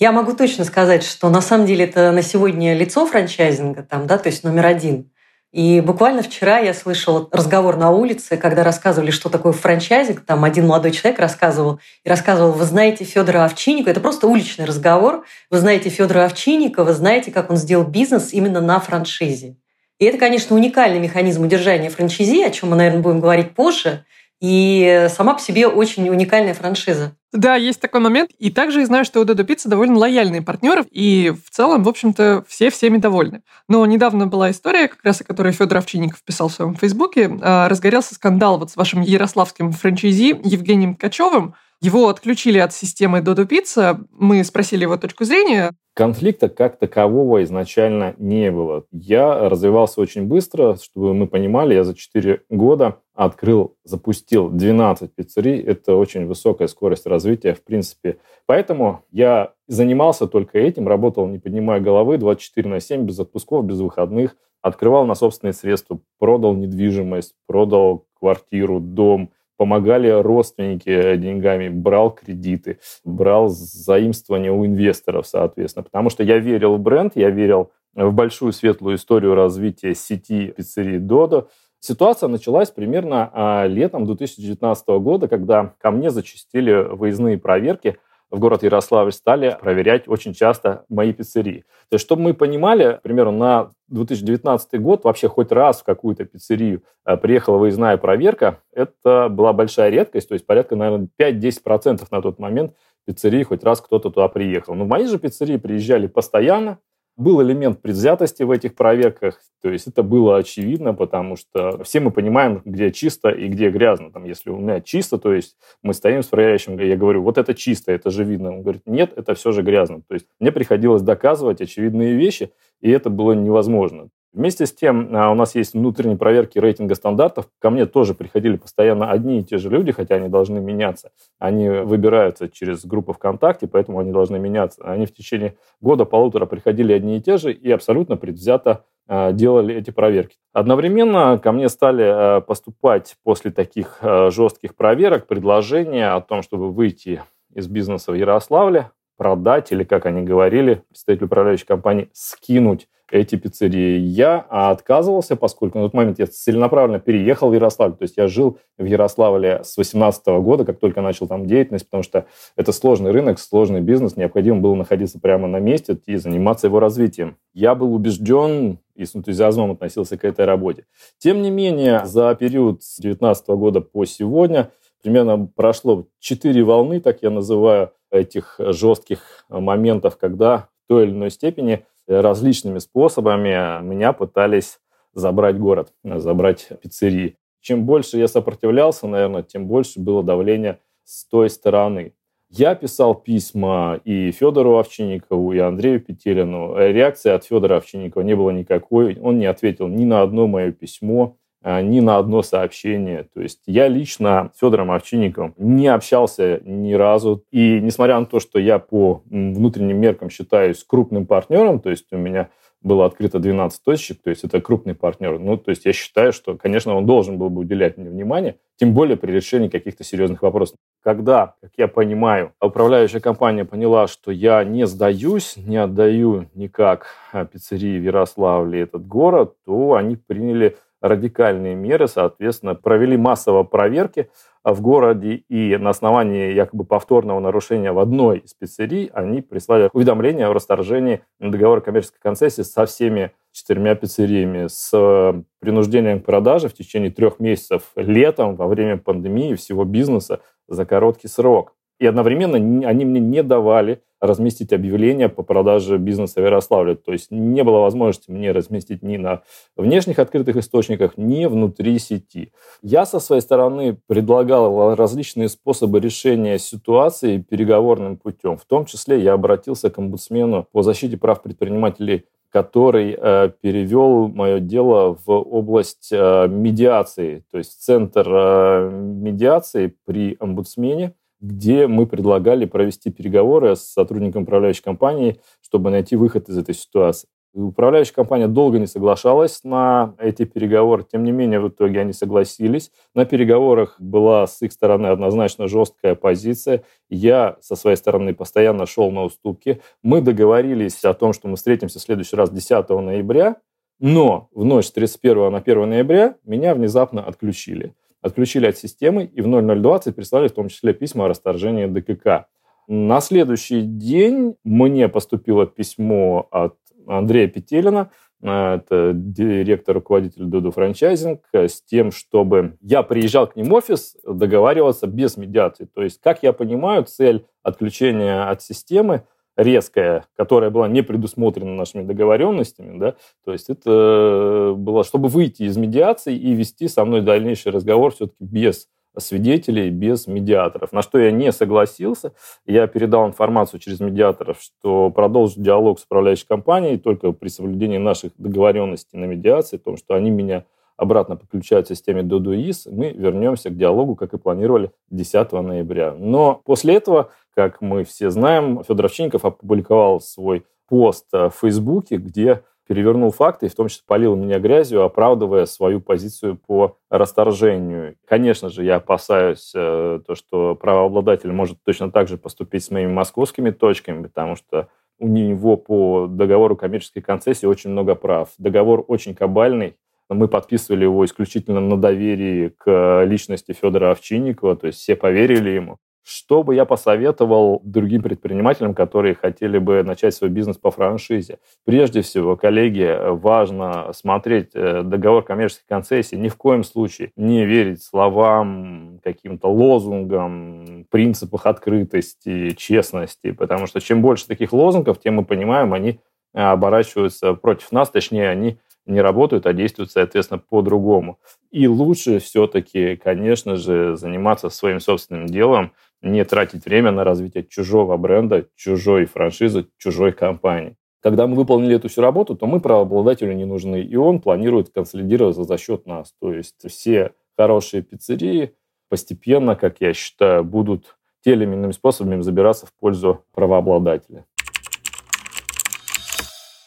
Я 0.00 0.10
могу 0.10 0.34
точно 0.34 0.64
сказать, 0.64 1.04
что 1.04 1.30
на 1.30 1.40
самом 1.40 1.66
деле 1.66 1.84
это 1.84 2.10
на 2.10 2.22
сегодня 2.22 2.76
лицо 2.76 3.06
франчайзинга, 3.06 3.84
там, 3.84 4.08
да, 4.08 4.18
то 4.18 4.28
есть 4.28 4.42
номер 4.42 4.66
один. 4.66 5.12
И 5.54 5.80
буквально 5.80 6.24
вчера 6.24 6.58
я 6.58 6.74
слышала 6.74 7.28
разговор 7.30 7.76
на 7.76 7.92
улице, 7.92 8.36
когда 8.36 8.64
рассказывали, 8.64 9.12
что 9.12 9.28
такое 9.28 9.52
франчайзинг. 9.52 10.24
Там 10.26 10.42
один 10.42 10.66
молодой 10.66 10.90
человек 10.90 11.20
рассказывал 11.20 11.78
и 12.02 12.08
рассказывал, 12.08 12.50
вы 12.50 12.64
знаете 12.64 13.04
Федора 13.04 13.44
Овчинникова. 13.44 13.92
Это 13.92 14.00
просто 14.00 14.26
уличный 14.26 14.64
разговор. 14.64 15.24
Вы 15.50 15.58
знаете 15.58 15.90
Федора 15.90 16.24
Овчинникова, 16.24 16.86
вы 16.86 16.92
знаете, 16.92 17.30
как 17.30 17.50
он 17.50 17.56
сделал 17.56 17.84
бизнес 17.84 18.32
именно 18.32 18.60
на 18.60 18.80
франшизе. 18.80 19.54
И 20.00 20.04
это, 20.06 20.18
конечно, 20.18 20.56
уникальный 20.56 20.98
механизм 20.98 21.44
удержания 21.44 21.88
франчайзи, 21.88 22.42
о 22.42 22.50
чем 22.50 22.70
мы, 22.70 22.76
наверное, 22.76 23.00
будем 23.00 23.20
говорить 23.20 23.54
позже. 23.54 24.04
И 24.40 25.06
сама 25.08 25.34
по 25.34 25.40
себе 25.40 25.68
очень 25.68 26.08
уникальная 26.08 26.54
франшиза. 26.54 27.12
Да, 27.34 27.56
есть 27.56 27.80
такой 27.80 28.00
момент. 28.00 28.30
И 28.38 28.50
также 28.50 28.80
я 28.80 28.86
знаю, 28.86 29.04
что 29.04 29.20
у 29.20 29.24
Додо 29.24 29.42
Пицца 29.42 29.68
довольно 29.68 29.98
лояльные 29.98 30.40
партнеры, 30.40 30.84
и 30.92 31.32
в 31.44 31.50
целом, 31.50 31.82
в 31.82 31.88
общем-то, 31.88 32.44
все 32.46 32.70
всеми 32.70 32.98
довольны. 32.98 33.42
Но 33.68 33.84
недавно 33.86 34.28
была 34.28 34.52
история, 34.52 34.86
как 34.86 35.02
раз 35.02 35.20
о 35.20 35.24
которой 35.24 35.52
Федор 35.52 35.78
Овчинников 35.78 36.22
писал 36.22 36.48
в 36.48 36.52
своем 36.52 36.76
Фейсбуке. 36.76 37.36
А, 37.42 37.68
разгорелся 37.68 38.14
скандал 38.14 38.58
вот 38.58 38.70
с 38.70 38.76
вашим 38.76 39.00
ярославским 39.00 39.72
франчайзи 39.72 40.40
Евгением 40.44 40.94
Ткачевым. 40.94 41.56
Его 41.80 42.08
отключили 42.08 42.58
от 42.58 42.72
системы 42.72 43.20
Додо 43.20 43.46
Пицца. 43.46 43.98
Мы 44.12 44.44
спросили 44.44 44.82
его 44.82 44.96
точку 44.96 45.24
зрения. 45.24 45.72
Конфликта 45.94 46.48
как 46.48 46.76
такового 46.76 47.44
изначально 47.44 48.16
не 48.18 48.50
было. 48.50 48.84
Я 48.90 49.48
развивался 49.48 50.00
очень 50.00 50.26
быстро, 50.26 50.74
чтобы 50.74 51.14
мы 51.14 51.28
понимали, 51.28 51.74
я 51.74 51.84
за 51.84 51.94
4 51.94 52.42
года 52.50 52.98
открыл, 53.14 53.76
запустил 53.84 54.50
12 54.50 55.14
пиццерий. 55.14 55.60
Это 55.60 55.94
очень 55.94 56.26
высокая 56.26 56.66
скорость 56.66 57.06
развития, 57.06 57.54
в 57.54 57.62
принципе. 57.62 58.16
Поэтому 58.46 59.04
я 59.12 59.52
занимался 59.68 60.26
только 60.26 60.58
этим, 60.58 60.88
работал, 60.88 61.28
не 61.28 61.38
поднимая 61.38 61.78
головы, 61.78 62.18
24 62.18 62.68
на 62.68 62.80
7, 62.80 63.02
без 63.06 63.20
отпусков, 63.20 63.64
без 63.64 63.78
выходных. 63.78 64.36
Открывал 64.62 65.06
на 65.06 65.14
собственные 65.14 65.52
средства, 65.52 66.00
продал 66.18 66.54
недвижимость, 66.54 67.36
продал 67.46 68.06
квартиру, 68.18 68.80
дом– 68.80 69.30
помогали 69.64 70.10
родственники 70.10 71.16
деньгами, 71.16 71.70
брал 71.70 72.10
кредиты, 72.10 72.80
брал 73.02 73.48
заимствования 73.48 74.52
у 74.52 74.66
инвесторов, 74.66 75.26
соответственно. 75.26 75.84
Потому 75.84 76.10
что 76.10 76.22
я 76.22 76.36
верил 76.38 76.76
в 76.76 76.80
бренд, 76.80 77.12
я 77.14 77.30
верил 77.30 77.70
в 77.94 78.12
большую 78.12 78.52
светлую 78.52 78.96
историю 78.96 79.34
развития 79.34 79.94
сети 79.94 80.48
пиццерии 80.48 80.98
«Додо». 80.98 81.48
Ситуация 81.80 82.28
началась 82.28 82.70
примерно 82.70 83.30
а, 83.32 83.66
летом 83.66 84.04
2019 84.04 84.86
года, 85.00 85.28
когда 85.28 85.72
ко 85.78 85.90
мне 85.90 86.10
зачастили 86.10 86.86
выездные 86.94 87.38
проверки– 87.38 87.96
в 88.34 88.40
город 88.40 88.64
Ярославль 88.64 89.12
стали 89.12 89.56
проверять 89.60 90.08
очень 90.08 90.34
часто 90.34 90.84
мои 90.88 91.12
пиццерии. 91.12 91.64
То 91.88 91.94
есть, 91.94 92.04
чтобы 92.04 92.22
мы 92.22 92.34
понимали, 92.34 92.98
примерно 93.02 93.32
на 93.32 93.70
2019 93.88 94.80
год 94.80 95.04
вообще 95.04 95.28
хоть 95.28 95.52
раз 95.52 95.80
в 95.80 95.84
какую-то 95.84 96.24
пиццерию 96.24 96.82
э, 97.06 97.16
приехала 97.16 97.58
выездная 97.58 97.96
проверка, 97.96 98.58
это 98.72 99.28
была 99.28 99.52
большая 99.52 99.90
редкость, 99.90 100.28
то 100.28 100.34
есть 100.34 100.46
порядка, 100.46 100.74
наверное, 100.74 101.08
5-10% 101.18 102.04
на 102.10 102.22
тот 102.22 102.38
момент 102.38 102.74
пиццерии 103.06 103.42
хоть 103.44 103.62
раз 103.62 103.80
кто-то 103.80 104.10
туда 104.10 104.28
приехал. 104.28 104.74
Но 104.74 104.84
в 104.84 104.88
мои 104.88 105.06
же 105.06 105.18
пиццерии 105.18 105.56
приезжали 105.56 106.08
постоянно, 106.08 106.78
был 107.16 107.42
элемент 107.42 107.80
предвзятости 107.80 108.42
в 108.42 108.50
этих 108.50 108.74
проверках, 108.74 109.40
то 109.62 109.70
есть 109.70 109.86
это 109.86 110.02
было 110.02 110.36
очевидно, 110.36 110.94
потому 110.94 111.36
что 111.36 111.82
все 111.84 112.00
мы 112.00 112.10
понимаем, 112.10 112.60
где 112.64 112.92
чисто 112.92 113.30
и 113.30 113.48
где 113.48 113.70
грязно. 113.70 114.10
Там, 114.10 114.24
если 114.24 114.50
у 114.50 114.58
меня 114.58 114.80
чисто, 114.80 115.18
то 115.18 115.32
есть 115.32 115.56
мы 115.82 115.94
стоим 115.94 116.22
с 116.22 116.26
проверяющим, 116.26 116.78
я 116.78 116.96
говорю, 116.96 117.22
вот 117.22 117.38
это 117.38 117.54
чисто, 117.54 117.92
это 117.92 118.10
же 118.10 118.24
видно. 118.24 118.50
Он 118.50 118.62
говорит, 118.62 118.82
нет, 118.84 119.12
это 119.16 119.34
все 119.34 119.52
же 119.52 119.62
грязно. 119.62 120.02
То 120.06 120.14
есть 120.14 120.26
мне 120.40 120.52
приходилось 120.52 121.02
доказывать 121.02 121.60
очевидные 121.60 122.14
вещи, 122.14 122.50
и 122.80 122.90
это 122.90 123.10
было 123.10 123.32
невозможно. 123.32 124.10
Вместе 124.34 124.66
с 124.66 124.74
тем 124.74 125.14
а, 125.14 125.30
у 125.30 125.34
нас 125.36 125.54
есть 125.54 125.74
внутренние 125.74 126.18
проверки 126.18 126.58
рейтинга 126.58 126.96
стандартов. 126.96 127.48
Ко 127.60 127.70
мне 127.70 127.86
тоже 127.86 128.14
приходили 128.14 128.56
постоянно 128.56 129.12
одни 129.12 129.38
и 129.38 129.44
те 129.44 129.58
же 129.58 129.70
люди, 129.70 129.92
хотя 129.92 130.16
они 130.16 130.28
должны 130.28 130.58
меняться. 130.58 131.12
Они 131.38 131.68
выбираются 131.68 132.48
через 132.48 132.84
группу 132.84 133.12
ВКонтакте, 133.12 133.68
поэтому 133.68 134.00
они 134.00 134.10
должны 134.10 134.40
меняться. 134.40 134.82
Они 134.82 135.06
в 135.06 135.14
течение 135.14 135.54
года-полутора 135.80 136.46
приходили 136.46 136.92
одни 136.92 137.18
и 137.18 137.20
те 137.20 137.36
же 137.36 137.52
и 137.52 137.70
абсолютно 137.70 138.16
предвзято 138.16 138.84
а, 139.06 139.30
делали 139.30 139.72
эти 139.76 139.92
проверки. 139.92 140.36
Одновременно 140.52 141.38
ко 141.38 141.52
мне 141.52 141.68
стали 141.68 142.02
а, 142.04 142.40
поступать 142.40 143.14
после 143.22 143.52
таких 143.52 144.00
жестких 144.02 144.74
проверок 144.74 145.28
предложения 145.28 146.08
о 146.12 146.20
том, 146.20 146.42
чтобы 146.42 146.72
выйти 146.72 147.22
из 147.54 147.68
бизнеса 147.68 148.10
в 148.10 148.16
Ярославле, 148.16 148.90
продать 149.16 149.72
или, 149.72 149.84
как 149.84 150.06
они 150.06 150.22
говорили, 150.22 150.82
представитель 150.88 151.26
управляющей 151.26 151.66
компании, 151.66 152.08
скинуть 152.12 152.88
эти 153.10 153.36
пиццерии. 153.36 153.98
Я 153.98 154.38
отказывался, 154.38 155.36
поскольку 155.36 155.78
на 155.78 155.84
тот 155.84 155.94
момент 155.94 156.18
я 156.18 156.26
целенаправленно 156.26 156.98
переехал 156.98 157.50
в 157.50 157.54
Ярославль. 157.54 157.92
То 157.92 158.02
есть 158.02 158.16
я 158.16 158.26
жил 158.26 158.58
в 158.78 158.84
Ярославле 158.84 159.62
с 159.62 159.76
18 159.76 160.26
года, 160.42 160.64
как 160.64 160.80
только 160.80 161.00
начал 161.00 161.28
там 161.28 161.46
деятельность, 161.46 161.86
потому 161.86 162.02
что 162.02 162.26
это 162.56 162.72
сложный 162.72 163.12
рынок, 163.12 163.38
сложный 163.38 163.80
бизнес, 163.80 164.16
необходимо 164.16 164.60
было 164.60 164.74
находиться 164.74 165.20
прямо 165.20 165.46
на 165.46 165.60
месте 165.60 165.98
и 166.06 166.16
заниматься 166.16 166.66
его 166.66 166.80
развитием. 166.80 167.36
Я 167.52 167.74
был 167.74 167.94
убежден 167.94 168.78
и 168.94 169.04
с 169.04 169.14
энтузиазмом 169.14 169.72
относился 169.72 170.16
к 170.16 170.24
этой 170.24 170.44
работе. 170.44 170.86
Тем 171.18 171.42
не 171.42 171.50
менее, 171.50 172.04
за 172.06 172.34
период 172.34 172.82
с 172.82 172.98
19 172.98 173.48
года 173.48 173.80
по 173.80 174.04
сегодня 174.04 174.70
примерно 175.04 175.46
прошло 175.46 176.06
четыре 176.18 176.64
волны, 176.64 176.98
так 176.98 177.22
я 177.22 177.28
называю, 177.28 177.92
этих 178.10 178.56
жестких 178.58 179.44
моментов, 179.50 180.16
когда 180.16 180.68
в 180.84 180.88
той 180.88 181.04
или 181.04 181.10
иной 181.10 181.30
степени 181.30 181.84
различными 182.06 182.78
способами 182.78 183.82
меня 183.82 184.12
пытались 184.14 184.80
забрать 185.12 185.58
город, 185.58 185.92
забрать 186.02 186.68
пиццерии. 186.82 187.36
Чем 187.60 187.84
больше 187.84 188.18
я 188.18 188.28
сопротивлялся, 188.28 189.06
наверное, 189.06 189.42
тем 189.42 189.66
больше 189.66 190.00
было 190.00 190.22
давление 190.22 190.80
с 191.04 191.26
той 191.26 191.50
стороны. 191.50 192.14
Я 192.48 192.74
писал 192.74 193.14
письма 193.14 194.00
и 194.04 194.30
Федору 194.30 194.78
Овчинникову, 194.78 195.52
и 195.52 195.58
Андрею 195.58 196.00
Петелину. 196.00 196.76
Реакции 196.76 197.30
от 197.30 197.44
Федора 197.44 197.76
Овчинникова 197.76 198.22
не 198.22 198.36
было 198.36 198.50
никакой. 198.50 199.18
Он 199.20 199.38
не 199.38 199.46
ответил 199.46 199.88
ни 199.88 200.04
на 200.04 200.22
одно 200.22 200.46
мое 200.46 200.72
письмо. 200.72 201.36
А, 201.66 201.80
ни 201.80 202.00
на 202.00 202.18
одно 202.18 202.42
сообщение. 202.42 203.26
То 203.32 203.40
есть 203.40 203.62
я 203.64 203.88
лично 203.88 204.50
с 204.54 204.60
Федором 204.60 204.90
Овчинниковым 204.90 205.54
не 205.56 205.88
общался 205.88 206.60
ни 206.62 206.92
разу. 206.92 207.42
И 207.50 207.80
несмотря 207.80 208.20
на 208.20 208.26
то, 208.26 208.38
что 208.38 208.58
я 208.58 208.78
по 208.78 209.22
внутренним 209.24 209.96
меркам 209.96 210.28
считаюсь 210.28 210.84
крупным 210.84 211.24
партнером, 211.24 211.80
то 211.80 211.88
есть 211.88 212.12
у 212.12 212.18
меня 212.18 212.50
было 212.82 213.06
открыто 213.06 213.38
12 213.38 213.82
точек, 213.82 214.22
то 214.22 214.28
есть 214.28 214.44
это 214.44 214.60
крупный 214.60 214.94
партнер. 214.94 215.38
Ну, 215.38 215.56
то 215.56 215.70
есть 215.70 215.86
я 215.86 215.94
считаю, 215.94 216.34
что, 216.34 216.54
конечно, 216.54 216.94
он 216.94 217.06
должен 217.06 217.38
был 217.38 217.48
бы 217.48 217.62
уделять 217.62 217.96
мне 217.96 218.10
внимание, 218.10 218.56
тем 218.76 218.92
более 218.92 219.16
при 219.16 219.32
решении 219.32 219.68
каких-то 219.68 220.04
серьезных 220.04 220.42
вопросов. 220.42 220.76
Когда, 221.02 221.54
как 221.62 221.70
я 221.78 221.88
понимаю, 221.88 222.52
управляющая 222.60 223.20
компания 223.20 223.64
поняла, 223.64 224.06
что 224.06 224.30
я 224.30 224.64
не 224.64 224.86
сдаюсь, 224.86 225.56
не 225.56 225.78
отдаю 225.78 226.50
никак 226.54 227.06
пиццерии 227.50 227.98
в 227.98 228.02
Ярославле 228.02 228.82
этот 228.82 229.06
город, 229.06 229.54
то 229.64 229.94
они 229.94 230.16
приняли 230.16 230.76
радикальные 231.04 231.74
меры, 231.74 232.08
соответственно, 232.08 232.74
провели 232.74 233.18
массово 233.18 233.62
проверки 233.62 234.30
в 234.64 234.80
городе, 234.80 235.44
и 235.50 235.76
на 235.76 235.90
основании 235.90 236.54
якобы 236.54 236.84
повторного 236.84 237.40
нарушения 237.40 237.92
в 237.92 237.98
одной 237.98 238.38
из 238.38 238.54
пиццерий 238.54 239.10
они 239.12 239.42
прислали 239.42 239.90
уведомление 239.92 240.46
о 240.46 240.54
расторжении 240.54 241.20
договора 241.38 241.82
коммерческой 241.82 242.20
концессии 242.20 242.62
со 242.62 242.86
всеми 242.86 243.32
четырьмя 243.52 243.94
пиццериями 243.96 244.66
с 244.68 245.44
принуждением 245.60 246.20
к 246.20 246.24
продаже 246.24 246.68
в 246.70 246.74
течение 246.74 247.10
трех 247.10 247.38
месяцев 247.38 247.82
летом 247.96 248.56
во 248.56 248.66
время 248.66 248.96
пандемии 248.96 249.54
всего 249.56 249.84
бизнеса 249.84 250.40
за 250.68 250.86
короткий 250.86 251.28
срок. 251.28 251.74
И 252.00 252.06
одновременно 252.06 252.56
они 252.56 253.04
мне 253.04 253.20
не 253.20 253.42
давали 253.42 254.02
разместить 254.26 254.72
объявление 254.72 255.28
по 255.28 255.42
продаже 255.42 255.98
бизнеса 255.98 256.40
в 256.40 256.44
Ярославле. 256.44 256.94
То 256.94 257.12
есть 257.12 257.30
не 257.30 257.62
было 257.62 257.78
возможности 257.78 258.30
мне 258.30 258.52
разместить 258.52 259.02
ни 259.02 259.16
на 259.16 259.42
внешних 259.76 260.18
открытых 260.18 260.56
источниках, 260.56 261.16
ни 261.16 261.46
внутри 261.46 261.98
сети. 261.98 262.52
Я 262.82 263.06
со 263.06 263.20
своей 263.20 263.42
стороны 263.42 263.96
предлагал 264.06 264.94
различные 264.94 265.48
способы 265.48 266.00
решения 266.00 266.58
ситуации 266.58 267.38
переговорным 267.38 268.16
путем. 268.16 268.56
В 268.56 268.64
том 268.64 268.86
числе 268.86 269.20
я 269.20 269.34
обратился 269.34 269.90
к 269.90 269.98
омбудсмену 269.98 270.66
по 270.72 270.82
защите 270.82 271.16
прав 271.16 271.42
предпринимателей 271.42 272.24
который 272.54 273.18
э, 273.20 273.50
перевел 273.60 274.28
мое 274.28 274.60
дело 274.60 275.18
в 275.26 275.28
область 275.28 276.10
э, 276.12 276.46
медиации, 276.46 277.44
то 277.50 277.58
есть 277.58 277.82
центр 277.82 278.24
э, 278.28 278.90
медиации 278.92 279.92
при 280.06 280.36
омбудсмене, 280.38 281.14
где 281.44 281.86
мы 281.86 282.06
предлагали 282.06 282.64
провести 282.64 283.10
переговоры 283.10 283.76
с 283.76 283.82
сотрудником 283.82 284.44
управляющей 284.44 284.82
компании, 284.82 285.40
чтобы 285.62 285.90
найти 285.90 286.16
выход 286.16 286.48
из 286.48 286.56
этой 286.56 286.74
ситуации. 286.74 287.28
Управляющая 287.52 288.14
компания 288.14 288.48
долго 288.48 288.78
не 288.80 288.86
соглашалась 288.86 289.62
на 289.62 290.14
эти 290.18 290.44
переговоры, 290.44 291.04
тем 291.04 291.22
не 291.22 291.30
менее 291.30 291.60
в 291.60 291.68
итоге 291.68 292.00
они 292.00 292.12
согласились. 292.12 292.90
На 293.14 293.26
переговорах 293.26 293.94
была 294.00 294.46
с 294.46 294.60
их 294.62 294.72
стороны 294.72 295.06
однозначно 295.08 295.68
жесткая 295.68 296.16
позиция. 296.16 296.82
Я 297.10 297.56
со 297.60 297.76
своей 297.76 297.96
стороны 297.96 298.34
постоянно 298.34 298.86
шел 298.86 299.12
на 299.12 299.22
уступки. 299.22 299.80
Мы 300.02 300.20
договорились 300.20 301.04
о 301.04 301.14
том, 301.14 301.32
что 301.32 301.46
мы 301.46 301.56
встретимся 301.56 302.00
в 302.00 302.02
следующий 302.02 302.34
раз 302.34 302.50
10 302.50 302.88
ноября, 302.88 303.56
но 304.00 304.48
в 304.52 304.64
ночь 304.64 304.86
с 304.86 304.92
31 304.92 305.52
на 305.52 305.58
1 305.58 305.88
ноября 305.88 306.36
меня 306.44 306.74
внезапно 306.74 307.22
отключили 307.22 307.94
отключили 308.24 308.66
от 308.66 308.78
системы 308.78 309.24
и 309.24 309.42
в 309.42 309.46
0020 309.46 310.16
прислали 310.16 310.48
в 310.48 310.52
том 310.52 310.68
числе 310.68 310.94
письма 310.94 311.26
о 311.26 311.28
расторжении 311.28 311.86
ДКК. 311.86 312.46
На 312.88 313.20
следующий 313.20 313.82
день 313.82 314.56
мне 314.64 315.08
поступило 315.08 315.66
письмо 315.66 316.48
от 316.50 316.74
Андрея 317.06 317.48
Петелина, 317.48 318.10
э, 318.42 318.76
это 318.76 319.12
директор, 319.14 319.94
руководитель 319.94 320.44
Дуду 320.44 320.70
франчайзинг, 320.70 321.40
с 321.52 321.82
тем, 321.82 322.12
чтобы 322.12 322.78
я 322.80 323.02
приезжал 323.02 323.46
к 323.46 323.56
ним 323.56 323.66
в 323.66 323.74
офис 323.74 324.16
договариваться 324.26 325.06
без 325.06 325.36
медиации. 325.36 325.84
То 325.84 326.02
есть, 326.02 326.18
как 326.22 326.42
я 326.42 326.54
понимаю, 326.54 327.04
цель 327.04 327.44
отключения 327.62 328.48
от 328.48 328.62
системы 328.62 329.24
резкая, 329.56 330.26
которая 330.36 330.70
была 330.70 330.88
не 330.88 331.02
предусмотрена 331.02 331.74
нашими 331.74 332.02
договоренностями, 332.02 332.98
да, 332.98 333.14
то 333.44 333.52
есть 333.52 333.70
это 333.70 333.90
э, 333.90 334.72
было, 334.74 335.04
чтобы 335.04 335.28
выйти 335.28 335.62
из 335.62 335.76
медиации 335.76 336.36
и 336.36 336.54
вести 336.54 336.88
со 336.88 337.04
мной 337.04 337.20
дальнейший 337.20 337.72
разговор 337.72 338.12
все-таки 338.12 338.44
без 338.44 338.88
свидетелей, 339.18 339.90
без 339.90 340.26
медиаторов. 340.26 340.92
На 340.92 341.02
что 341.02 341.18
я 341.18 341.30
не 341.30 341.52
согласился. 341.52 342.32
Я 342.66 342.86
передал 342.86 343.26
информацию 343.26 343.80
через 343.80 344.00
медиаторов, 344.00 344.60
что 344.60 345.10
продолжу 345.10 345.60
диалог 345.60 346.00
с 346.00 346.04
управляющей 346.04 346.46
компанией 346.46 346.98
только 346.98 347.32
при 347.32 347.48
соблюдении 347.48 347.98
наших 347.98 348.32
договоренностей 348.38 349.16
на 349.16 349.26
медиации, 349.26 349.76
о 349.76 349.80
том, 349.80 349.96
что 349.96 350.14
они 350.14 350.30
меня 350.30 350.64
обратно 350.96 351.36
подключают 351.36 351.86
к 351.86 351.88
системе 351.88 352.22
Dodo.is, 352.22 352.90
мы 352.90 353.10
вернемся 353.10 353.70
к 353.70 353.76
диалогу, 353.76 354.16
как 354.16 354.34
и 354.34 354.38
планировали 354.38 354.90
10 355.10 355.52
ноября. 355.52 356.14
Но 356.18 356.60
после 356.64 356.94
этого, 356.94 357.30
как 357.54 357.80
мы 357.80 358.04
все 358.04 358.30
знаем, 358.30 358.82
Федор 358.84 359.06
Овчинников 359.06 359.44
опубликовал 359.44 360.20
свой 360.20 360.64
пост 360.88 361.26
в 361.32 361.52
Фейсбуке, 361.60 362.16
где 362.16 362.62
перевернул 362.86 363.30
факты 363.30 363.66
и 363.66 363.68
в 363.68 363.74
том 363.74 363.88
числе 363.88 364.02
полил 364.06 364.36
меня 364.36 364.58
грязью, 364.58 365.02
оправдывая 365.02 365.66
свою 365.66 366.00
позицию 366.00 366.56
по 366.56 366.98
расторжению. 367.10 368.16
Конечно 368.26 368.68
же, 368.68 368.84
я 368.84 368.96
опасаюсь 368.96 369.72
э, 369.74 370.20
то, 370.26 370.34
что 370.34 370.74
правообладатель 370.74 371.50
может 371.52 371.78
точно 371.84 372.10
так 372.10 372.28
же 372.28 372.36
поступить 372.36 372.84
с 372.84 372.90
моими 372.90 373.10
московскими 373.10 373.70
точками, 373.70 374.24
потому 374.24 374.56
что 374.56 374.88
у 375.18 375.28
него 375.28 375.76
по 375.76 376.26
договору 376.28 376.76
коммерческой 376.76 377.20
концессии 377.20 377.66
очень 377.66 377.90
много 377.90 378.14
прав. 378.14 378.50
Договор 378.58 379.04
очень 379.06 379.34
кабальный, 379.34 379.96
мы 380.28 380.48
подписывали 380.48 381.04
его 381.04 381.24
исключительно 381.24 381.80
на 381.80 381.96
доверии 381.96 382.72
к 382.76 383.24
личности 383.24 383.72
Федора 383.72 384.10
Овчинникова, 384.12 384.76
то 384.76 384.86
есть 384.86 384.98
все 384.98 385.16
поверили 385.16 385.70
ему. 385.70 385.98
Что 386.26 386.62
бы 386.62 386.74
я 386.74 386.86
посоветовал 386.86 387.82
другим 387.84 388.22
предпринимателям, 388.22 388.94
которые 388.94 389.34
хотели 389.34 389.76
бы 389.76 390.02
начать 390.02 390.34
свой 390.34 390.48
бизнес 390.48 390.78
по 390.78 390.90
франшизе? 390.90 391.58
Прежде 391.84 392.22
всего, 392.22 392.56
коллеги, 392.56 393.14
важно 393.28 394.10
смотреть 394.14 394.70
э, 394.72 395.02
договор 395.02 395.44
коммерческой 395.44 395.86
концессии. 395.86 396.36
Ни 396.36 396.48
в 396.48 396.56
коем 396.56 396.82
случае 396.82 397.32
не 397.36 397.66
верить 397.66 398.02
словам, 398.02 399.20
каким-то 399.22 399.68
лозунгам, 399.68 401.04
принципах 401.10 401.66
открытости, 401.66 402.70
честности, 402.70 403.50
потому 403.50 403.86
что 403.86 404.00
чем 404.00 404.22
больше 404.22 404.46
таких 404.46 404.72
лозунгов, 404.72 405.20
тем 405.20 405.34
мы 405.34 405.44
понимаем, 405.44 405.92
они 405.92 406.20
оборачиваются 406.54 407.52
против 407.52 407.92
нас, 407.92 408.08
точнее, 408.08 408.48
они 408.48 408.78
не 409.06 409.20
работают, 409.20 409.66
а 409.66 409.72
действуют, 409.72 410.10
соответственно, 410.10 410.58
по-другому. 410.58 411.38
И 411.70 411.86
лучше 411.86 412.38
все-таки, 412.38 413.16
конечно 413.16 413.76
же, 413.76 414.16
заниматься 414.16 414.70
своим 414.70 415.00
собственным 415.00 415.46
делом, 415.46 415.92
не 416.22 416.44
тратить 416.44 416.86
время 416.86 417.10
на 417.10 417.24
развитие 417.24 417.64
чужого 417.64 418.16
бренда, 418.16 418.66
чужой 418.74 419.26
франшизы, 419.26 419.86
чужой 419.98 420.32
компании. 420.32 420.96
Когда 421.22 421.46
мы 421.46 421.54
выполнили 421.56 421.96
эту 421.96 422.08
всю 422.08 422.20
работу, 422.20 422.54
то 422.54 422.66
мы 422.66 422.80
правообладателю 422.80 423.54
не 423.54 423.64
нужны, 423.64 424.02
и 424.02 424.16
он 424.16 424.40
планирует 424.40 424.90
консолидироваться 424.90 425.64
за 425.64 425.78
счет 425.78 426.06
нас. 426.06 426.34
То 426.40 426.52
есть 426.52 426.86
все 426.88 427.32
хорошие 427.56 428.02
пиццерии 428.02 428.74
постепенно, 429.08 429.76
как 429.76 430.00
я 430.00 430.12
считаю, 430.12 430.64
будут 430.64 431.16
тем 431.42 431.54
или 431.54 431.64
иными 431.64 431.92
способами 431.92 432.40
забираться 432.40 432.86
в 432.86 432.92
пользу 432.94 433.44
правообладателя. 433.54 434.44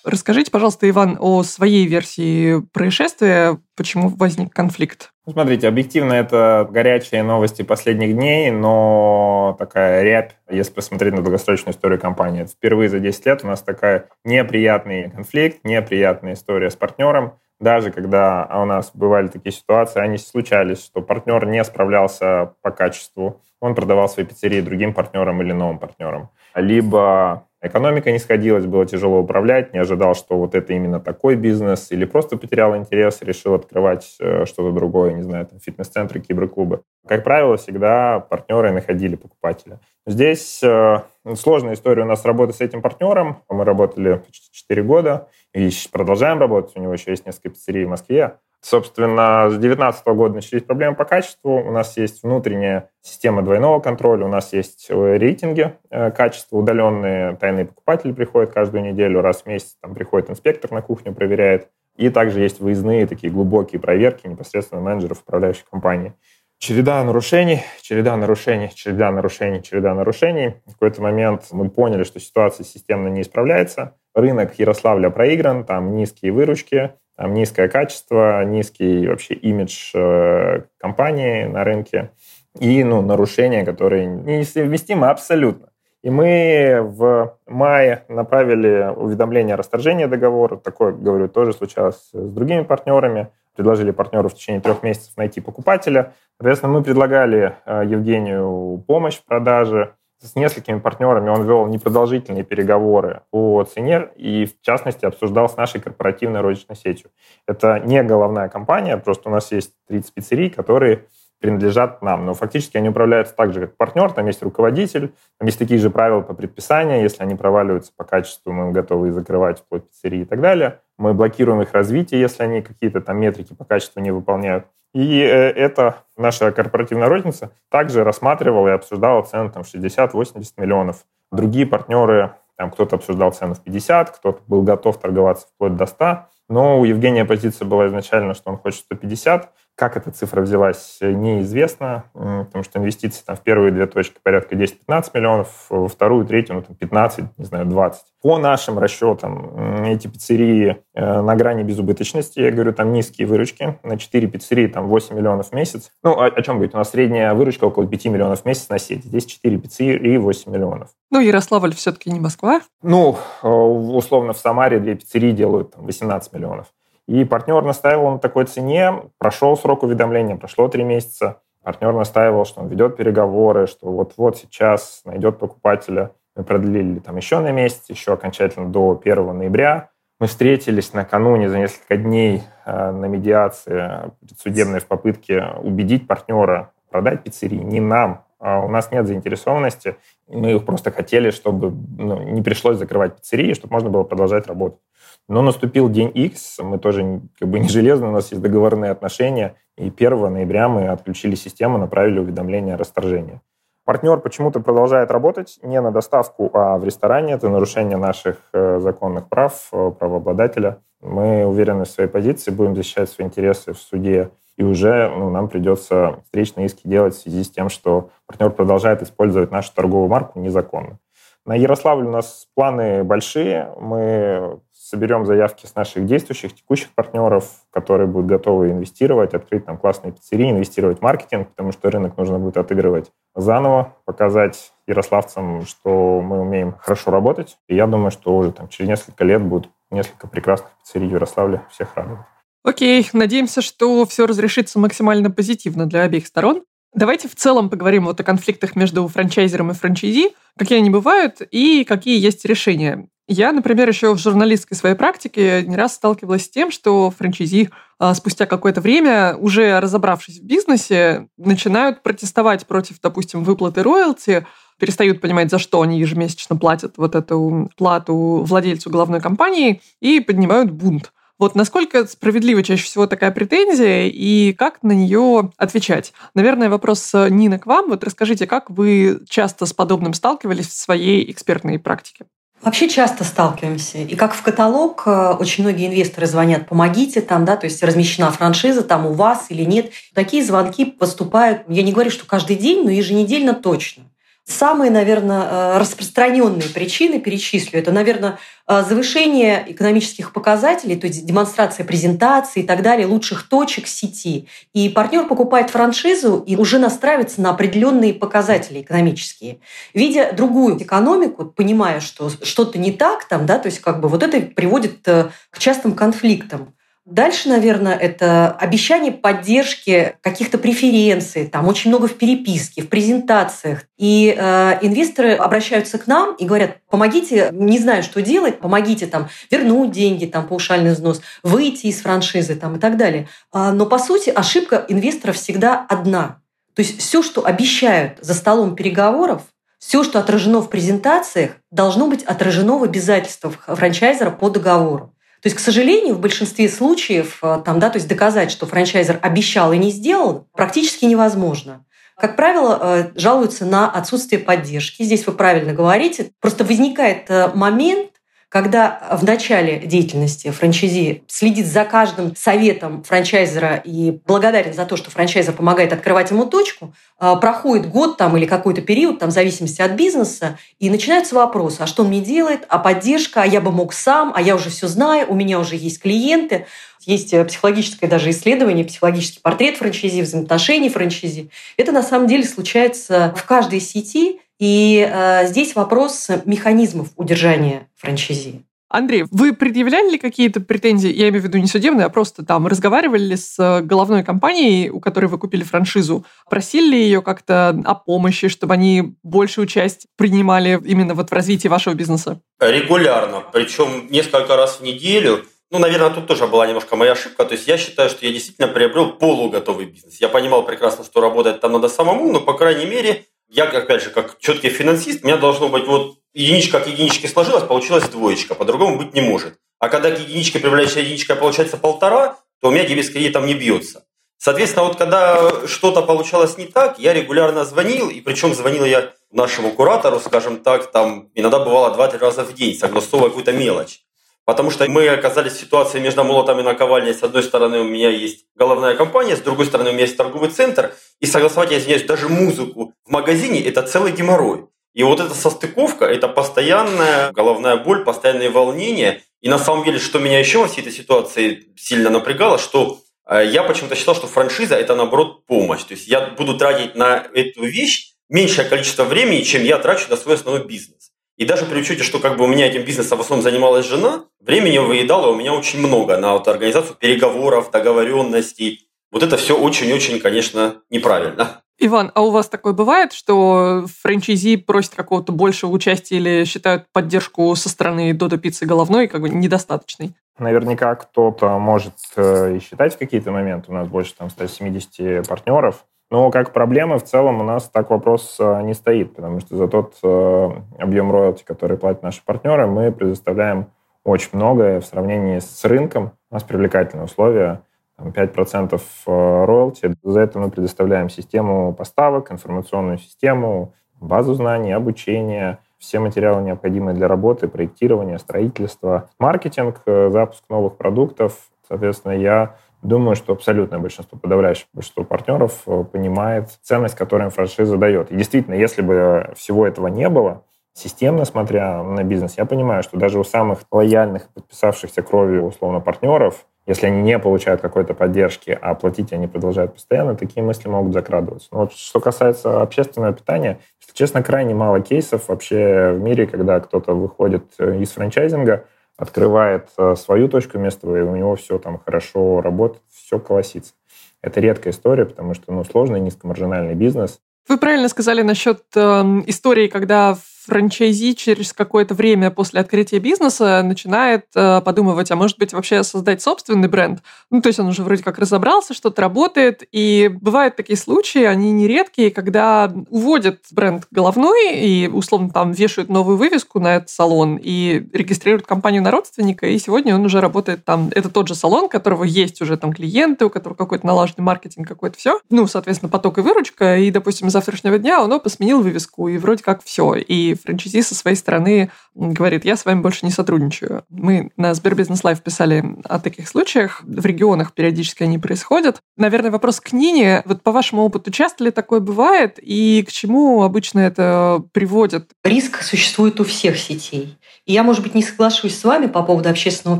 Расскажите, 0.07 0.51
пожалуйста, 0.51 0.89
Иван, 0.89 1.17
о 1.19 1.43
своей 1.43 1.85
версии 1.85 2.61
происшествия, 2.71 3.57
почему 3.75 4.07
возник 4.07 4.53
конфликт. 4.53 5.11
Смотрите, 5.29 5.67
объективно 5.67 6.13
это 6.13 6.65
горячие 6.71 7.23
новости 7.23 7.61
последних 7.61 8.15
дней, 8.15 8.49
но 8.49 9.57
такая 9.59 10.03
рябь, 10.03 10.37
если 10.49 10.71
посмотреть 10.71 11.13
на 11.13 11.21
долгосрочную 11.21 11.73
историю 11.73 11.99
компании. 11.99 12.45
Впервые 12.45 12.87
за 12.87 12.99
10 12.99 13.25
лет 13.25 13.43
у 13.43 13.47
нас 13.47 13.61
такая 13.61 14.07
неприятный 14.23 15.09
конфликт, 15.09 15.65
неприятная 15.65 16.35
история 16.35 16.69
с 16.69 16.77
партнером. 16.77 17.33
Даже 17.59 17.91
когда 17.91 18.47
у 18.53 18.63
нас 18.63 18.91
бывали 18.93 19.27
такие 19.27 19.51
ситуации, 19.51 19.99
они 19.99 20.17
случались, 20.17 20.85
что 20.85 21.01
партнер 21.01 21.45
не 21.45 21.61
справлялся 21.65 22.53
по 22.61 22.71
качеству, 22.71 23.41
он 23.59 23.75
продавал 23.75 24.07
свои 24.07 24.25
пиццерии 24.25 24.61
другим 24.61 24.93
партнерам 24.93 25.41
или 25.41 25.51
новым 25.51 25.79
партнерам. 25.79 26.29
Либо 26.55 27.46
Экономика 27.59 28.11
не 28.11 28.19
сходилась, 28.19 28.67
было 28.67 28.85
тяжело 28.85 29.19
управлять, 29.19 29.73
не 29.73 29.79
ожидал, 29.79 30.13
что 30.13 30.37
вот 30.37 30.53
это 30.53 30.73
именно 30.73 30.99
такой 30.99 31.35
бизнес, 31.35 31.91
или 31.91 32.05
просто 32.05 32.37
потерял 32.37 32.77
интерес, 32.77 33.21
решил 33.21 33.55
открывать 33.55 34.15
э, 34.19 34.45
что-то 34.45 34.71
другое, 34.71 35.13
не 35.13 35.23
знаю, 35.23 35.47
там, 35.47 35.59
фитнес-центры, 35.59 36.19
киберклубы. 36.19 36.83
Как 37.07 37.23
правило, 37.23 37.57
всегда 37.57 38.19
партнеры 38.19 38.71
находили 38.71 39.15
покупателя. 39.15 39.79
Здесь 40.05 40.61
э, 40.61 41.01
сложная 41.33 41.73
история 41.73 42.03
у 42.03 42.07
нас 42.07 42.25
работы 42.25 42.53
с 42.53 42.61
этим 42.61 42.83
партнером. 42.83 43.41
Мы 43.49 43.65
работали 43.65 44.17
почти 44.17 44.51
4 44.51 44.83
года 44.83 45.27
и 45.53 45.69
продолжаем 45.91 46.39
работать. 46.39 46.75
У 46.75 46.79
него 46.79 46.93
еще 46.93 47.09
есть 47.09 47.25
несколько 47.25 47.49
пиццерий 47.49 47.85
в 47.85 47.89
Москве. 47.89 48.37
Собственно, 48.69 49.49
с 49.49 49.53
2019 49.53 50.05
года 50.07 50.35
начались 50.35 50.61
проблемы 50.61 50.97
по 50.97 51.05
качеству. 51.05 51.55
У 51.55 51.71
нас 51.71 51.95
есть 51.95 52.21
внутренняя 52.21 52.89
система 53.01 53.41
двойного 53.41 53.79
контроля, 53.79 54.25
у 54.25 54.27
нас 54.27 54.51
есть 54.51 54.87
э, 54.89 55.17
рейтинги 55.17 55.77
э, 55.89 56.11
качества 56.11 56.57
удаленные, 56.57 57.37
тайные 57.37 57.63
покупатели 57.63 58.11
приходят 58.11 58.51
каждую 58.51 58.83
неделю, 58.83 59.21
раз 59.21 59.43
в 59.43 59.45
месяц 59.45 59.77
там 59.81 59.95
приходит 59.95 60.29
инспектор 60.29 60.69
на 60.73 60.81
кухню, 60.81 61.13
проверяет. 61.13 61.69
И 61.95 62.09
также 62.09 62.41
есть 62.41 62.59
выездные 62.59 63.07
такие 63.07 63.31
глубокие 63.31 63.79
проверки 63.79 64.27
непосредственно 64.27 64.81
менеджеров 64.81 65.21
управляющей 65.21 65.63
компании. 65.71 66.11
Череда 66.57 67.01
нарушений, 67.05 67.63
череда 67.81 68.17
нарушений, 68.17 68.69
череда 68.75 69.11
нарушений, 69.11 69.63
череда 69.63 69.93
нарушений. 69.93 70.55
В 70.65 70.73
какой-то 70.73 71.01
момент 71.01 71.45
мы 71.51 71.69
поняли, 71.69 72.03
что 72.03 72.19
ситуация 72.19 72.65
системно 72.65 73.07
не 73.07 73.21
исправляется. 73.21 73.95
Рынок 74.13 74.59
Ярославля 74.59 75.09
проигран, 75.09 75.63
там 75.63 75.95
низкие 75.95 76.33
выручки, 76.33 76.91
там 77.17 77.33
низкое 77.33 77.67
качество, 77.67 78.45
низкий 78.45 79.07
вообще 79.07 79.33
имидж 79.33 79.91
э, 79.95 80.61
компании 80.77 81.45
на 81.45 81.63
рынке 81.63 82.11
и 82.59 82.83
ну, 82.83 83.01
нарушения, 83.01 83.65
которые 83.65 84.05
несовместимы 84.05 85.07
абсолютно. 85.07 85.69
И 86.03 86.11
мы 86.11 86.79
в 86.81 87.37
мае 87.47 88.05
направили 88.07 88.93
уведомление 88.95 89.55
о 89.55 89.57
расторжении 89.57 90.05
договора. 90.05 90.57
Такое, 90.57 90.93
говорю, 90.93 91.27
тоже 91.27 91.53
случалось 91.53 92.09
с 92.13 92.31
другими 92.31 92.61
партнерами. 92.61 93.29
Предложили 93.55 93.89
партнеру 93.89 94.29
в 94.29 94.35
течение 94.35 94.61
трех 94.61 94.83
месяцев 94.83 95.17
найти 95.17 95.41
покупателя. 95.41 96.13
Соответственно, 96.37 96.73
мы 96.73 96.83
предлагали 96.83 97.55
э, 97.65 97.81
Евгению 97.87 98.83
помощь 98.87 99.17
в 99.17 99.25
продаже 99.25 99.95
с 100.21 100.35
несколькими 100.35 100.79
партнерами 100.79 101.29
он 101.29 101.45
вел 101.45 101.67
непродолжительные 101.67 102.43
переговоры 102.43 103.21
по 103.29 103.63
цене 103.63 104.09
и, 104.15 104.45
в 104.45 104.61
частности, 104.61 105.05
обсуждал 105.05 105.47
с 105.47 105.57
нашей 105.57 105.79
корпоративной 105.79 106.41
розничной 106.41 106.75
сетью. 106.75 107.11
Это 107.47 107.79
не 107.79 108.01
головная 108.03 108.49
компания, 108.49 108.97
просто 108.97 109.29
у 109.29 109.31
нас 109.31 109.51
есть 109.51 109.73
30 109.87 110.13
пиццерий, 110.13 110.49
которые 110.49 111.05
принадлежат 111.39 112.01
нам. 112.01 112.25
Но 112.25 112.33
фактически 112.33 112.77
они 112.77 112.89
управляются 112.89 113.35
так 113.35 113.53
же, 113.53 113.61
как 113.61 113.77
партнер. 113.77 114.11
Там 114.11 114.25
есть 114.25 114.41
руководитель, 114.41 115.13
там 115.37 115.45
есть 115.45 115.59
такие 115.59 115.79
же 115.79 115.89
правила 115.89 116.21
по 116.21 116.33
предписанию. 116.33 117.01
Если 117.01 117.21
они 117.21 117.35
проваливаются 117.35 117.91
по 117.95 118.03
качеству, 118.03 118.51
мы 118.51 118.71
готовы 118.71 119.11
закрывать 119.11 119.59
вплоть 119.59 119.87
пиццерии 119.87 120.21
и 120.21 120.25
так 120.25 120.41
далее. 120.41 120.81
Мы 120.97 121.13
блокируем 121.13 121.61
их 121.61 121.73
развитие, 121.73 122.19
если 122.21 122.43
они 122.43 122.61
какие-то 122.61 123.01
там 123.01 123.19
метрики 123.19 123.53
по 123.53 123.65
качеству 123.65 124.01
не 124.01 124.11
выполняют. 124.11 124.65
И 124.93 125.21
э, 125.21 125.27
это 125.27 125.97
наша 126.15 126.51
корпоративная 126.51 127.09
розница 127.09 127.51
также 127.69 128.03
рассматривала 128.03 128.69
и 128.69 128.71
обсуждала 128.71 129.21
цену 129.23 129.51
там 129.51 129.63
60-80 129.63 130.53
миллионов. 130.57 131.05
Другие 131.31 131.65
партнеры, 131.65 132.35
там 132.55 132.71
кто-то 132.71 132.95
обсуждал 132.95 133.31
цену 133.31 133.53
в 133.53 133.63
50, 133.63 134.11
кто-то 134.11 134.41
был 134.47 134.63
готов 134.63 134.99
торговаться 134.99 135.47
вплоть 135.47 135.75
до 135.75 135.85
100. 135.85 136.25
Но 136.49 136.79
у 136.79 136.85
Евгения 136.85 137.25
позиция 137.25 137.65
была 137.65 137.87
изначально, 137.87 138.33
что 138.33 138.49
он 138.49 138.57
хочет 138.57 138.81
150. 138.81 139.51
Как 139.77 139.95
эта 139.95 140.09
цифра 140.09 140.41
взялась, 140.41 140.97
неизвестно, 141.01 142.05
потому 142.13 142.63
что 142.63 142.79
инвестиции 142.79 143.23
там 143.23 143.35
в 143.35 143.41
первые 143.41 143.71
две 143.71 143.85
точки 143.85 144.17
порядка 144.23 144.55
10-15 144.55 145.11
миллионов, 145.13 145.67
во 145.69 145.87
вторую, 145.87 146.25
третью, 146.25 146.55
ну, 146.55 146.61
там 146.63 146.75
15, 146.75 147.25
не 147.37 147.45
знаю, 147.45 147.67
20. 147.67 148.01
По 148.23 148.39
нашим 148.39 148.79
расчетам, 148.79 149.83
эти 149.85 150.07
пиццерии 150.07 150.77
э, 150.95 151.21
на 151.21 151.35
грани 151.35 151.61
безубыточности, 151.61 152.39
я 152.39 152.49
говорю, 152.49 152.73
там 152.73 152.91
низкие 152.91 153.27
выручки, 153.27 153.77
на 153.83 153.99
4 153.99 154.27
пиццерии 154.27 154.65
там 154.65 154.87
8 154.87 155.15
миллионов 155.15 155.49
в 155.49 155.53
месяц. 155.53 155.91
Ну, 156.03 156.13
о, 156.13 156.25
о 156.25 156.41
чем 156.41 156.55
говорить? 156.55 156.73
У 156.73 156.77
нас 156.77 156.89
средняя 156.89 157.35
выручка 157.35 157.65
около 157.65 157.85
5 157.85 158.05
миллионов 158.05 158.41
в 158.41 158.45
месяц 158.45 158.69
на 158.69 158.79
сети. 158.79 159.07
Здесь 159.07 159.27
4 159.27 159.59
пиццерии 159.59 160.17
8 160.17 160.51
миллионов. 160.51 160.89
Ну, 161.11 161.19
Ярославль 161.19 161.75
все-таки 161.75 162.09
не 162.09 162.19
Москва. 162.19 162.61
Ну, 162.81 163.15
э, 163.43 163.47
условно, 163.47 164.33
в 164.33 164.39
Самаре 164.39 164.79
две 164.79 164.95
пиццерии 164.95 165.31
делают 165.31 165.75
там, 165.75 165.85
18 165.85 166.33
миллионов. 166.33 166.67
И 167.07 167.23
партнер 167.23 167.63
настаивал 167.63 168.11
на 168.11 168.19
такой 168.19 168.45
цене, 168.45 169.03
прошел 169.17 169.55
срок 169.55 169.83
уведомления, 169.83 170.35
прошло 170.35 170.67
три 170.67 170.83
месяца. 170.83 171.41
Партнер 171.63 171.93
настаивал, 171.93 172.45
что 172.45 172.61
он 172.61 172.67
ведет 172.67 172.97
переговоры, 172.97 173.67
что 173.67 173.91
вот-вот 173.91 174.37
сейчас 174.37 175.01
найдет 175.05 175.39
покупателя. 175.39 176.11
Мы 176.35 176.43
продлили 176.43 176.99
там 176.99 177.17
еще 177.17 177.39
на 177.39 177.51
месяц, 177.51 177.85
еще 177.89 178.13
окончательно 178.13 178.69
до 178.69 178.99
1 179.01 179.37
ноября. 179.37 179.89
Мы 180.19 180.27
встретились 180.27 180.93
накануне 180.93 181.49
за 181.49 181.59
несколько 181.59 181.95
дней 181.97 182.43
э, 182.65 182.91
на 182.91 183.05
медиации 183.05 184.11
судебной 184.37 184.79
в 184.79 184.87
попытке 184.87 185.45
убедить 185.61 186.07
партнера 186.07 186.71
продать 186.89 187.23
пиццерии 187.23 187.57
не 187.57 187.79
нам, 187.79 188.25
а 188.39 188.59
у 188.59 188.69
нас 188.69 188.91
нет 188.91 189.07
заинтересованности. 189.07 189.97
Мы 190.27 190.53
их 190.53 190.65
просто 190.65 190.91
хотели, 190.91 191.31
чтобы 191.31 191.71
ну, 191.97 192.21
не 192.21 192.41
пришлось 192.41 192.77
закрывать 192.77 193.17
пиццерии, 193.17 193.53
чтобы 193.53 193.73
можно 193.73 193.89
было 193.89 194.03
продолжать 194.03 194.47
работать. 194.47 194.79
Но 195.27 195.41
наступил 195.41 195.89
день 195.89 196.11
X, 196.13 196.59
мы 196.59 196.79
тоже 196.79 197.21
как 197.37 197.49
бы 197.49 197.59
не 197.59 197.67
железные, 197.67 198.09
у 198.09 198.13
нас 198.13 198.31
есть 198.31 198.41
договорные 198.41 198.91
отношения, 198.91 199.55
и 199.77 199.91
1 199.95 200.33
ноября 200.33 200.69
мы 200.69 200.87
отключили 200.87 201.35
систему, 201.35 201.77
направили 201.77 202.19
уведомление 202.19 202.75
о 202.75 202.77
расторжении. 202.77 203.41
Партнер 203.87 204.19
почему-то 204.19 204.59
продолжает 204.59 205.11
работать 205.11 205.59
не 205.63 205.79
на 205.79 205.91
доставку, 205.91 206.49
а 206.53 206.77
в 206.77 206.83
ресторане. 206.83 207.35
Это 207.35 207.47
нарушение 207.47 207.97
наших 207.97 208.37
э, 208.51 208.79
законных 208.79 209.29
прав 209.29 209.69
э, 209.71 209.91
правообладателя. 209.97 210.81
Мы 210.99 211.45
уверены 211.45 211.85
в 211.85 211.87
своей 211.87 212.09
позиции, 212.09 212.51
будем 212.51 212.75
защищать 212.75 213.09
свои 213.09 213.27
интересы 213.27 213.71
в 213.71 213.77
суде. 213.77 214.31
И 214.57 214.63
уже 214.63 215.09
ну, 215.09 215.29
нам 215.29 215.47
придется 215.47 216.19
встречные 216.25 216.65
иски 216.65 216.85
делать 216.85 217.15
в 217.15 217.21
связи 217.21 217.45
с 217.45 217.49
тем, 217.49 217.69
что 217.69 218.09
партнер 218.25 218.49
продолжает 218.49 219.01
использовать 219.03 219.51
нашу 219.51 219.73
торговую 219.73 220.09
марку 220.09 220.37
незаконно. 220.39 220.99
На 221.45 221.55
Ярославле 221.55 222.09
у 222.09 222.11
нас 222.11 222.45
планы 222.55 223.05
большие. 223.05 223.73
Мы 223.79 224.59
соберем 224.87 225.25
заявки 225.25 225.65
с 225.65 225.75
наших 225.75 226.05
действующих, 226.05 226.55
текущих 226.55 226.89
партнеров, 226.91 227.49
которые 227.71 228.07
будут 228.07 228.27
готовы 228.27 228.71
инвестировать, 228.71 229.33
открыть 229.33 229.65
там 229.65 229.77
классные 229.77 230.13
пиццерии, 230.13 230.49
инвестировать 230.49 230.99
в 230.99 231.01
маркетинг, 231.01 231.49
потому 231.49 231.73
что 231.73 231.91
рынок 231.91 232.15
нужно 232.15 232.39
будет 232.39 232.55
отыгрывать 232.55 233.11
заново, 233.35 233.95
показать 234.05 234.71
ярославцам, 234.87 235.65
что 235.65 236.21
мы 236.21 236.39
умеем 236.39 236.75
хорошо 236.79 237.11
работать. 237.11 237.57
И 237.67 237.75
я 237.75 237.85
думаю, 237.85 238.11
что 238.11 238.35
уже 238.35 238.53
там 238.53 238.69
через 238.69 238.87
несколько 238.87 239.25
лет 239.25 239.41
будут 239.41 239.69
несколько 239.91 240.27
прекрасных 240.27 240.71
пиццерий 240.79 241.09
в 241.09 241.11
Ярославле 241.11 241.61
всех 241.69 241.93
радовать. 241.95 242.25
Окей, 242.63 243.07
надеемся, 243.11 243.61
что 243.61 244.05
все 244.05 244.25
разрешится 244.25 244.79
максимально 244.79 245.29
позитивно 245.29 245.85
для 245.85 246.03
обеих 246.03 246.27
сторон. 246.27 246.63
Давайте 246.93 247.27
в 247.27 247.35
целом 247.35 247.69
поговорим 247.69 248.05
вот 248.05 248.19
о 248.21 248.23
конфликтах 248.23 248.77
между 248.77 249.05
франчайзером 249.07 249.71
и 249.71 249.73
франчайзи, 249.73 250.31
какие 250.57 250.77
они 250.77 250.89
бывают 250.89 251.41
и 251.51 251.83
какие 251.83 252.19
есть 252.19 252.45
решения. 252.45 253.09
Я, 253.29 253.51
например, 253.51 253.89
еще 253.89 254.13
в 254.13 254.17
журналистской 254.17 254.77
своей 254.77 254.95
практике 254.95 255.61
не 255.63 255.75
раз 255.75 255.95
сталкивалась 255.95 256.45
с 256.45 256.49
тем, 256.49 256.71
что 256.71 257.11
франчайзи 257.11 257.69
а, 257.99 258.13
спустя 258.13 258.45
какое-то 258.45 258.79
время, 258.79 259.35
уже 259.35 259.81
разобравшись 259.81 260.39
в 260.39 260.45
бизнесе, 260.45 261.27
начинают 261.37 262.03
протестовать 262.03 262.65
против, 262.65 263.01
допустим, 263.01 263.43
выплаты 263.43 263.83
роялти, 263.83 264.47
перестают 264.79 265.19
понимать, 265.19 265.51
за 265.51 265.59
что 265.59 265.81
они 265.81 265.99
ежемесячно 265.99 266.55
платят 266.55 266.93
вот 266.97 267.15
эту 267.15 267.69
плату 267.75 268.45
владельцу 268.45 268.89
главной 268.89 269.19
компании 269.19 269.81
и 269.99 270.21
поднимают 270.21 270.71
бунт. 270.71 271.11
Вот 271.37 271.53
насколько 271.53 272.07
справедлива 272.07 272.63
чаще 272.63 272.85
всего 272.85 273.07
такая 273.07 273.31
претензия 273.31 274.07
и 274.07 274.53
как 274.53 274.81
на 274.83 274.93
нее 274.93 275.51
отвечать? 275.57 276.13
Наверное, 276.33 276.69
вопрос, 276.69 277.11
Нина, 277.13 277.59
к 277.59 277.65
вам. 277.65 277.89
Вот 277.89 278.05
расскажите, 278.05 278.47
как 278.47 278.69
вы 278.69 279.19
часто 279.29 279.65
с 279.65 279.73
подобным 279.73 280.13
сталкивались 280.13 280.67
в 280.67 280.73
своей 280.73 281.29
экспертной 281.29 281.77
практике? 281.77 282.25
Вообще 282.61 282.89
часто 282.89 283.23
сталкиваемся. 283.23 283.99
И 283.99 284.15
как 284.15 284.33
в 284.33 284.41
каталог, 284.41 285.03
э, 285.05 285.35
очень 285.39 285.63
многие 285.63 285.87
инвесторы 285.87 286.25
звонят, 286.25 286.67
помогите 286.67 287.21
там, 287.21 287.45
да, 287.45 287.55
то 287.55 287.65
есть 287.65 287.83
размещена 287.83 288.31
франшиза 288.31 288.81
там 288.81 289.05
у 289.05 289.13
вас 289.13 289.45
или 289.49 289.63
нет. 289.63 289.91
Такие 290.13 290.43
звонки 290.43 290.85
поступают, 290.85 291.61
я 291.67 291.83
не 291.83 291.93
говорю, 291.93 292.09
что 292.09 292.25
каждый 292.25 292.55
день, 292.55 292.83
но 292.83 292.89
еженедельно 292.89 293.53
точно. 293.53 294.03
Самые, 294.49 294.89
наверное, 294.89 295.43
э, 295.43 295.77
распространенные 295.77 296.69
причины 296.69 297.19
перечислю. 297.19 297.79
Это, 297.79 297.91
наверное, 297.91 298.39
э, 298.65 298.81
завышение 298.87 299.65
экономических 299.67 300.31
показателей, 300.31 300.95
то 300.95 301.05
есть 301.05 301.25
демонстрация 301.25 301.85
презентации 301.85 302.63
и 302.63 302.65
так 302.65 302.81
далее, 302.81 303.07
лучших 303.07 303.49
точек 303.49 303.87
сети. 303.87 304.47
И 304.73 304.87
партнер 304.87 305.27
покупает 305.27 305.69
франшизу 305.69 306.37
и 306.47 306.55
уже 306.55 306.79
настраивается 306.79 307.41
на 307.41 307.49
определенные 307.49 308.13
показатели 308.13 308.81
экономические. 308.81 309.59
Видя 309.93 310.31
другую 310.31 310.81
экономику, 310.81 311.47
понимая, 311.47 311.99
что 311.99 312.29
что-то 312.41 312.79
не 312.79 312.93
так 312.93 313.25
там, 313.25 313.45
да, 313.45 313.59
то 313.59 313.65
есть 313.65 313.79
как 313.79 313.99
бы 313.99 314.07
вот 314.07 314.23
это 314.23 314.39
приводит 314.39 315.05
э, 315.09 315.29
к 315.49 315.59
частым 315.59 315.91
конфликтам. 315.91 316.73
Дальше, 317.09 317.47
наверное, 317.47 317.95
это 317.95 318.51
обещание 318.51 319.13
поддержки 319.13 320.17
каких-то 320.19 320.57
преференций, 320.57 321.47
там 321.47 321.65
очень 321.69 321.89
много 321.89 322.09
в 322.09 322.15
переписке, 322.15 322.81
в 322.81 322.89
презентациях. 322.89 323.83
И 323.97 324.35
э, 324.37 324.79
инвесторы 324.81 325.35
обращаются 325.35 325.99
к 325.99 326.07
нам 326.07 326.35
и 326.35 326.45
говорят, 326.45 326.79
помогите, 326.89 327.47
не 327.53 327.79
знаю, 327.79 328.03
что 328.03 328.21
делать, 328.21 328.59
помогите 328.59 329.07
там 329.07 329.29
вернуть 329.49 329.91
деньги, 329.91 330.25
там 330.25 330.49
паушальный 330.49 330.91
взнос, 330.91 331.21
выйти 331.43 331.85
из 331.85 332.01
франшизы 332.01 332.55
там, 332.55 332.75
и 332.75 332.79
так 332.79 332.97
далее. 332.97 333.29
А, 333.53 333.71
но, 333.71 333.85
по 333.85 333.99
сути, 333.99 334.29
ошибка 334.29 334.85
инвесторов 334.89 335.37
всегда 335.37 335.85
одна. 335.87 336.41
То 336.73 336.81
есть 336.81 336.99
все, 336.99 337.23
что 337.23 337.45
обещают 337.45 338.17
за 338.19 338.33
столом 338.33 338.75
переговоров, 338.75 339.43
все, 339.79 340.03
что 340.03 340.19
отражено 340.19 340.59
в 340.59 340.69
презентациях, 340.69 341.51
должно 341.71 342.07
быть 342.07 342.23
отражено 342.23 342.77
в 342.77 342.83
обязательствах 342.83 343.63
франчайзера 343.65 344.29
по 344.29 344.49
договору. 344.49 345.13
То 345.47 345.49
есть, 345.49 345.55
к 345.55 345.63
сожалению, 345.63 346.15
в 346.15 346.19
большинстве 346.19 346.67
случаев 346.67 347.39
э, 347.41 347.61
там, 347.63 347.79
да, 347.79 347.89
то 347.89 347.95
есть 347.95 348.09
доказать, 348.09 348.51
что 348.51 348.65
франчайзер 348.65 349.19
обещал 349.21 349.71
и 349.71 349.77
не 349.77 349.91
сделал, 349.91 350.45
практически 350.51 351.05
невозможно. 351.05 351.85
Как 352.17 352.35
правило, 352.35 352.77
э, 352.81 353.11
жалуются 353.15 353.65
на 353.65 353.89
отсутствие 353.89 354.41
поддержки. 354.41 355.03
Здесь 355.03 355.25
вы 355.25 355.31
правильно 355.31 355.71
говорите. 355.71 356.31
Просто 356.41 356.65
возникает 356.65 357.29
э, 357.29 357.49
момент, 357.55 358.09
когда 358.49 359.09
в 359.11 359.25
начале 359.25 359.79
деятельности 359.79 360.51
франчайзи 360.51 361.23
следит 361.27 361.67
за 361.67 361.83
каждым 361.83 362.33
советом 362.35 363.03
франчайзера 363.03 363.75
и 363.75 364.19
благодарен 364.25 364.73
за 364.73 364.85
то, 364.85 364.95
что 364.95 365.11
франчайзер 365.11 365.53
помогает 365.53 365.91
открывать 365.91 366.31
ему 366.31 366.45
точку, 366.45 366.93
а, 367.19 367.35
проходит 367.35 367.89
год 367.89 368.15
там 368.15 368.37
или 368.37 368.45
какой-то 368.45 368.81
период, 368.81 369.19
там, 369.19 369.29
в 369.29 369.33
зависимости 369.33 369.81
от 369.81 369.91
бизнеса, 369.93 370.57
и 370.79 370.89
начинаются 370.89 371.35
вопросы, 371.35 371.81
а 371.81 371.87
что 371.87 372.03
он 372.03 372.09
мне 372.09 372.21
делает, 372.21 372.65
а 372.69 372.79
поддержка, 372.79 373.41
а 373.41 373.45
я 373.45 373.59
бы 373.59 373.71
мог 373.71 373.91
сам, 373.91 374.31
а 374.33 374.41
я 374.41 374.55
уже 374.55 374.69
все 374.69 374.87
знаю, 374.87 375.25
у 375.29 375.35
меня 375.35 375.59
уже 375.59 375.75
есть 375.75 376.01
клиенты. 376.01 376.65
Есть 377.05 377.33
э, 377.33 377.45
психологическое 377.45 378.07
даже 378.07 378.31
исследование, 378.31 378.83
психологический 378.83 379.39
портрет 379.39 379.77
франчайзи, 379.77 380.21
взаимоотношений 380.21 380.89
франчайзи. 380.89 381.49
Это 381.77 381.93
на 381.93 382.03
самом 382.03 382.27
деле 382.27 382.43
случается 382.43 383.33
в 383.37 383.45
каждой 383.45 383.79
сети, 383.79 384.41
и 384.59 385.07
э, 385.09 385.47
здесь 385.47 385.75
вопрос 385.75 386.29
механизмов 386.45 387.09
удержания 387.15 387.87
франчайзи. 387.95 388.63
Андрей, 388.89 389.25
вы 389.31 389.53
предъявляли 389.53 390.11
ли 390.11 390.17
какие-то 390.17 390.61
претензии, 390.61 391.11
я 391.11 391.27
имею 391.27 391.41
в 391.41 391.45
виду 391.45 391.57
не 391.57 391.67
судебные, 391.67 392.05
а 392.05 392.09
просто 392.09 392.45
там 392.45 392.67
разговаривали 392.67 393.23
ли 393.23 393.35
с 393.35 393.59
э, 393.59 393.81
головной 393.81 394.23
компанией, 394.23 394.89
у 394.89 395.01
которой 395.01 395.25
вы 395.25 395.37
купили 395.37 395.63
франшизу, 395.63 396.25
просили 396.49 396.91
ли 396.91 397.01
ее 397.01 397.21
как-то 397.21 397.77
о 397.83 397.95
помощи, 397.95 398.47
чтобы 398.47 398.75
они 398.75 399.15
большую 399.23 399.67
часть 399.67 400.07
принимали 400.15 400.79
именно 400.85 401.15
вот 401.15 401.31
в 401.31 401.33
развитии 401.33 401.67
вашего 401.67 401.95
бизнеса? 401.95 402.39
Регулярно, 402.61 403.43
причем 403.51 404.07
несколько 404.09 404.55
раз 404.55 404.79
в 404.79 404.83
неделю. 404.83 405.43
Ну, 405.69 405.79
наверное, 405.79 406.11
тут 406.11 406.27
тоже 406.27 406.47
была 406.47 406.65
немножко 406.65 406.95
моя 406.95 407.11
ошибка. 407.11 407.43
То 407.43 407.55
есть 407.55 407.67
я 407.67 407.77
считаю, 407.77 408.09
что 408.09 408.25
я 408.25 408.31
действительно 408.31 408.69
приобрел 408.69 409.11
полуготовый 409.11 409.85
бизнес. 409.85 410.21
Я 410.21 410.29
понимал 410.29 410.63
прекрасно, 410.63 411.03
что 411.03 411.19
работать 411.19 411.59
там 411.59 411.73
надо 411.73 411.89
самому, 411.89 412.31
но, 412.31 412.39
по 412.39 412.53
крайней 412.53 412.85
мере, 412.85 413.25
я, 413.49 413.65
опять 413.65 414.03
же, 414.03 414.09
как 414.09 414.37
четкий 414.39 414.69
финансист, 414.69 415.23
у 415.23 415.27
меня 415.27 415.37
должно 415.37 415.69
быть 415.69 415.85
вот 415.85 416.17
единичка 416.33 416.79
к 416.79 416.87
единичке 416.87 417.27
сложилась, 417.27 417.63
получилась 417.63 418.07
двоечка, 418.09 418.55
по-другому 418.55 418.97
быть 418.97 419.13
не 419.13 419.21
может. 419.21 419.55
А 419.79 419.89
когда 419.89 420.11
к 420.11 420.19
единичке 420.19 420.59
прибавляется 420.59 420.99
единичка, 420.99 421.35
получается 421.35 421.77
полтора, 421.77 422.37
то 422.61 422.69
у 422.69 422.71
меня 422.71 422.83
с 422.83 423.09
кредитом 423.09 423.45
не 423.45 423.53
бьется. 423.53 424.05
Соответственно, 424.37 424.85
вот 424.85 424.97
когда 424.97 425.67
что-то 425.67 426.03
получалось 426.03 426.57
не 426.57 426.65
так, 426.65 426.99
я 426.99 427.13
регулярно 427.13 427.65
звонил, 427.65 428.09
и 428.09 428.21
причем 428.21 428.53
звонил 428.53 428.85
я 428.85 429.13
нашему 429.31 429.71
куратору, 429.71 430.19
скажем 430.19 430.57
так, 430.57 430.91
там 430.91 431.29
иногда 431.33 431.59
бывало 431.59 431.95
2-3 431.95 432.17
раза 432.19 432.43
в 432.43 432.53
день, 432.53 432.77
согласовывая 432.77 433.29
какую-то 433.29 433.51
мелочь. 433.51 434.01
Потому 434.45 434.71
что 434.71 434.89
мы 434.89 435.09
оказались 435.09 435.53
в 435.53 435.59
ситуации 435.59 435.99
между 435.99 436.23
молотом 436.23 436.59
и 436.59 436.63
наковальней. 436.63 437.13
С 437.13 437.21
одной 437.21 437.43
стороны, 437.43 437.79
у 437.79 437.83
меня 437.83 438.09
есть 438.09 438.45
головная 438.55 438.95
компания, 438.95 439.35
с 439.35 439.41
другой 439.41 439.65
стороны, 439.65 439.89
у 439.89 439.93
меня 439.93 440.03
есть 440.03 440.15
торговый 440.15 440.49
центр. 440.49 440.95
И 441.19 441.25
согласовать, 441.25 441.71
я 441.71 441.79
извиняюсь, 441.79 442.03
даже 442.03 442.29
музыку 442.29 442.93
в 443.07 443.11
магазине– 443.11 443.63
это 443.65 443.83
целый 443.83 444.11
геморрой. 444.11 444.65
И 444.93 445.03
вот 445.03 445.19
эта 445.19 445.33
состыковка– 445.33 446.05
это 446.05 446.27
постоянная 446.27 447.31
головная 447.31 447.77
боль, 447.77 448.03
постоянные 448.03 448.49
волнения. 448.49 449.21
И 449.41 449.49
на 449.49 449.59
самом 449.59 449.85
деле, 449.85 449.99
что 449.99 450.19
меня 450.19 450.39
еще 450.39 450.59
во 450.59 450.67
всей 450.67 450.81
этой 450.81 450.91
ситуации 450.91 451.67
сильно 451.77 452.09
напрягало, 452.09 452.57
что 452.57 452.99
э, 453.29 453.45
я 453.47 453.63
почему-то 453.63 453.95
считал, 453.95 454.15
что 454.15 454.27
франшиза– 454.27 454.75
это, 454.77 454.95
наоборот, 454.95 455.45
помощь. 455.45 455.83
То 455.83 455.93
есть 455.93 456.07
я 456.07 456.21
буду 456.37 456.57
тратить 456.57 456.95
на 456.95 457.27
эту 457.33 457.63
вещь 457.63 458.13
меньшее 458.29 458.67
количество 458.67 459.05
времени, 459.05 459.41
чем 459.41 459.63
я 459.63 459.77
трачу 459.77 460.09
на 460.09 460.17
свой 460.17 460.35
основной 460.35 460.65
бизнес. 460.65 461.11
И 461.37 461.45
даже 461.45 461.65
при 461.65 461.79
учете, 461.79 462.03
что 462.03 462.19
как 462.19 462.35
бы 462.35 462.43
у 462.43 462.47
меня 462.47 462.67
этим 462.67 462.83
бизнесом 462.83 463.19
в 463.19 463.21
основном 463.21 463.43
занималась 463.43 463.85
жена, 463.85 464.25
времени 464.39 464.79
выедала 464.79 465.27
у 465.27 465.35
меня 465.35 465.53
очень 465.53 465.79
много 465.79 466.17
на 466.17 466.33
вот 466.33 466.47
организацию 466.47 466.95
переговоров, 466.95 467.69
договоренностей. 467.71 468.89
Вот 469.11 469.21
это 469.21 469.37
все 469.37 469.55
очень-очень, 469.55 470.19
конечно, 470.19 470.81
неправильно. 470.89 471.61
Иван, 471.79 472.11
а 472.15 472.21
у 472.21 472.31
вас 472.31 472.49
такое 472.49 472.73
бывает, 472.73 473.13
что 473.13 473.85
франчайзи 474.01 474.57
просят 474.57 474.95
какого-то 474.95 475.31
большего 475.31 475.71
участия 475.71 476.17
или 476.17 476.43
считают 476.45 476.85
поддержку 476.91 477.55
со 477.55 477.69
стороны 477.69 478.13
Додо 478.13 478.37
Пиццы 478.37 478.65
головной 478.65 479.07
как 479.07 479.21
бы 479.21 479.29
недостаточной? 479.29 480.15
Наверняка 480.39 480.95
кто-то 480.95 481.57
может 481.59 481.93
э, 482.15 482.57
и 482.57 482.59
считать 482.59 482.95
в 482.95 482.97
какие-то 482.97 483.31
моменты. 483.31 483.71
У 483.71 483.75
нас 483.75 483.87
больше 483.87 484.15
там 484.15 484.29
170 484.29 485.27
партнеров. 485.27 485.85
Но 486.09 486.31
как 486.31 486.53
проблемы 486.53 486.99
в 486.99 487.03
целом 487.03 487.41
у 487.41 487.43
нас 487.43 487.69
так 487.69 487.89
вопрос 487.89 488.37
э, 488.39 488.61
не 488.63 488.73
стоит, 488.73 489.15
потому 489.15 489.39
что 489.41 489.57
за 489.57 489.67
тот 489.67 489.95
э, 490.03 490.49
объем 490.79 491.11
роялти, 491.11 491.43
который 491.43 491.77
платят 491.77 492.01
наши 492.01 492.21
партнеры, 492.23 492.65
мы 492.65 492.91
предоставляем 492.91 493.67
очень 494.05 494.29
многое 494.33 494.79
в 494.79 494.85
сравнении 494.85 495.39
с 495.39 495.65
рынком. 495.65 496.13
У 496.31 496.35
нас 496.35 496.43
привлекательные 496.43 497.05
условия, 497.05 497.61
5% 497.99 498.75
э, 498.75 499.45
роялти. 499.45 499.93
За 500.03 500.19
это 500.19 500.39
мы 500.39 500.49
предоставляем 500.49 501.09
систему 501.09 501.73
поставок, 501.73 502.31
информационную 502.31 502.97
систему, 502.97 503.73
базу 503.99 504.33
знаний, 504.33 504.71
обучение, 504.71 505.59
все 505.77 505.99
материалы, 505.99 506.41
необходимые 506.41 506.95
для 506.95 507.07
работы, 507.07 507.47
проектирования, 507.47 508.17
строительства, 508.17 509.09
маркетинг, 509.19 509.81
запуск 509.85 510.43
новых 510.49 510.77
продуктов. 510.77 511.49
Соответственно, 511.67 512.13
я 512.13 512.55
Думаю, 512.83 513.15
что 513.15 513.33
абсолютное 513.33 513.79
большинство, 513.79 514.19
подавляющее 514.19 514.67
большинство 514.71 515.03
партнеров 515.03 515.63
э, 515.65 515.83
понимает 515.91 516.49
ценность, 516.61 516.95
которую 516.95 517.31
франшиза 517.31 517.75
дает. 517.75 518.11
И 518.11 518.15
действительно, 518.15 518.53
если 518.53 518.81
бы 518.81 519.33
всего 519.35 519.65
этого 519.65 519.87
не 519.87 520.07
было, 520.09 520.43
системно 520.73 521.25
смотря 521.25 521.81
на 521.81 522.03
бизнес, 522.03 522.37
я 522.37 522.45
понимаю, 522.45 522.83
что 522.83 522.97
даже 522.97 523.19
у 523.19 523.23
самых 523.23 523.61
лояльных, 523.71 524.29
подписавшихся 524.29 525.01
кровью, 525.01 525.45
условно, 525.45 525.79
партнеров, 525.79 526.45
если 526.67 526.87
они 526.87 527.01
не 527.01 527.17
получают 527.17 527.61
какой-то 527.61 527.93
поддержки, 527.93 528.57
а 528.61 528.75
платить 528.75 529.13
они 529.13 529.27
продолжают 529.27 529.73
постоянно, 529.73 530.15
такие 530.15 530.43
мысли 530.43 530.67
могут 530.67 530.93
закрадываться. 530.93 531.47
Но 531.51 531.59
вот 531.61 531.73
что 531.73 532.01
касается 532.01 532.61
общественного 532.61 533.13
питания, 533.13 533.59
если 533.81 533.93
честно, 533.93 534.21
крайне 534.21 534.53
мало 534.53 534.81
кейсов 534.81 535.29
вообще 535.29 535.93
в 535.93 535.99
мире, 535.99 536.27
когда 536.27 536.59
кто-то 536.59 536.93
выходит 536.93 537.45
э, 537.57 537.79
из 537.79 537.91
франчайзинга, 537.91 538.65
открывает 538.97 539.69
э, 539.77 539.95
свою 539.95 540.27
точку 540.27 540.57
места, 540.57 540.87
и 540.87 541.01
у 541.01 541.15
него 541.15 541.35
все 541.37 541.57
там 541.57 541.79
хорошо 541.79 542.41
работает, 542.41 542.83
все 542.91 543.17
колосится. 543.17 543.73
Это 544.21 544.41
редкая 544.41 544.73
история, 544.73 545.05
потому 545.05 545.35
что 545.35 545.53
ну, 545.53 545.63
сложный 545.63 546.01
низкомаржинальный 546.01 546.75
бизнес. 546.75 547.19
Вы 547.47 547.57
правильно 547.57 547.87
сказали 547.87 548.23
насчет 548.23 548.63
э, 548.75 549.03
истории, 549.27 549.67
когда 549.67 550.17
франчайзи 550.47 551.13
через 551.13 551.53
какое-то 551.53 551.93
время 551.93 552.31
после 552.31 552.61
открытия 552.61 552.99
бизнеса 552.99 553.61
начинает 553.63 554.25
э, 554.35 554.61
подумывать, 554.61 555.11
а 555.11 555.15
может 555.15 555.37
быть 555.37 555.53
вообще 555.53 555.83
создать 555.83 556.21
собственный 556.21 556.67
бренд. 556.67 557.01
Ну, 557.29 557.41
то 557.41 557.47
есть 557.47 557.59
он 557.59 557.67
уже 557.67 557.83
вроде 557.83 558.03
как 558.03 558.17
разобрался, 558.17 558.73
что-то 558.73 559.01
работает. 559.01 559.63
И 559.71 560.09
бывают 560.21 560.55
такие 560.55 560.77
случаи, 560.77 561.23
они 561.23 561.51
нередкие, 561.51 562.11
когда 562.11 562.73
уводят 562.89 563.41
бренд 563.51 563.85
головной 563.91 564.55
и 564.55 564.87
условно 564.87 565.29
там 565.29 565.51
вешают 565.51 565.89
новую 565.89 566.17
вывеску 566.17 566.59
на 566.59 566.77
этот 566.77 566.89
салон 566.89 567.39
и 567.41 567.87
регистрируют 567.93 568.47
компанию 568.47 568.81
на 568.81 568.91
родственника, 568.91 569.47
и 569.47 569.59
сегодня 569.59 569.95
он 569.95 570.05
уже 570.05 570.21
работает 570.21 570.63
там. 570.63 570.89
Это 570.95 571.09
тот 571.09 571.27
же 571.27 571.35
салон, 571.35 571.65
у 571.65 571.69
которого 571.69 572.03
есть 572.03 572.41
уже 572.41 572.57
там 572.57 572.73
клиенты, 572.73 573.25
у 573.25 573.29
которого 573.29 573.57
какой-то 573.57 573.85
налаженный 573.85 574.23
маркетинг, 574.23 574.67
какой-то 574.67 574.97
все. 574.97 575.19
Ну, 575.29 575.47
соответственно, 575.47 575.89
поток 575.89 576.17
и 576.17 576.21
выручка. 576.21 576.77
И, 576.77 576.91
допустим, 576.91 577.29
с 577.29 577.33
завтрашнего 577.33 577.77
дня 577.77 578.01
он 578.01 578.13
опа, 578.13 578.29
сменил 578.29 578.61
вывеску, 578.61 579.07
и 579.07 579.17
вроде 579.17 579.43
как 579.43 579.63
все. 579.63 579.95
И 579.95 580.36
франчайзи 580.37 580.81
со 580.81 580.95
своей 580.95 581.17
стороны 581.17 581.71
говорит, 581.95 582.45
я 582.45 582.55
с 582.55 582.65
вами 582.65 582.81
больше 582.81 583.05
не 583.05 583.11
сотрудничаю. 583.11 583.83
Мы 583.89 584.31
на 584.37 584.53
Сбербизнес 584.53 585.03
Live 585.03 585.21
писали 585.21 585.63
о 585.83 585.99
таких 585.99 586.27
случаях. 586.27 586.81
В 586.83 587.05
регионах 587.05 587.53
периодически 587.53 588.03
они 588.03 588.19
происходят. 588.19 588.81
Наверное, 588.95 589.31
вопрос 589.31 589.59
к 589.59 589.73
Нине. 589.73 590.21
Вот 590.25 590.43
по 590.43 590.51
вашему 590.51 590.83
опыту, 590.83 591.11
часто 591.11 591.43
ли 591.43 591.51
такое 591.51 591.79
бывает 591.79 592.39
и 592.41 592.83
к 592.87 592.91
чему 592.91 593.43
обычно 593.43 593.79
это 593.79 594.43
приводит? 594.51 595.09
Риск 595.23 595.61
существует 595.63 596.19
у 596.19 596.23
всех 596.23 596.57
сетей. 596.57 597.17
И 597.45 597.53
я, 597.53 597.63
может 597.63 597.81
быть, 597.81 597.95
не 597.95 598.03
соглашусь 598.03 598.57
с 598.57 598.63
вами 598.63 598.87
по 598.87 599.01
поводу 599.03 599.29
общественного 599.29 599.79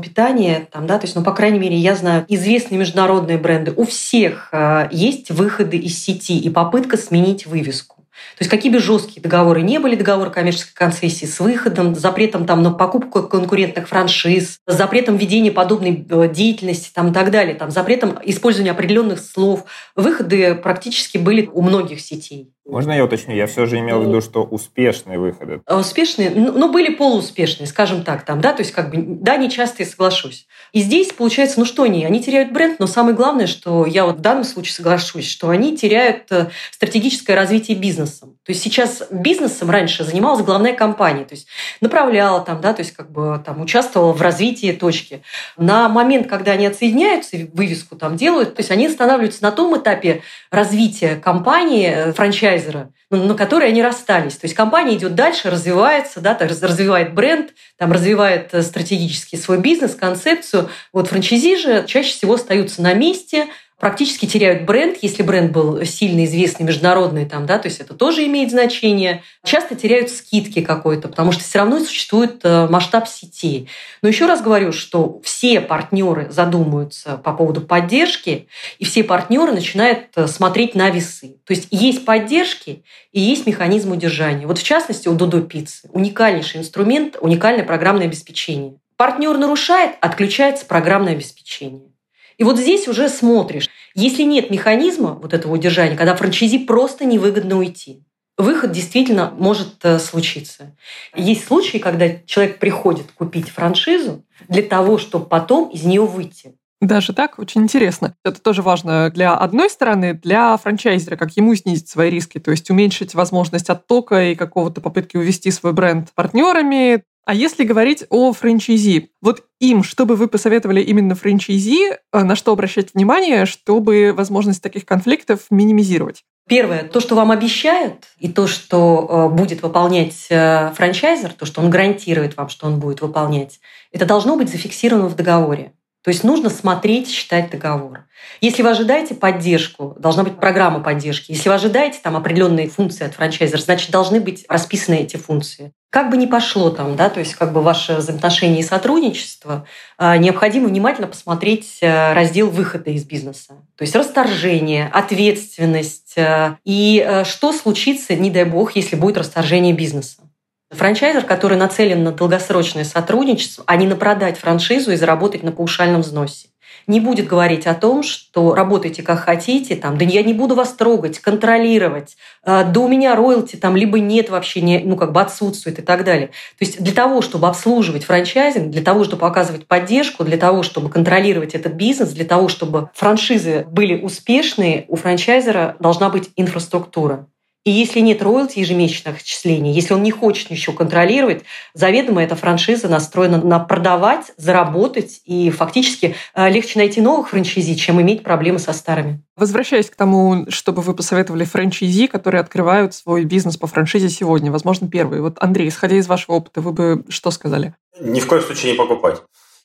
питания, 0.00 0.68
там, 0.72 0.86
да, 0.86 0.98
то 0.98 1.04
есть, 1.04 1.14
ну, 1.14 1.22
по 1.22 1.32
крайней 1.32 1.58
мере, 1.58 1.76
я 1.76 1.94
знаю 1.94 2.24
известные 2.28 2.78
международные 2.78 3.36
бренды. 3.36 3.72
У 3.76 3.84
всех 3.84 4.48
э, 4.52 4.88
есть 4.90 5.30
выходы 5.30 5.76
из 5.76 6.02
сети 6.02 6.38
и 6.38 6.48
попытка 6.48 6.96
сменить 6.96 7.46
вывеску. 7.46 7.97
То 8.36 8.42
есть 8.42 8.50
какие 8.50 8.70
бы 8.70 8.78
жесткие 8.78 9.22
договоры 9.22 9.62
не 9.62 9.78
были, 9.78 9.96
договор 9.96 10.30
коммерческой 10.30 10.74
концессии 10.74 11.26
с 11.26 11.40
выходом, 11.40 11.94
с 11.94 11.98
запретом 11.98 12.46
там, 12.46 12.62
на 12.62 12.70
покупку 12.70 13.22
конкурентных 13.22 13.88
франшиз, 13.88 14.58
с 14.66 14.76
запретом 14.76 15.16
ведения 15.16 15.50
подобной 15.50 16.06
э, 16.08 16.28
деятельности 16.32 16.90
там, 16.94 17.10
и 17.10 17.12
так 17.12 17.30
далее, 17.30 17.54
там, 17.54 17.70
запретом 17.70 18.18
использования 18.24 18.70
определенных 18.70 19.20
слов, 19.20 19.64
выходы 19.96 20.54
практически 20.54 21.18
были 21.18 21.48
у 21.52 21.62
многих 21.62 22.00
сетей. 22.00 22.52
Можно 22.68 22.92
я 22.92 23.04
уточню? 23.04 23.34
Я 23.34 23.46
все 23.46 23.64
же 23.64 23.78
имел 23.78 24.00
в 24.00 24.06
виду, 24.06 24.20
что 24.20 24.44
успешные 24.44 25.18
выходы. 25.18 25.62
А 25.64 25.78
успешные, 25.78 26.30
ну, 26.30 26.52
ну, 26.52 26.70
были 26.70 26.94
полууспешные, 26.94 27.66
скажем 27.66 28.04
так, 28.04 28.26
там, 28.26 28.42
да, 28.42 28.52
то 28.52 28.60
есть 28.60 28.72
как 28.72 28.90
бы, 28.90 29.02
да, 29.02 29.38
не 29.38 29.48
часто 29.50 29.82
я 29.82 29.88
соглашусь. 29.88 30.46
И 30.72 30.80
здесь 30.80 31.12
получается, 31.12 31.58
ну 31.60 31.64
что 31.64 31.84
они, 31.84 32.04
они 32.04 32.22
теряют 32.22 32.52
бренд, 32.52 32.78
но 32.78 32.86
самое 32.86 33.16
главное, 33.16 33.46
что 33.46 33.86
я 33.86 34.04
вот 34.04 34.18
в 34.18 34.20
данном 34.20 34.44
случае 34.44 34.74
соглашусь, 34.74 35.26
что 35.26 35.48
они 35.48 35.78
теряют 35.78 36.30
э, 36.30 36.48
стратегическое 36.70 37.34
развитие 37.34 37.74
бизнесом. 37.76 38.36
То 38.44 38.52
есть 38.52 38.62
сейчас 38.62 39.02
бизнесом 39.10 39.70
раньше 39.70 40.04
занималась 40.04 40.44
главная 40.44 40.74
компания, 40.74 41.24
то 41.24 41.34
есть 41.34 41.48
направляла 41.80 42.42
там, 42.42 42.60
да, 42.60 42.74
то 42.74 42.82
есть 42.82 42.92
как 42.92 43.10
бы 43.10 43.42
там 43.44 43.62
участвовала 43.62 44.12
в 44.12 44.20
развитии 44.20 44.72
точки. 44.72 45.22
На 45.56 45.88
момент, 45.88 46.26
когда 46.28 46.52
они 46.52 46.66
отсоединяются 46.66 47.36
вывеску 47.54 47.96
там 47.96 48.16
делают, 48.16 48.56
то 48.56 48.60
есть 48.60 48.70
они 48.70 48.88
останавливаются 48.88 49.42
на 49.42 49.52
том 49.52 49.74
этапе 49.78 50.22
развития 50.50 51.16
компании, 51.16 51.88
э, 51.88 52.12
франчайза, 52.12 52.57
франчайзера, 52.58 52.92
на 53.10 53.34
которой 53.34 53.68
они 53.68 53.82
расстались. 53.82 54.36
То 54.36 54.46
есть 54.46 54.54
компания 54.54 54.96
идет 54.96 55.14
дальше, 55.14 55.50
развивается, 55.50 56.20
да, 56.20 56.36
развивает 56.38 57.14
бренд, 57.14 57.52
там, 57.76 57.92
развивает 57.92 58.52
э, 58.52 58.62
стратегически 58.62 59.36
свой 59.36 59.58
бизнес, 59.58 59.94
концепцию. 59.94 60.68
Вот 60.92 61.08
франчайзи 61.08 61.56
же 61.56 61.84
чаще 61.86 62.12
всего 62.12 62.34
остаются 62.34 62.82
на 62.82 62.94
месте, 62.94 63.46
практически 63.78 64.26
теряют 64.26 64.64
бренд, 64.64 64.98
если 65.02 65.22
бренд 65.22 65.52
был 65.52 65.84
сильно 65.84 66.24
известный, 66.24 66.64
международный, 66.64 67.26
там, 67.26 67.46
да, 67.46 67.58
то 67.58 67.68
есть 67.68 67.80
это 67.80 67.94
тоже 67.94 68.26
имеет 68.26 68.50
значение. 68.50 69.22
Часто 69.44 69.76
теряют 69.76 70.10
скидки 70.10 70.60
какой-то, 70.60 71.08
потому 71.08 71.32
что 71.32 71.42
все 71.44 71.58
равно 71.58 71.78
существует 71.80 72.40
э, 72.42 72.66
масштаб 72.68 73.08
сетей. 73.08 73.68
Но 74.02 74.08
еще 74.08 74.26
раз 74.26 74.42
говорю, 74.42 74.72
что 74.72 75.20
все 75.22 75.60
партнеры 75.60 76.28
задумываются 76.30 77.16
по 77.16 77.32
поводу 77.32 77.60
поддержки, 77.60 78.48
и 78.78 78.84
все 78.84 79.04
партнеры 79.04 79.52
начинают 79.52 80.08
э, 80.16 80.26
смотреть 80.26 80.74
на 80.74 80.90
весы. 80.90 81.36
То 81.44 81.52
есть 81.52 81.68
есть 81.70 82.04
поддержки 82.04 82.82
и 83.12 83.20
есть 83.20 83.46
механизм 83.46 83.92
удержания. 83.92 84.46
Вот 84.46 84.58
в 84.58 84.62
частности 84.64 85.08
у 85.08 85.14
Додо 85.14 85.40
Пиццы 85.40 85.88
уникальнейший 85.92 86.60
инструмент, 86.60 87.16
уникальное 87.20 87.64
программное 87.64 88.06
обеспечение. 88.06 88.74
Партнер 88.96 89.38
нарушает, 89.38 89.92
отключается 90.00 90.66
программное 90.66 91.12
обеспечение. 91.12 91.92
И 92.38 92.44
вот 92.44 92.58
здесь 92.58 92.86
уже 92.88 93.08
смотришь, 93.08 93.68
если 93.94 94.22
нет 94.22 94.50
механизма 94.50 95.18
вот 95.20 95.34
этого 95.34 95.52
удержания, 95.52 95.96
когда 95.96 96.14
франчайзи 96.14 96.58
просто 96.60 97.04
невыгодно 97.04 97.58
уйти, 97.58 98.04
выход 98.36 98.70
действительно 98.70 99.34
может 99.36 99.84
э, 99.84 99.98
случиться. 99.98 100.76
Есть 101.16 101.46
случаи, 101.46 101.78
когда 101.78 102.08
человек 102.24 102.60
приходит 102.60 103.10
купить 103.12 103.50
франшизу 103.50 104.24
для 104.48 104.62
того, 104.62 104.98
чтобы 104.98 105.26
потом 105.26 105.68
из 105.70 105.82
нее 105.82 106.06
выйти. 106.06 106.54
Даже 106.80 107.12
так? 107.12 107.40
Очень 107.40 107.62
интересно. 107.62 108.14
Это 108.24 108.40
тоже 108.40 108.62
важно 108.62 109.10
для 109.10 109.34
одной 109.34 109.68
стороны, 109.68 110.14
для 110.14 110.56
франчайзера, 110.56 111.16
как 111.16 111.36
ему 111.36 111.56
снизить 111.56 111.88
свои 111.88 112.08
риски, 112.08 112.38
то 112.38 112.52
есть 112.52 112.70
уменьшить 112.70 113.14
возможность 113.14 113.68
оттока 113.68 114.30
и 114.30 114.36
какого-то 114.36 114.80
попытки 114.80 115.16
увести 115.16 115.50
свой 115.50 115.72
бренд 115.72 116.10
партнерами, 116.14 117.02
а 117.28 117.34
если 117.34 117.64
говорить 117.64 118.06
о 118.08 118.32
франчайзи, 118.32 119.10
вот 119.20 119.44
им, 119.60 119.82
что 119.82 120.06
бы 120.06 120.16
вы 120.16 120.28
посоветовали 120.28 120.80
именно 120.80 121.14
франчайзи, 121.14 121.90
э, 121.92 122.22
на 122.22 122.34
что 122.34 122.52
обращать 122.52 122.94
внимание, 122.94 123.44
чтобы 123.44 124.14
возможность 124.16 124.62
таких 124.62 124.86
конфликтов 124.86 125.40
минимизировать? 125.50 126.24
Первое, 126.48 126.84
то, 126.84 127.00
что 127.00 127.16
вам 127.16 127.30
обещают, 127.30 128.06
и 128.18 128.28
то, 128.28 128.46
что 128.46 129.28
э, 129.30 129.34
будет 129.34 129.60
выполнять 129.60 130.28
э, 130.30 130.72
франчайзер, 130.74 131.34
то, 131.34 131.44
что 131.44 131.60
он 131.60 131.68
гарантирует 131.68 132.34
вам, 132.38 132.48
что 132.48 132.66
он 132.66 132.80
будет 132.80 133.02
выполнять, 133.02 133.60
это 133.92 134.06
должно 134.06 134.34
быть 134.38 134.48
зафиксировано 134.48 135.08
в 135.08 135.14
договоре. 135.14 135.74
То 136.08 136.12
есть 136.12 136.24
нужно 136.24 136.48
смотреть, 136.48 137.10
считать 137.10 137.50
договор. 137.50 138.06
Если 138.40 138.62
вы 138.62 138.70
ожидаете 138.70 139.14
поддержку, 139.14 139.94
должна 139.98 140.24
быть 140.24 140.40
программа 140.40 140.80
поддержки. 140.80 141.32
Если 141.32 141.50
вы 141.50 141.54
ожидаете 141.54 141.98
там 142.02 142.16
определенные 142.16 142.70
функции 142.70 143.04
от 143.04 143.12
франчайзера, 143.12 143.60
значит, 143.60 143.90
должны 143.90 144.18
быть 144.18 144.46
расписаны 144.48 144.94
эти 144.94 145.18
функции. 145.18 145.74
Как 145.90 146.08
бы 146.10 146.16
ни 146.16 146.24
пошло 146.24 146.70
там, 146.70 146.96
да, 146.96 147.10
то 147.10 147.20
есть 147.20 147.34
как 147.34 147.52
бы 147.52 147.60
ваше 147.60 147.96
взаимоотношение 147.96 148.60
и 148.60 148.62
сотрудничество, 148.62 149.66
а, 149.98 150.16
необходимо 150.16 150.68
внимательно 150.68 151.08
посмотреть 151.08 151.76
э, 151.82 152.14
раздел 152.14 152.48
выхода 152.48 152.88
из 152.88 153.04
бизнеса. 153.04 153.58
То 153.76 153.82
есть 153.82 153.94
расторжение, 153.94 154.88
ответственность 154.90 156.14
э, 156.16 156.56
и 156.64 157.04
э, 157.06 157.24
что 157.24 157.52
случится, 157.52 158.14
не 158.14 158.30
дай 158.30 158.44
бог, 158.44 158.76
если 158.76 158.96
будет 158.96 159.18
расторжение 159.18 159.74
бизнеса. 159.74 160.22
Франчайзер, 160.70 161.24
который 161.24 161.56
нацелен 161.56 162.04
на 162.04 162.12
долгосрочное 162.12 162.84
сотрудничество, 162.84 163.64
а 163.66 163.76
не 163.76 163.86
на 163.86 163.96
продать 163.96 164.38
франшизу 164.38 164.92
и 164.92 164.96
заработать 164.96 165.42
на 165.42 165.50
паушальном 165.50 166.02
взносе. 166.02 166.48
Не 166.86 167.00
будет 167.00 167.26
говорить 167.26 167.66
о 167.66 167.74
том, 167.74 168.02
что 168.02 168.54
работайте 168.54 169.02
как 169.02 169.20
хотите, 169.20 169.76
там, 169.76 169.96
да 169.96 170.04
я 170.04 170.22
не 170.22 170.34
буду 170.34 170.54
вас 170.54 170.72
трогать, 170.72 171.18
контролировать, 171.18 172.16
э, 172.44 172.64
да 172.70 172.80
у 172.80 172.88
меня 172.88 173.14
роялти 173.14 173.56
там 173.56 173.76
либо 173.76 173.98
нет 173.98 174.30
вообще, 174.30 174.60
не, 174.60 174.78
ну 174.80 174.96
как 174.96 175.12
бы 175.12 175.20
отсутствует 175.20 175.78
и 175.78 175.82
так 175.82 176.04
далее. 176.04 176.28
То 176.58 176.64
есть 176.64 176.82
для 176.82 176.94
того, 176.94 177.22
чтобы 177.22 177.48
обслуживать 177.48 178.04
франчайзинг, 178.04 178.70
для 178.70 178.82
того, 178.82 179.04
чтобы 179.04 179.26
оказывать 179.26 179.66
поддержку, 179.66 180.24
для 180.24 180.36
того, 180.36 180.62
чтобы 180.62 180.90
контролировать 180.90 181.54
этот 181.54 181.74
бизнес, 181.74 182.10
для 182.10 182.24
того, 182.24 182.48
чтобы 182.48 182.90
франшизы 182.94 183.66
были 183.70 184.00
успешные, 184.00 184.84
у 184.88 184.96
франчайзера 184.96 185.76
должна 185.80 186.10
быть 186.10 186.30
инфраструктура. 186.36 187.26
И 187.64 187.70
если 187.70 188.00
нет 188.00 188.22
роялти 188.22 188.60
ежемесячных 188.60 189.18
отчислений, 189.18 189.72
если 189.72 189.92
он 189.92 190.02
не 190.02 190.10
хочет 190.10 190.50
ничего 190.50 190.74
контролировать, 190.74 191.42
заведомо 191.74 192.22
эта 192.22 192.36
франшиза 192.36 192.88
настроена 192.88 193.42
на 193.42 193.58
продавать, 193.58 194.32
заработать, 194.36 195.20
и 195.24 195.50
фактически 195.50 196.14
э, 196.34 196.48
легче 196.50 196.78
найти 196.78 197.00
новых 197.00 197.30
франчайзи, 197.30 197.74
чем 197.74 198.00
иметь 198.00 198.22
проблемы 198.22 198.58
со 198.58 198.72
старыми. 198.72 199.22
Возвращаясь 199.36 199.90
к 199.90 199.96
тому, 199.96 200.46
чтобы 200.48 200.82
вы 200.82 200.94
посоветовали 200.94 201.44
франчайзи, 201.44 202.06
которые 202.06 202.40
открывают 202.40 202.94
свой 202.94 203.24
бизнес 203.24 203.56
по 203.56 203.66
франшизе 203.66 204.08
сегодня, 204.08 204.50
возможно, 204.50 204.88
первый. 204.88 205.20
Вот, 205.20 205.36
Андрей, 205.40 205.68
исходя 205.68 205.96
из 205.96 206.06
вашего 206.06 206.36
опыта, 206.36 206.60
вы 206.60 206.72
бы 206.72 207.04
что 207.08 207.30
сказали? 207.30 207.74
Ни 208.00 208.20
в 208.20 208.26
коем 208.26 208.42
случае 208.42 208.72
не 208.72 208.78
покупать. 208.78 209.22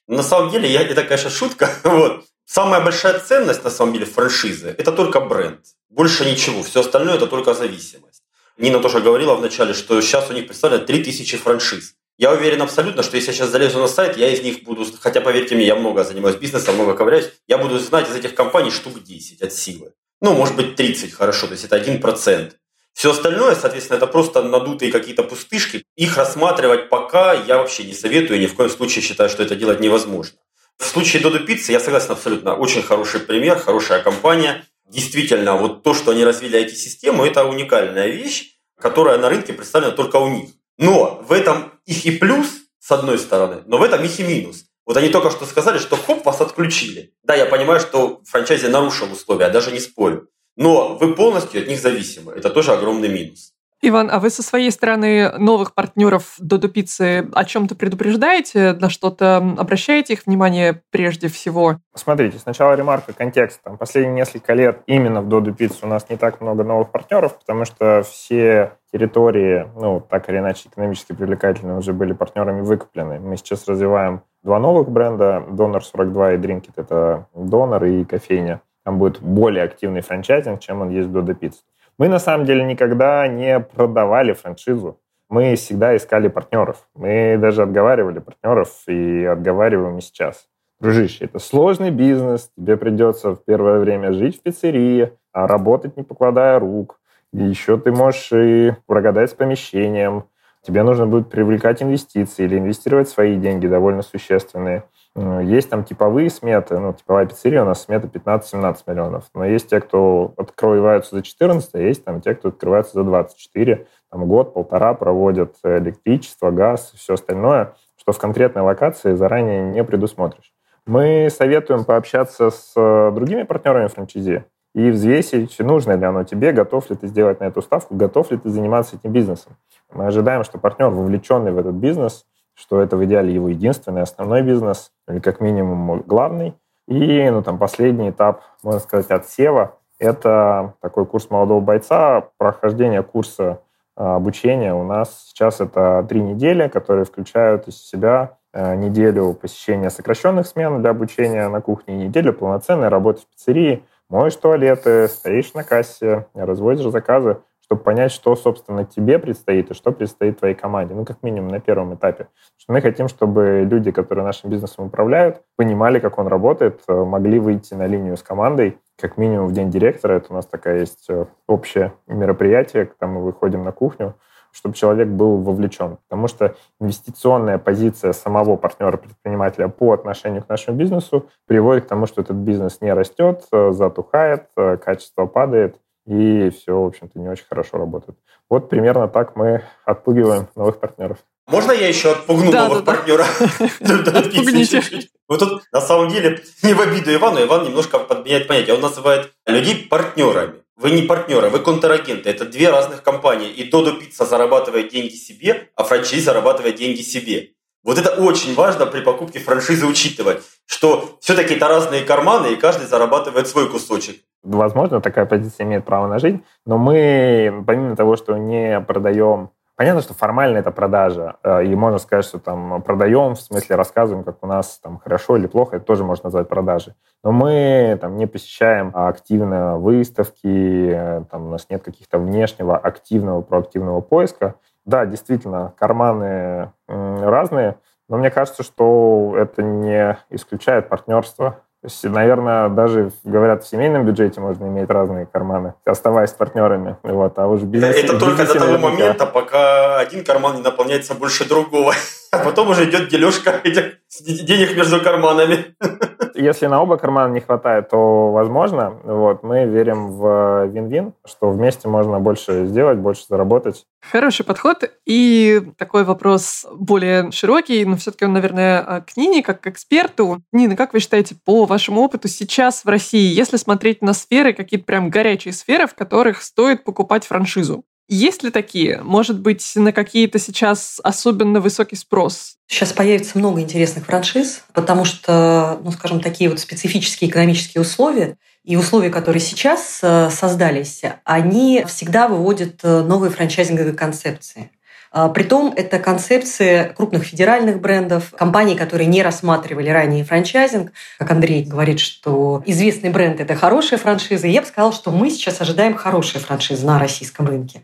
На 0.08 0.24
самом 0.24 0.52
деле, 0.52 0.70
я, 0.70 0.82
это, 0.82 1.04
конечно, 1.04 1.30
шутка. 1.30 1.70
Вот. 1.84 2.26
Самая 2.46 2.82
большая 2.82 3.20
ценность, 3.20 3.64
на 3.64 3.70
самом 3.70 3.94
деле, 3.94 4.06
франшизы– 4.06 4.76
это 4.78 4.92
только 4.92 5.22
бренд. 5.22 5.62
Больше 5.94 6.26
ничего. 6.26 6.64
Все 6.64 6.80
остальное– 6.80 7.16
это 7.18 7.28
только 7.28 7.54
зависимость. 7.54 8.24
Нина 8.58 8.80
тоже 8.80 9.00
говорила 9.00 9.36
вначале, 9.36 9.76
что 9.76 10.02
сейчас 10.02 10.28
у 10.28 10.34
них 10.34 10.48
представляют 10.48 10.88
3000 10.88 11.38
франшиз. 11.38 11.94
Я 12.18 12.32
уверен 12.32 12.64
абсолютно, 12.64 13.04
что 13.04 13.16
если 13.16 13.30
я 13.30 13.38
сейчас 13.38 13.50
залезу 13.50 13.78
на 13.78 13.88
сайт, 13.88 14.18
я 14.18 14.30
из 14.30 14.42
них 14.42 14.64
буду, 14.64 14.88
хотя 15.00 15.22
поверьте 15.22 15.54
мне, 15.54 15.68
я 15.68 15.76
много 15.76 16.04
занимаюсь 16.04 16.38
бизнесом, 16.38 16.76
много 16.76 16.96
ковыряюсь, 16.96 17.30
я 17.48 17.60
буду 17.60 17.78
знать 17.78 18.10
из 18.10 18.16
этих 18.16 18.34
компаний 18.34 18.72
штук 18.72 19.04
10 19.04 19.44
от 19.44 19.54
силы. 19.54 19.94
Ну, 20.20 20.34
может 20.34 20.56
быть, 20.56 20.76
30, 20.76 21.14
хорошо, 21.14 21.46
то 21.46 21.52
есть 21.52 21.64
это 21.64 21.78
1%. 21.78 22.54
Все 22.94 23.12
остальное, 23.12 23.54
соответственно, 23.54 23.98
это 23.98 24.08
просто 24.08 24.42
надутые 24.42 24.92
какие-то 24.92 25.22
пустышки. 25.22 25.84
Их 25.96 26.18
рассматривать 26.18 26.90
пока 26.90 27.34
я 27.34 27.60
вообще 27.60 27.84
не 27.84 27.94
советую, 27.94 28.40
ни 28.40 28.48
в 28.48 28.56
коем 28.56 28.72
случае 28.72 29.04
считаю, 29.04 29.30
что 29.30 29.44
это 29.44 29.56
делать 29.56 29.80
невозможно. 29.80 30.40
В 30.80 30.86
случае 30.86 31.22
Додо 31.22 31.40
Пиццы 31.40 31.72
я 31.72 31.80
согласен 31.80 32.12
абсолютно. 32.12 32.56
Очень 32.56 32.82
хороший 32.82 33.20
пример, 33.20 33.60
хорошая 33.60 34.02
компания. 34.02 34.66
Действительно, 34.90 35.56
вот 35.58 35.84
то, 35.84 35.94
что 35.94 36.12
они 36.12 36.24
развили 36.24 36.60
IT-систему, 36.60 37.26
это 37.26 37.46
уникальная 37.46 38.08
вещь, 38.08 38.58
которая 38.80 39.18
на 39.18 39.30
рынке 39.30 39.54
представлена 39.54 39.92
только 39.92 40.18
у 40.18 40.28
них. 40.28 40.50
Но 40.78 41.24
в 41.28 41.32
этом 41.32 41.72
их 41.86 42.06
и 42.06 42.12
плюс, 42.12 42.48
с 42.80 42.92
одной 42.92 43.18
стороны, 43.18 43.64
но 43.66 43.78
в 43.78 43.84
этом 43.84 44.04
их 44.04 44.20
и 44.20 44.24
минус. 44.24 44.66
Вот 44.86 44.98
они 44.98 45.10
только 45.10 45.32
что 45.32 45.46
сказали, 45.46 45.78
что 45.78 45.96
хоп, 45.96 46.26
вас 46.26 46.42
отключили. 46.42 47.14
Да, 47.24 47.36
я 47.36 47.46
понимаю, 47.46 47.80
что 47.80 48.22
франчайзи 48.26 48.68
нарушил 48.68 49.12
условия, 49.12 49.46
я 49.46 49.50
даже 49.50 49.72
не 49.72 49.80
спорю. 49.80 50.28
Но 50.56 50.96
вы 50.96 51.16
полностью 51.16 51.62
от 51.62 51.68
них 51.68 51.80
зависимы. 51.80 52.34
Это 52.34 52.50
тоже 52.50 52.74
огромный 52.74 53.10
минус. 53.10 53.53
Иван, 53.86 54.10
а 54.10 54.22
вы 54.22 54.30
со 54.30 54.42
своей 54.42 54.72
стороны 54.72 55.30
новых 55.38 55.74
партнеров 55.74 56.36
Додо 56.40 56.70
Пиццы 56.70 57.28
о 57.34 57.44
чем-то 57.44 57.76
предупреждаете, 57.76 58.72
на 58.72 58.90
что-то 58.90 59.38
обращаете 59.58 60.14
их 60.14 60.26
внимание 60.26 60.82
прежде 60.90 61.28
всего? 61.28 61.80
Смотрите, 61.94 62.38
сначала 62.38 62.76
ремарка, 62.76 63.12
контекст. 63.12 63.62
Там, 63.62 63.78
последние 63.78 64.16
несколько 64.16 64.54
лет 64.54 64.80
именно 64.88 65.22
в 65.22 65.28
Додо 65.28 65.52
Пицце 65.52 65.80
у 65.86 65.88
нас 65.88 66.10
не 66.10 66.16
так 66.16 66.40
много 66.40 66.64
новых 66.64 66.92
партнеров, 66.92 67.38
потому 67.38 67.66
что 67.66 68.04
все 68.04 68.72
территории, 68.94 69.68
ну, 69.76 70.00
так 70.00 70.30
или 70.30 70.38
иначе, 70.38 70.70
экономически 70.70 71.12
привлекательные, 71.12 71.78
уже 71.78 71.92
были 71.92 72.14
партнерами 72.14 72.62
выкуплены. 72.62 73.20
Мы 73.20 73.36
сейчас 73.36 73.68
развиваем 73.68 74.22
два 74.44 74.60
новых 74.60 74.88
бренда, 74.88 75.44
Донор 75.52 75.84
42 75.84 76.36
и 76.36 76.38
Drinkit. 76.38 76.72
Это 76.78 77.28
донор 77.36 77.84
и 77.84 78.06
кофейня. 78.06 78.62
Там 78.86 78.98
будет 78.98 79.20
более 79.20 79.66
активный 79.66 80.02
франчайзинг, 80.02 80.62
чем 80.62 80.82
он 80.82 80.90
есть 80.90 81.10
в 81.10 81.18
Dodo 81.18 81.38
Pizza. 81.38 81.60
Мы, 82.00 82.08
на 82.08 82.20
самом 82.20 82.46
деле, 82.46 82.64
никогда 82.64 83.28
не 83.28 83.60
продавали 83.60 84.34
франшизу. 84.34 85.00
Мы 85.30 85.56
всегда 85.56 85.96
искали 85.96 86.28
партнеров. 86.28 86.88
Мы 86.96 87.38
даже 87.40 87.62
отговаривали 87.62 88.20
партнеров 88.20 88.70
и 88.88 89.26
отговариваем 89.26 89.98
и 89.98 90.02
сейчас. 90.02 90.48
Дружище, 90.80 91.26
это 91.26 91.40
сложный 91.40 91.92
бизнес, 91.92 92.52
тебе 92.58 92.78
придется 92.78 93.32
в 93.36 93.46
первое 93.46 93.80
время 93.80 94.12
жить 94.12 94.40
в 94.40 94.42
пиццерии, 94.42 95.14
а 95.32 95.48
работать 95.48 95.96
не 95.96 96.04
покладая 96.04 96.60
рук. 96.60 97.00
И 97.32 97.44
еще 97.44 97.78
ты 97.78 97.92
можешь 97.92 98.32
и 98.34 98.74
прогадать 98.86 99.32
с 99.32 99.34
помещением. 99.34 100.26
Тебе 100.62 100.84
нужно 100.84 101.06
будет 101.08 101.30
привлекать 101.30 101.84
инвестиции 101.84 102.46
или 102.46 102.58
инвестировать 102.58 103.08
свои 103.08 103.38
деньги 103.38 103.68
довольно 103.68 104.02
существенные. 104.02 104.84
Есть 105.16 105.70
там 105.70 105.84
типовые 105.84 106.32
сметы, 106.32 106.80
ну, 106.80 106.92
типовая 106.92 107.28
пиццерия 107.28 107.62
у 107.62 107.66
нас 107.66 107.84
смета 107.84 108.08
15-17 108.08 108.78
миллионов, 108.88 109.26
но 109.36 109.46
есть 109.46 109.70
те, 109.70 109.80
кто 109.80 110.34
открываются 110.38 111.16
за 111.16 111.22
14, 111.22 111.76
а 111.76 111.80
есть 111.80 112.04
там 112.04 112.20
те, 112.20 112.34
кто 112.34 112.50
открываются 112.50 112.94
за 112.94 113.04
24, 113.04 113.86
там 114.12 114.28
год, 114.28 114.56
полтора 114.56 114.96
проводят 114.96 115.58
электричество, 115.64 116.50
газ 116.50 116.94
все 116.96 117.14
остальное, 117.14 117.76
что 117.96 118.12
в 118.12 118.18
конкретной 118.18 118.64
локации 118.64 119.14
заранее 119.14 119.62
не 119.64 119.84
предусмотришь. 119.84 120.52
Мы 120.86 121.30
советуем 121.30 121.86
пообщаться 121.86 122.50
с 122.50 122.74
э, 122.76 123.12
другими 123.14 123.44
партнерами 123.44 123.88
франчайзи 123.88 124.44
и 124.76 124.90
взвесить, 124.90 125.58
нужно 125.60 125.94
ли 125.94 126.04
оно 126.04 126.24
тебе, 126.24 126.52
готов 126.52 126.90
ли 126.90 126.96
ты 126.96 127.08
сделать 127.08 127.40
на 127.40 127.46
эту 127.46 127.62
ставку, 127.62 127.96
готов 127.96 128.32
ли 128.32 128.38
ты 128.38 128.50
заниматься 128.50 128.98
этим 128.98 129.12
бизнесом. 129.14 129.56
Мы 129.94 130.08
ожидаем, 130.08 130.44
что 130.44 130.58
партнер, 130.58 130.90
вовлеченный 130.90 131.52
в 131.52 131.58
этот 131.58 131.76
бизнес, 131.76 132.26
что 132.54 132.82
это 132.82 132.98
в 132.98 133.06
идеале 133.06 133.34
его 133.34 133.50
единственный 133.50 134.02
основной 134.02 134.42
бизнес, 134.42 134.92
или 135.08 135.20
как 135.20 135.40
минимум 135.40 136.02
главный. 136.02 136.56
И 136.88 137.30
ну, 137.30 137.42
там, 137.42 137.58
последний 137.58 138.10
этап, 138.10 138.42
можно 138.62 138.80
сказать, 138.80 139.10
отсева– 139.10 139.78
это 140.00 140.74
такой 140.82 141.06
курс 141.06 141.30
молодого 141.30 141.62
бойца, 141.62 142.30
прохождение 142.38 143.04
курса 143.04 143.62
а, 143.96 144.16
обучения. 144.16 144.74
У 144.74 144.84
нас 144.84 145.28
сейчас 145.28 145.62
это 145.62 146.06
три 146.08 146.22
недели, 146.22 146.68
которые 146.68 147.06
включают 147.06 147.68
из 147.68 147.78
себя 147.78 148.38
а, 148.52 148.76
неделю 148.76 149.34
посещения 149.34 149.90
сокращенных 149.90 150.48
смен 150.48 150.82
для 150.82 150.92
обучения 150.92 151.48
на 151.48 151.62
кухне, 151.62 151.96
неделю 151.96 152.34
полноценной 152.34 152.90
работы 152.90 153.22
в 153.22 153.28
пиццерии, 153.28 153.84
моешь 154.10 154.36
туалеты, 154.36 155.08
стоишь 155.08 155.54
на 155.54 155.64
кассе, 155.64 156.28
разводишь 156.34 156.92
заказы 156.92 157.38
чтобы 157.74 157.84
понять, 157.84 158.12
что, 158.12 158.36
собственно, 158.36 158.86
тебе 158.86 159.18
предстоит 159.18 159.72
и 159.72 159.74
что 159.74 159.92
предстоит 159.92 160.38
твоей 160.38 160.54
команде. 160.54 160.94
Ну, 160.94 161.06
как 161.06 161.24
минимум, 161.24 161.50
на 161.50 161.60
первом 161.60 161.96
этапе. 161.96 162.28
Что 162.56 162.72
мы 162.72 162.82
хотим, 162.82 163.08
чтобы 163.08 163.68
люди, 163.68 163.90
которые 163.90 164.24
нашим 164.24 164.52
бизнесом 164.52 164.86
управляют, 164.86 165.42
понимали, 165.56 165.98
как 165.98 166.20
он 166.20 166.28
работает, 166.28 166.82
э, 166.88 166.94
могли 166.94 167.40
выйти 167.40 167.74
на 167.74 167.88
линию 167.88 168.16
с 168.16 168.22
командой, 168.22 168.78
как 169.00 169.18
минимум 169.18 169.48
в 169.48 169.54
день 169.54 169.72
директора. 169.72 170.14
Это 170.14 170.28
у 170.30 170.36
нас 170.36 170.46
такая 170.46 170.82
есть 170.82 171.10
э, 171.10 171.26
общее 171.48 171.94
мероприятие, 172.06 172.86
когда 172.86 173.08
мы 173.08 173.24
выходим 173.24 173.64
на 173.64 173.72
кухню, 173.72 174.14
чтобы 174.52 174.76
человек 174.76 175.08
был 175.08 175.38
вовлечен. 175.38 175.98
Потому 176.08 176.28
что 176.28 176.56
инвестиционная 176.80 177.58
позиция 177.58 178.14
самого 178.14 178.56
партнера-предпринимателя 178.56 179.68
по 179.68 179.94
отношению 179.94 180.44
к 180.44 180.50
нашему 180.50 180.78
бизнесу 180.78 181.28
приводит 181.48 181.86
к 181.86 181.88
тому, 181.88 182.06
что 182.06 182.22
этот 182.22 182.36
бизнес 182.36 182.82
не 182.82 182.94
растет, 182.94 183.46
э, 183.52 183.72
затухает, 183.72 184.50
качество 184.56 185.26
падает, 185.26 185.80
и 186.06 186.50
все, 186.50 186.74
в 186.74 186.86
общем-то, 186.86 187.20
не 187.20 187.30
очень 187.30 187.46
хорошо 187.48 187.78
работает. 187.78 188.18
Вот 188.50 188.70
примерно 188.70 189.08
так 189.08 189.36
мы 189.36 189.64
отпугиваем 189.86 190.48
новых 190.56 190.80
партнеров. 190.80 191.20
Можно 191.48 191.72
я 191.72 191.88
еще 191.88 192.12
отпугну 192.12 192.52
да, 192.52 192.68
новых 192.68 192.84
да, 192.84 192.94
партнеров? 192.94 193.42
Отпугните. 193.82 194.82
Вот 195.28 195.40
тут, 195.40 195.64
на 195.72 195.82
самом 195.82 196.10
деле, 196.10 196.42
не 196.64 196.74
в 196.74 196.82
обиду 196.82 197.14
Ивану, 197.14 197.44
Иван 197.44 197.66
немножко 197.66 198.00
подменяет 198.00 198.48
понятие. 198.48 198.76
Он 198.76 198.82
называет 198.82 199.34
людей 199.46 199.88
партнерами. 199.88 200.64
Вы 200.76 200.92
не 200.92 201.04
партнеры, 201.04 201.50
вы 201.50 201.60
контрагенты. 201.60 202.30
Это 202.30 202.46
две 202.46 202.70
разных 202.70 203.04
компании. 203.04 203.50
И 203.50 203.70
Додо 203.70 203.94
Пицца 203.94 204.26
зарабатывает 204.26 204.92
деньги 204.92 205.14
себе, 205.14 205.70
а 205.76 205.84
франчайзи 205.84 206.24
зарабатывает 206.24 206.76
деньги 206.76 207.02
себе. 207.02 207.52
Вот 207.84 207.98
это 207.98 208.12
очень 208.12 208.56
важно 208.56 208.86
при 208.86 209.02
покупке 209.02 209.40
франшизы 209.40 209.86
учитывать, 209.86 210.42
что 210.66 211.18
все-таки 211.20 211.56
это 211.56 211.68
разные 211.68 212.04
карманы, 212.04 212.54
и 212.54 212.56
каждый 212.56 212.88
зарабатывает 212.88 213.48
свой 213.48 213.70
кусочек. 213.70 214.22
Возможно, 214.44 215.02
такая 215.02 215.26
позиция 215.26 215.66
имеет 215.66 215.86
право 215.86 216.08
на 216.08 216.20
жизнь, 216.20 216.44
но 216.66 216.78
мы, 216.78 217.64
помимо 217.66 217.96
того, 217.96 218.16
что 218.16 218.38
не 218.38 218.80
продаем 218.82 219.50
Понятно, 219.76 220.02
что 220.02 220.14
формально 220.14 220.60
это 220.60 220.70
продажа, 220.70 221.38
э, 221.44 221.66
и 221.66 221.76
можно 221.76 221.98
сказать, 221.98 222.26
что 222.26 222.38
там 222.38 222.84
продаем, 222.84 223.34
в 223.34 223.42
смысле 223.42 223.76
рассказываем, 223.76 224.24
как 224.24 224.38
у 224.44 224.48
нас 224.48 224.78
там 224.78 225.00
хорошо 225.00 225.36
или 225.36 225.48
плохо, 225.48 225.78
это 225.78 225.86
тоже 225.86 226.04
можно 226.04 226.28
назвать 226.28 226.48
продажей. 226.48 226.94
Но 227.24 227.32
мы 227.32 227.98
там 228.00 228.16
не 228.18 228.28
посещаем 228.28 228.92
активно 228.94 229.80
выставки, 229.80 230.92
э, 230.94 231.24
там 231.32 231.48
у 231.48 231.50
нас 231.50 231.68
нет 231.72 231.82
каких-то 231.82 232.20
внешнего 232.20 232.78
активного, 232.78 233.42
проактивного 233.42 234.02
поиска. 234.02 234.56
Да, 234.86 235.08
действительно, 235.08 235.74
карманы 235.80 236.72
разные, 236.88 237.78
но 238.10 238.18
мне 238.18 238.30
кажется, 238.30 238.62
что 238.62 239.34
это 239.36 239.64
не 239.64 240.20
исключает 240.30 240.88
партнерство 240.88 241.62
то 241.84 241.90
есть, 241.90 242.02
наверное, 242.06 242.70
даже, 242.70 243.12
говорят, 243.26 243.66
в 243.66 243.68
семейном 243.68 244.06
бюджете 244.06 244.40
можно 244.40 244.68
иметь 244.68 244.90
разные 244.90 245.26
карманы, 245.26 245.74
оставаясь 245.84 246.30
с 246.30 246.34
партнерами. 246.34 246.96
Вот, 247.04 247.38
а 247.38 247.48
уж 247.48 247.64
бизнес, 247.64 247.98
Это 247.98 248.18
только 248.18 248.46
до 248.46 248.58
того 248.58 248.78
момента, 248.78 249.26
пока 249.26 249.98
один 249.98 250.24
карман 250.24 250.56
не 250.56 250.62
наполняется 250.62 251.14
больше 251.14 251.46
другого. 251.48 251.94
А 252.32 252.40
потом 252.40 252.70
уже 252.70 252.90
идет 252.90 253.10
дележка 253.10 253.52
этих 253.64 254.00
денег 254.46 254.76
между 254.76 255.00
карманами. 255.02 255.76
Если 256.36 256.68
на 256.68 256.82
оба 256.82 256.98
кармана 256.98 257.32
не 257.34 257.40
хватает, 257.40 257.90
то 257.90 258.32
возможно. 258.32 258.98
Вот, 259.04 259.44
мы 259.44 259.66
верим 259.66 260.12
в 260.12 260.66
вин-вин, 260.68 261.14
что 261.26 261.50
вместе 261.50 261.88
можно 261.88 262.20
больше 262.20 262.66
сделать, 262.66 262.98
больше 262.98 263.26
заработать. 263.30 263.86
Хороший 264.12 264.46
подход. 264.46 264.84
И 265.06 265.62
такой 265.78 266.04
вопрос 266.04 266.66
более 266.74 267.32
широкий, 267.32 267.86
но 267.86 267.96
все-таки 267.98 268.26
он, 268.26 268.34
наверное, 268.34 269.02
к 269.02 269.16
Нине, 269.16 269.44
как 269.44 269.62
к 269.62 269.68
эксперту. 269.68 270.42
Нина, 270.52 270.76
как 270.76 270.94
вы 270.94 271.00
считаете, 271.00 271.36
по 271.46 271.66
вашему 271.66 272.02
опыту 272.02 272.28
сейчас 272.28 272.84
в 272.84 272.90
России, 272.90 273.34
если 273.34 273.58
смотреть 273.58 274.02
на 274.02 274.14
сферы, 274.14 274.54
какие-то 274.54 274.86
прям 274.86 275.10
горячие 275.10 275.54
сферы, 275.54 275.88
в 275.88 275.96
которых 275.96 276.42
стоит 276.42 276.84
покупать 276.84 277.26
франшизу? 277.26 277.84
Есть 278.10 278.44
ли 278.44 278.52
такие? 278.52 279.02
Может 279.02 279.40
быть, 279.40 279.72
на 279.76 279.92
какие-то 279.92 280.38
сейчас 280.38 281.00
особенно 281.04 281.62
высокий 281.62 281.96
спрос? 281.96 282.58
Сейчас 282.68 282.92
появится 282.92 283.38
много 283.38 283.62
интересных 283.62 284.06
франшиз, 284.06 284.64
потому 284.74 285.06
что, 285.06 285.80
ну, 285.84 285.92
скажем, 285.92 286.20
такие 286.20 286.50
вот 286.50 286.60
специфические 286.60 287.30
экономические 287.30 287.82
условия 287.82 288.38
и 288.64 288.76
условия, 288.76 289.10
которые 289.10 289.42
сейчас 289.42 290.00
э, 290.02 290.30
создались, 290.30 291.02
они 291.24 291.86
всегда 291.88 292.28
выводят 292.28 292.80
э, 292.84 293.02
новые 293.02 293.32
франчайзинговые 293.32 293.94
концепции. 293.94 294.70
А, 295.16 295.30
притом 295.30 295.72
это 295.76 296.00
концепция 296.00 296.90
крупных 296.90 297.24
федеральных 297.24 297.80
брендов, 297.80 298.32
компаний, 298.32 298.76
которые 298.76 299.06
не 299.06 299.22
рассматривали 299.22 299.90
ранее 299.90 300.26
франчайзинг. 300.26 300.92
Как 301.20 301.30
Андрей 301.30 301.64
говорит, 301.64 302.00
что 302.00 302.64
известный 302.66 303.12
бренд– 303.12 303.40
это 303.42 303.56
хорошая 303.56 304.00
франшиза. 304.00 304.48
я 304.48 304.62
бы 304.62 304.68
сказала, 304.68 304.92
что 304.92 305.12
мы 305.12 305.30
сейчас 305.30 305.62
ожидаем 305.62 305.94
хорошие 305.94 306.42
франшизы 306.42 306.84
на 306.86 306.98
российском 306.98 307.46
рынке. 307.46 307.84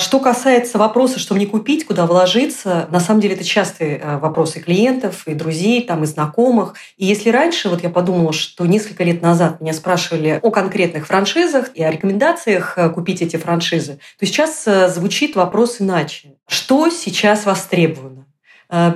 Что 0.00 0.18
касается 0.18 0.78
вопроса, 0.78 1.18
что 1.18 1.34
мне 1.34 1.46
купить, 1.46 1.86
куда 1.86 2.06
вложиться, 2.06 2.88
на 2.90 3.00
самом 3.00 3.20
деле 3.20 3.34
это 3.34 3.44
частые 3.44 3.98
э, 3.98 4.16
вопросы 4.16 4.58
клиентов 4.58 5.28
и 5.28 5.34
друзей, 5.34 5.84
там, 5.84 6.04
и 6.04 6.06
знакомых. 6.06 6.74
И 6.96 7.04
если 7.04 7.28
раньше, 7.28 7.68
вот 7.68 7.82
я 7.82 7.90
подумала, 7.90 8.32
что 8.32 8.64
несколько 8.64 9.04
лет 9.04 9.20
назад 9.20 9.60
меня 9.60 9.74
спрашивали 9.74 10.40
о 10.42 10.50
конкретных 10.50 11.06
франшизах 11.06 11.72
и 11.74 11.82
о 11.82 11.90
рекомендациях 11.90 12.78
э, 12.78 12.88
купить 12.88 13.20
эти 13.20 13.36
франшизы, 13.36 13.98
то 14.18 14.24
сейчас 14.24 14.66
э, 14.66 14.88
звучит 14.88 15.36
вопрос 15.36 15.82
иначе. 15.82 16.32
Что 16.48 16.88
сейчас 16.88 17.44
востребовано? 17.44 18.26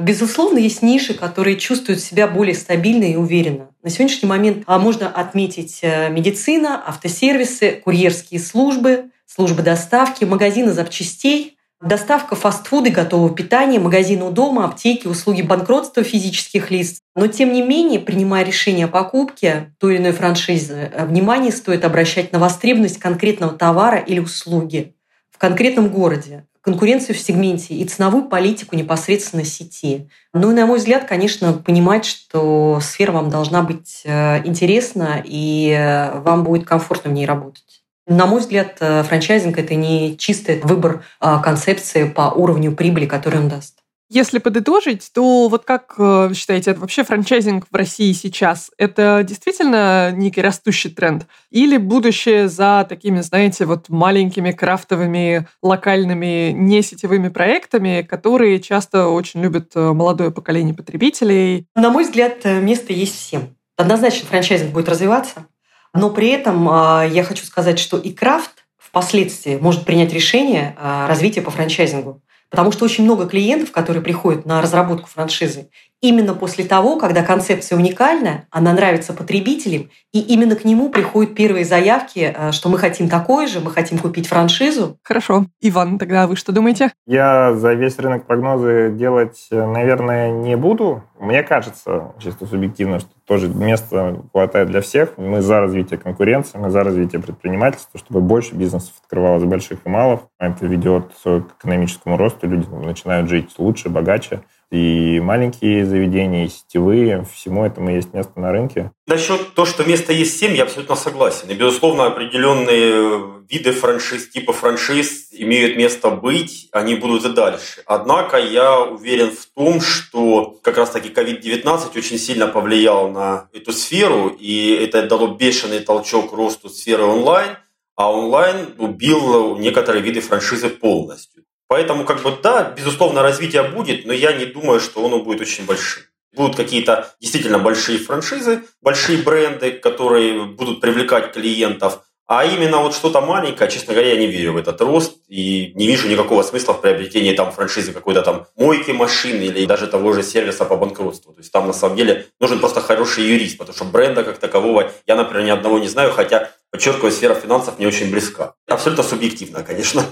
Безусловно, 0.01 0.59
есть 0.59 0.83
ниши, 0.83 1.15
которые 1.15 1.57
чувствуют 1.59 2.01
себя 2.01 2.29
более 2.29 2.55
стабильно 2.55 3.05
и 3.05 3.17
уверенно. 3.17 3.74
На 3.85 3.91
сегодняшний 3.91 4.27
момент 4.27 4.65
а, 4.67 4.79
можно 4.79 5.09
отметить 5.09 5.83
медицина, 5.83 6.83
автосервисы, 6.87 7.83
курьерские 7.85 8.41
службы, 8.41 9.11
службы 9.27 9.63
доставки, 9.63 10.25
магазины 10.25 10.73
запчастей, 10.73 11.59
доставка 11.83 12.35
фастфуда 12.35 12.89
готового 12.89 13.35
питания, 13.35 13.79
магазины 13.79 14.25
у 14.25 14.31
дома, 14.31 14.65
аптеки, 14.65 15.07
услуги 15.07 15.43
банкротства 15.43 16.03
физических 16.03 16.71
лиц. 16.71 17.01
Но, 17.15 17.27
тем 17.27 17.53
не 17.53 17.61
менее, 17.61 18.01
принимая 18.01 18.43
решение 18.43 18.87
о 18.87 18.89
покупке 18.89 19.75
той 19.79 19.97
или 19.97 20.01
иной 20.01 20.13
франшизы, 20.13 20.91
внимание 21.01 21.53
стоит 21.53 21.85
обращать 21.85 22.33
на 22.33 22.39
востребованность 22.39 22.99
конкретного 22.99 23.53
товара 23.53 23.99
или 23.99 24.19
услуги 24.19 24.95
в 25.31 25.37
конкретном 25.37 25.91
городе, 25.91 26.47
конкуренцию 26.65 27.15
в 27.15 27.19
сегменте 27.19 27.75
и 27.75 27.85
ценовую 27.85 28.25
политику 28.25 28.75
непосредственно 28.75 29.45
сети. 29.45 30.09
Ну 30.33 30.51
и, 30.51 30.55
на 30.55 30.67
мой 30.67 30.79
взгляд, 30.79 31.05
конечно, 31.05 31.53
понимать, 31.53 32.07
что 32.07 32.81
сфера 32.81 33.13
вам 33.13 33.29
должна 33.29 33.63
быть 33.63 34.01
э, 34.05 34.47
интересна 34.47 35.23
и 35.23 35.71
э, 35.71 36.19
вам 36.21 36.43
будет 36.43 36.67
комфортно 36.67 37.11
в 37.11 37.15
ней 37.15 37.27
работать. 37.27 37.83
На 38.07 38.27
мой 38.27 38.41
взгляд, 38.41 38.79
э, 38.81 39.03
франчайзинг– 39.03 39.59
это 39.59 39.75
не 39.75 40.17
чистый 40.17 40.61
выбор 40.61 41.05
а, 41.21 41.39
концепции 41.39 42.05
по 42.05 42.31
уровню 42.31 42.73
прибыли, 42.73 43.07
который 43.07 43.41
он 43.41 43.49
даст. 43.49 43.84
Если 44.11 44.39
подытожить, 44.39 45.11
то 45.15 45.49
вот 45.49 45.65
как 45.65 45.95
э, 45.99 46.31
считаете, 46.35 46.73
это 46.73 46.81
вообще 46.81 47.05
франчайзинг 47.05 47.67
в 47.71 47.75
России 47.75 48.13
сейчас, 48.13 48.71
это 48.77 49.23
действительно 49.25 50.13
некий 50.13 50.43
растущий 50.43 50.91
тренд? 50.91 51.27
Или 51.51 51.79
будущее 51.79 52.49
за 52.49 52.87
такими, 52.89 53.21
знаете, 53.21 53.65
вот 53.65 53.89
маленькими 53.89 54.53
крафтовыми, 54.53 55.49
локальными, 55.63 56.53
не 56.53 56.83
сетевыми 56.83 57.29
проектами, 57.29 58.03
которые 58.03 58.61
часто 58.61 59.09
очень 59.09 59.41
любят 59.41 59.73
э, 59.75 59.93
молодое 59.93 60.31
поколение 60.31 60.75
потребителей? 60.75 61.67
На 61.75 61.91
мой 61.91 62.05
взгляд, 62.05 62.45
место 62.45 62.93
есть 62.93 63.17
всем. 63.17 63.57
Однозначно 63.77 64.29
франчайзинг 64.29 64.73
будет 64.73 64.89
развиваться, 64.89 65.47
но 65.95 66.11
при 66.11 66.29
этом 66.29 66.69
а, 66.69 67.05
я 67.05 67.23
хочу 67.23 67.45
сказать, 67.45 67.79
что 67.79 67.97
и 67.97 68.13
крафт 68.13 68.65
впоследствии 68.77 69.57
может 69.57 69.85
принять 69.85 70.13
решение 70.13 70.77
а, 70.79 71.09
развития 71.09 71.41
по 71.41 71.51
франчайзингу. 71.51 72.23
Потому 72.55 72.71
что 72.71 72.85
очень 72.85 73.03
много 73.03 73.27
клиентов, 73.27 73.73
которые 73.73 74.01
приходят 74.01 74.47
на 74.47 74.63
разработку 74.63 75.09
франшизы, 75.09 75.71
именно 76.05 76.35
после 76.35 76.65
того, 76.67 76.99
когда 76.99 77.23
концепция 77.23 77.79
уникальная, 77.79 78.47
она 78.51 78.75
нравится 78.75 79.15
потребителям, 79.15 79.89
и 80.13 80.21
именно 80.21 80.55
к 80.55 80.67
нему 80.67 80.91
приходят 80.91 81.35
первые 81.35 81.65
заявки, 81.65 82.35
э, 82.37 82.53
что 82.53 82.69
мы 82.69 82.77
хотим 82.77 83.09
такое 83.09 83.47
же, 83.47 83.61
мы 83.61 83.71
хотим 83.71 83.97
купить 83.97 84.29
франшизу. 84.29 84.99
Хорошо. 85.03 85.47
Иван, 85.63 85.99
тогда 85.99 86.27
вы 86.27 86.37
что 86.37 86.53
думаете? 86.53 86.93
Я 87.07 87.55
за 87.55 87.73
весь 87.73 87.99
рынок 87.99 88.27
прогнозы 88.27 88.93
делать, 88.95 89.47
э, 89.51 89.67
наверное, 89.67 90.31
не 90.31 90.59
буду. 90.59 91.03
Мне 91.19 91.43
кажется, 91.43 92.13
чисто 92.19 92.45
субъективно, 92.45 93.01
что 93.01 93.09
тоже 93.25 93.49
места 93.49 94.23
хватает 94.31 94.69
для 94.69 94.83
всех. 94.83 95.17
Мы 95.17 95.41
за 95.41 95.61
развитие 95.61 95.99
конкуренции, 95.99 96.59
мы 96.59 96.69
за 96.69 96.85
развитие 96.85 97.23
предпринимательства, 97.23 97.99
чтобы 97.99 98.21
больше 98.21 98.55
бизнесов 98.55 98.93
открывалось 99.03 99.45
больших 99.45 99.79
и 99.87 99.89
малых. 99.89 100.21
Это 100.39 100.67
ведет 100.67 101.13
к 101.25 101.45
экономическому 101.59 102.19
росту, 102.19 102.47
люди 102.47 102.67
начинают 102.69 103.31
жить 103.31 103.55
лучше, 103.57 103.89
богаче 103.89 104.43
и 104.71 105.21
маленькие 105.21 105.87
заведения, 105.87 106.47
и 106.47 106.49
сетевые, 106.49 107.27
всему 107.33 107.65
этому 107.65 107.95
есть 107.95 108.13
место 108.13 108.39
на 108.41 108.53
рынке. 108.53 108.93
Насчет 109.07 109.55
того, 109.55 109.67
что 109.67 109.85
место 109.85 110.13
есть 110.13 110.37
всем, 110.37 110.55
я 110.55 110.65
абсолютно 110.65 110.97
согласен. 110.97 111.49
И, 111.49 111.55
безусловно, 111.55 112.07
определенные 112.07 113.35
виды 113.49 113.73
франшиз, 113.73 114.29
типа 114.29 114.53
франшиз 114.53 115.29
имеют 115.33 115.77
место 115.77 116.11
быть, 116.11 116.69
они 116.73 116.95
будут 116.95 117.25
и 117.25 117.29
дальше. 117.35 117.83
Однако 117.87 118.39
я 118.39 118.81
уверен 118.81 119.31
в 119.31 119.47
том, 119.55 119.81
что 119.81 120.59
как 120.63 120.79
раз-таки 120.79 121.09
COVID-19 121.09 121.97
очень 121.97 122.19
сильно 122.19 122.47
повлиял 122.47 123.11
на 123.11 123.49
эту 123.53 123.73
сферу, 123.73 124.29
и 124.29 124.71
это 124.71 125.07
дало 125.07 125.29
бешеный 125.29 125.81
толчок 125.81 126.33
росту 126.33 126.69
сферы 126.69 127.05
онлайн, 127.05 127.57
а 127.97 128.13
онлайн 128.13 128.75
убил 128.79 129.57
некоторые 129.57 130.03
виды 130.03 130.21
франшизы 130.21 130.69
полностью. 130.69 131.34
Поэтому, 131.75 132.05
как 132.05 132.23
бы, 132.23 132.33
да, 132.41 132.73
безусловно, 132.77 133.21
развитие 133.21 133.65
будет, 133.65 134.07
но 134.07 134.13
я 134.13 134.33
не 134.33 134.45
думаю, 134.45 134.79
что 134.79 135.05
оно 135.05 135.19
будет 135.19 135.41
очень 135.41 135.67
большим. 135.67 136.05
Будут 136.33 136.55
какие-то 136.55 137.13
действительно 137.21 137.59
большие 137.59 137.99
франшизы, 137.99 138.63
большие 138.81 139.19
бренды, 139.19 139.73
которые 139.73 140.45
будут 140.45 140.81
привлекать 140.81 141.33
клиентов, 141.33 142.03
а 142.29 142.45
именно 142.45 142.79
вот 142.79 142.95
что-то 142.95 143.21
маленькое, 143.21 143.69
честно 143.69 143.93
говоря, 143.93 144.13
я 144.13 144.21
не 144.21 144.29
верю 144.29 144.53
в 144.53 144.57
этот 144.57 144.81
рост 144.83 145.17
и 145.27 145.73
не 145.75 145.89
вижу 145.89 146.07
никакого 146.07 146.45
смысла 146.45 146.75
в 146.75 146.81
приобретении 146.81 147.35
там 147.35 147.51
франшизы 147.51 147.93
какой-то 147.93 148.23
там 148.23 148.47
мойки 148.57 148.93
машины 148.93 149.43
или 149.43 149.67
даже 149.67 149.89
того 149.89 150.13
же 150.13 150.23
сервиса 150.23 150.65
по 150.65 150.77
банкротству. 150.77 151.33
То 151.33 151.41
есть 151.41 151.51
там 151.51 151.67
на 151.67 151.73
самом 151.73 151.97
деле 151.97 152.27
нужен 152.39 152.61
просто 152.61 152.83
хороший 152.83 153.25
юрист, 153.25 153.59
потому 153.59 153.75
что 153.75 153.85
бренда 153.85 154.23
как 154.23 154.39
такового 154.39 154.93
я, 155.09 155.17
например, 155.17 155.45
ни 155.45 155.51
одного 155.51 155.81
не 155.81 155.89
знаю, 155.89 156.13
хотя, 156.13 156.53
подчеркиваю, 156.71 157.11
сфера 157.11 157.35
финансов 157.35 157.81
не 157.81 157.87
очень 157.89 158.13
близка. 158.13 158.55
Абсолютно 158.69 159.03
субъективно, 159.03 159.65
конечно. 159.65 160.05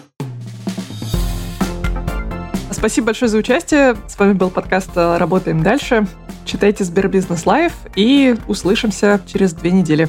Спасибо 2.83 3.07
большое 3.07 3.29
за 3.29 3.39
участие. 3.39 3.95
С 4.09 4.19
вами 4.19 4.33
был 4.33 4.51
подкаст 4.51 4.91
«Работаем 4.97 5.63
дальше». 5.63 6.05
Читайте 6.45 6.83
Сбербизнес 6.83 7.47
Лайв 7.47 7.73
и 7.95 8.35
услышимся 8.49 9.21
через 9.25 9.53
две 9.53 9.71
недели. 9.71 10.09